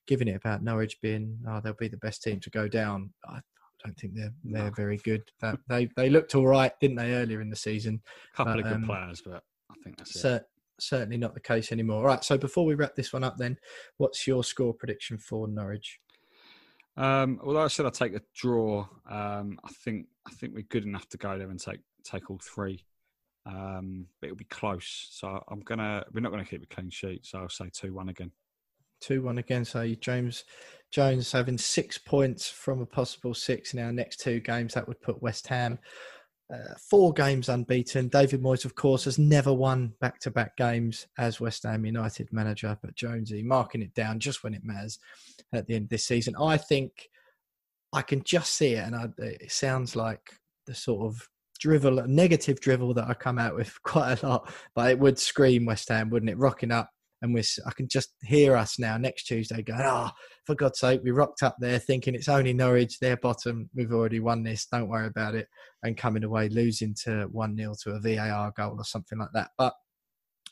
giving 0.06 0.28
it 0.28 0.36
about 0.36 0.62
Norwich 0.62 1.00
being, 1.00 1.38
oh, 1.48 1.60
they'll 1.60 1.74
be 1.74 1.88
the 1.88 1.96
best 1.98 2.22
team 2.22 2.40
to 2.40 2.50
go 2.50 2.68
down. 2.68 3.12
I 3.26 3.40
don't 3.84 3.98
think 3.98 4.14
they're 4.14 4.32
they're 4.44 4.64
no. 4.64 4.70
very 4.76 4.98
good. 4.98 5.22
That, 5.40 5.58
they 5.68 5.88
they 5.96 6.10
looked 6.10 6.34
all 6.34 6.46
right, 6.46 6.72
didn't 6.80 6.96
they, 6.96 7.14
earlier 7.14 7.40
in 7.40 7.50
the 7.50 7.56
season? 7.56 8.02
A 8.34 8.36
couple 8.36 8.54
but, 8.54 8.60
of 8.60 8.64
good 8.64 8.74
um, 8.74 8.84
players, 8.84 9.22
but 9.24 9.42
I 9.70 9.74
think 9.82 9.98
that's 9.98 10.24
it. 10.24 10.44
Certainly 10.80 11.16
not 11.16 11.34
the 11.34 11.40
case 11.40 11.72
anymore. 11.72 11.98
All 11.98 12.04
right, 12.04 12.22
so 12.22 12.38
before 12.38 12.64
we 12.64 12.76
wrap 12.76 12.94
this 12.94 13.12
one 13.12 13.24
up, 13.24 13.36
then, 13.36 13.58
what's 13.96 14.26
your 14.26 14.44
score 14.44 14.72
prediction 14.72 15.18
for 15.18 15.48
Norwich? 15.48 15.98
Um, 16.96 17.40
although 17.44 17.62
I 17.62 17.68
said 17.68 17.86
I'd 17.86 17.94
take 17.94 18.14
a 18.14 18.22
draw, 18.34 18.86
um, 19.08 19.58
I 19.64 19.68
think 19.84 20.06
I 20.28 20.32
think 20.32 20.54
we're 20.54 20.62
good 20.62 20.84
enough 20.84 21.08
to 21.10 21.16
go 21.16 21.38
there 21.38 21.50
and 21.50 21.60
take 21.60 21.80
take 22.04 22.30
all 22.30 22.40
three. 22.42 22.84
Um, 23.46 24.06
but 24.20 24.26
it'll 24.26 24.36
be 24.36 24.44
close. 24.44 25.08
So 25.10 25.42
I'm 25.48 25.60
gonna 25.60 26.04
we're 26.12 26.20
not 26.20 26.30
gonna 26.30 26.44
keep 26.44 26.62
a 26.62 26.74
clean 26.74 26.90
sheet. 26.90 27.26
So 27.26 27.38
I'll 27.38 27.48
say 27.48 27.70
two 27.72 27.94
one 27.94 28.08
again. 28.08 28.30
Two 29.00 29.22
one 29.22 29.38
again. 29.38 29.64
So 29.64 29.86
James 30.00 30.44
Jones 30.90 31.32
having 31.32 31.58
six 31.58 31.98
points 31.98 32.48
from 32.48 32.80
a 32.80 32.86
possible 32.86 33.34
six 33.34 33.74
in 33.74 33.80
our 33.80 33.92
next 33.92 34.20
two 34.20 34.40
games. 34.40 34.74
That 34.74 34.86
would 34.86 35.00
put 35.00 35.22
West 35.22 35.46
Ham 35.48 35.78
uh, 36.52 36.74
four 36.90 37.12
games 37.12 37.48
unbeaten. 37.48 38.08
David 38.08 38.42
Moyes, 38.42 38.64
of 38.64 38.74
course, 38.74 39.04
has 39.04 39.18
never 39.18 39.52
won 39.52 39.92
back 40.00 40.18
to 40.20 40.30
back 40.30 40.56
games 40.56 41.06
as 41.18 41.40
West 41.40 41.64
Ham 41.64 41.84
United 41.84 42.32
manager, 42.32 42.78
but 42.82 42.94
Jonesy 42.94 43.42
marking 43.42 43.82
it 43.82 43.94
down 43.94 44.18
just 44.18 44.42
when 44.42 44.54
it 44.54 44.64
matters 44.64 44.98
at 45.52 45.66
the 45.66 45.74
end 45.74 45.84
of 45.84 45.90
this 45.90 46.06
season. 46.06 46.34
I 46.40 46.56
think 46.56 47.10
I 47.92 48.02
can 48.02 48.22
just 48.24 48.54
see 48.54 48.74
it, 48.74 48.84
and 48.84 48.94
I, 48.94 49.06
it 49.18 49.52
sounds 49.52 49.96
like 49.96 50.20
the 50.66 50.74
sort 50.74 51.06
of 51.06 51.26
drivel, 51.60 52.06
negative 52.06 52.60
drivel 52.60 52.94
that 52.94 53.08
I 53.08 53.14
come 53.14 53.38
out 53.38 53.56
with 53.56 53.82
quite 53.82 54.22
a 54.22 54.26
lot, 54.26 54.52
but 54.74 54.90
it 54.90 54.98
would 54.98 55.18
scream 55.18 55.64
West 55.64 55.88
Ham, 55.88 56.10
wouldn't 56.10 56.30
it? 56.30 56.38
Rocking 56.38 56.70
up 56.70 56.90
and 57.22 57.34
we're 57.34 57.44
I 57.66 57.72
can 57.72 57.88
just 57.88 58.14
hear 58.22 58.56
us 58.56 58.78
now 58.78 58.96
next 58.96 59.24
Tuesday 59.24 59.62
going, 59.62 59.80
oh, 59.82 60.10
for 60.44 60.54
God's 60.54 60.78
sake, 60.78 61.00
we 61.02 61.10
rocked 61.10 61.42
up 61.42 61.56
there 61.58 61.78
thinking 61.78 62.14
it's 62.14 62.28
only 62.28 62.52
Norwich, 62.52 62.98
their 62.98 63.16
bottom, 63.16 63.68
we've 63.74 63.92
already 63.92 64.20
won 64.20 64.42
this, 64.42 64.66
don't 64.66 64.88
worry 64.88 65.06
about 65.06 65.34
it, 65.34 65.48
and 65.82 65.96
coming 65.96 66.24
away 66.24 66.48
losing 66.48 66.94
to 67.04 67.28
one 67.32 67.56
0 67.56 67.74
to 67.82 67.92
a 67.92 68.00
VAR 68.00 68.52
goal 68.56 68.76
or 68.78 68.84
something 68.84 69.18
like 69.18 69.32
that. 69.34 69.50
But 69.58 69.74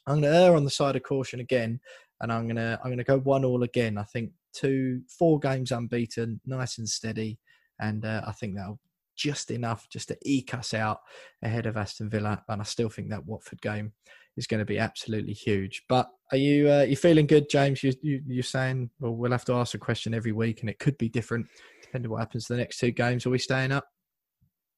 I'm 0.06 0.20
going 0.20 0.32
to 0.32 0.38
err 0.38 0.56
on 0.56 0.64
the 0.64 0.70
side 0.70 0.96
of 0.96 1.02
caution 1.02 1.40
again, 1.40 1.80
and 2.20 2.32
I'm 2.32 2.44
going 2.44 2.56
to 2.56 2.78
I'm 2.82 2.90
going 2.90 2.98
to 2.98 3.04
go 3.04 3.18
one 3.18 3.44
all 3.44 3.62
again. 3.62 3.98
I 3.98 4.04
think 4.04 4.32
two, 4.56 5.02
four 5.18 5.38
games 5.38 5.72
unbeaten, 5.72 6.40
nice 6.46 6.78
and 6.78 6.88
steady. 6.88 7.38
and 7.78 8.04
uh, 8.04 8.22
I 8.26 8.32
think 8.32 8.56
that'll 8.56 8.80
just 9.16 9.50
enough 9.50 9.88
just 9.88 10.08
to 10.08 10.18
eke 10.22 10.54
us 10.54 10.74
out 10.74 11.00
ahead 11.42 11.66
of 11.66 11.76
Aston 11.76 12.10
Villa. 12.10 12.42
And 12.48 12.60
I 12.60 12.64
still 12.64 12.88
think 12.88 13.10
that 13.10 13.24
Watford 13.24 13.60
game 13.62 13.92
is 14.36 14.46
going 14.46 14.58
to 14.58 14.66
be 14.66 14.78
absolutely 14.78 15.32
huge. 15.32 15.84
But 15.88 16.08
are 16.30 16.38
you 16.38 16.70
uh, 16.70 16.82
you 16.82 16.96
feeling 16.96 17.26
good, 17.26 17.48
James? 17.48 17.82
You, 17.82 17.92
you 18.02 18.22
you're 18.26 18.42
saying 18.42 18.90
well, 19.00 19.14
we'll 19.14 19.32
have 19.32 19.44
to 19.46 19.54
ask 19.54 19.74
a 19.74 19.78
question 19.78 20.14
every 20.14 20.32
week, 20.32 20.60
and 20.60 20.70
it 20.70 20.78
could 20.78 20.98
be 20.98 21.08
different 21.08 21.46
depending 21.82 22.10
on 22.10 22.12
what 22.12 22.20
happens 22.20 22.46
to 22.46 22.52
the 22.52 22.58
next 22.58 22.78
two 22.78 22.90
games. 22.90 23.26
Are 23.26 23.30
we 23.30 23.38
staying 23.38 23.72
up? 23.72 23.86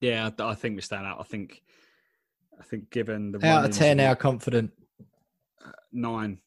Yeah, 0.01 0.31
I 0.39 0.55
think 0.55 0.76
we're 0.76 0.81
staying 0.83 1.05
out. 1.05 1.20
I 1.20 1.24
think 1.24 1.62
I 2.59 2.62
think 2.62 2.91
given 2.91 3.33
the 3.33 3.45
out 3.47 3.64
of 3.64 3.72
ten, 3.72 3.99
how 3.99 4.14
confident? 4.14 4.70
Uh, 5.64 5.72
nine. 5.93 6.39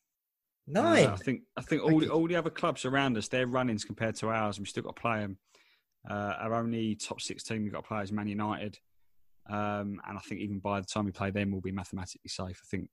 Nine. 0.68 1.07
Uh, 1.07 1.14
I 1.14 1.16
think 1.18 1.41
I 1.57 1.62
think 1.62 1.84
all 1.84 1.99
the, 1.99 2.09
all 2.09 2.28
the 2.28 2.36
other 2.36 2.49
clubs 2.49 2.86
around 2.86 3.18
us, 3.18 3.28
their 3.28 3.47
runnings 3.47 3.84
compared 3.84 4.16
to 4.18 4.30
ours, 4.30 4.57
and 4.57 4.66
we 4.66 4.70
still 4.70 4.84
got 4.84 4.95
to 4.95 5.01
play 5.01 5.20
them. 5.20 5.38
Uh, 6.09 6.34
our 6.39 6.55
only 6.55 6.95
top 6.95 7.22
six 7.22 7.43
team 7.43 7.64
we've 7.64 7.72
got 7.72 7.82
to 7.82 7.88
play 7.88 8.01
is 8.01 8.12
Man 8.12 8.28
United. 8.28 8.80
Um, 9.49 9.99
and 10.07 10.18
I 10.18 10.22
think 10.22 10.41
even 10.41 10.59
by 10.59 10.80
the 10.80 10.86
time 10.86 11.05
we 11.05 11.12
play 11.12 11.32
them, 11.32 11.51
we'll 11.51 11.62
be 11.62 11.72
mathematically 11.72 12.30
safe. 12.30 12.62
I 12.64 12.68
think 12.70 12.89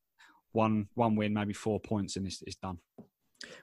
one 0.53 0.89
one 0.95 1.15
win, 1.15 1.35
maybe 1.35 1.53
four 1.53 1.79
points, 1.79 2.17
and 2.17 2.27
it's, 2.27 2.43
it's 2.47 2.57
done. 2.57 2.79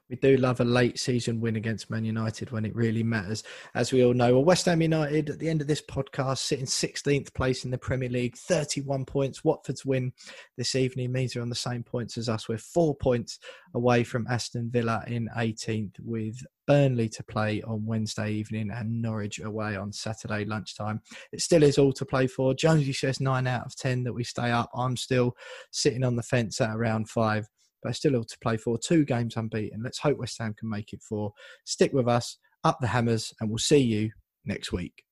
We 0.09 0.15
do 0.17 0.37
love 0.37 0.59
a 0.59 0.65
late 0.65 0.99
season 0.99 1.41
win 1.41 1.55
against 1.55 1.89
Man 1.89 2.05
United 2.05 2.51
when 2.51 2.63
it 2.63 2.75
really 2.75 3.03
matters, 3.03 3.43
as 3.73 3.91
we 3.91 4.05
all 4.05 4.13
know. 4.13 4.33
Well, 4.33 4.45
West 4.45 4.65
Ham 4.65 4.81
United 4.81 5.31
at 5.31 5.39
the 5.39 5.49
end 5.49 5.61
of 5.61 5.67
this 5.67 5.81
podcast 5.81 6.37
sitting 6.37 6.65
16th 6.65 7.33
place 7.33 7.65
in 7.65 7.71
the 7.71 7.77
Premier 7.77 8.09
League, 8.09 8.37
31 8.37 9.05
points. 9.05 9.43
Watford's 9.43 9.83
win 9.83 10.13
this 10.57 10.75
evening 10.75 11.11
means 11.11 11.33
they're 11.33 11.41
on 11.41 11.49
the 11.49 11.55
same 11.55 11.83
points 11.83 12.17
as 12.17 12.29
us. 12.29 12.47
We're 12.47 12.59
four 12.59 12.95
points 12.95 13.39
away 13.73 14.03
from 14.03 14.27
Aston 14.29 14.69
Villa 14.69 15.03
in 15.07 15.27
18th, 15.35 15.95
with 15.99 16.37
Burnley 16.67 17.09
to 17.09 17.23
play 17.23 17.61
on 17.63 17.85
Wednesday 17.85 18.31
evening 18.31 18.71
and 18.71 19.01
Norwich 19.01 19.39
away 19.39 19.75
on 19.75 19.91
Saturday 19.91 20.45
lunchtime. 20.45 21.01
It 21.31 21.41
still 21.41 21.63
is 21.63 21.77
all 21.77 21.93
to 21.93 22.05
play 22.05 22.27
for. 22.27 22.53
Jonesy 22.53 22.93
says 22.93 23.19
nine 23.19 23.47
out 23.47 23.65
of 23.65 23.75
10 23.75 24.03
that 24.03 24.13
we 24.13 24.23
stay 24.23 24.51
up. 24.51 24.69
I'm 24.75 24.97
still 24.97 25.35
sitting 25.71 26.03
on 26.03 26.15
the 26.15 26.23
fence 26.23 26.61
at 26.61 26.75
around 26.75 27.09
five 27.09 27.47
but 27.85 27.95
still 27.95 28.15
all 28.15 28.23
to 28.23 28.37
play 28.39 28.57
for. 28.57 28.79
Two 28.79 29.05
games 29.05 29.37
unbeaten. 29.37 29.81
Let's 29.83 29.99
hope 29.99 30.17
West 30.17 30.39
Ham 30.39 30.55
can 30.57 30.69
make 30.69 30.91
it 30.91 31.03
four. 31.03 31.31
Stick 31.65 31.93
with 31.93 32.07
us, 32.07 32.39
up 32.63 32.79
the 32.81 32.87
hammers, 32.87 33.31
and 33.39 33.49
we'll 33.49 33.59
see 33.59 33.77
you 33.77 34.11
next 34.43 34.71
week. 34.71 35.03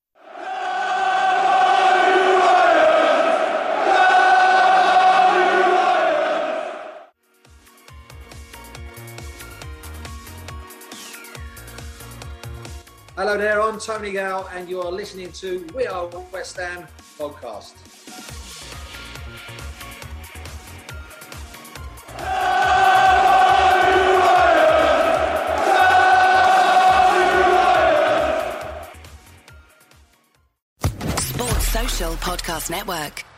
Hello 13.15 13.37
there, 13.37 13.61
I'm 13.61 13.79
Tony 13.79 14.11
Gale, 14.11 14.49
and 14.51 14.67
you 14.67 14.81
are 14.81 14.91
listening 14.91 15.31
to 15.33 15.65
We 15.75 15.85
Are 15.85 16.07
West 16.31 16.57
Ham 16.57 16.87
podcast. 17.19 18.42
Podcast 32.11 32.69
Network. 32.69 33.32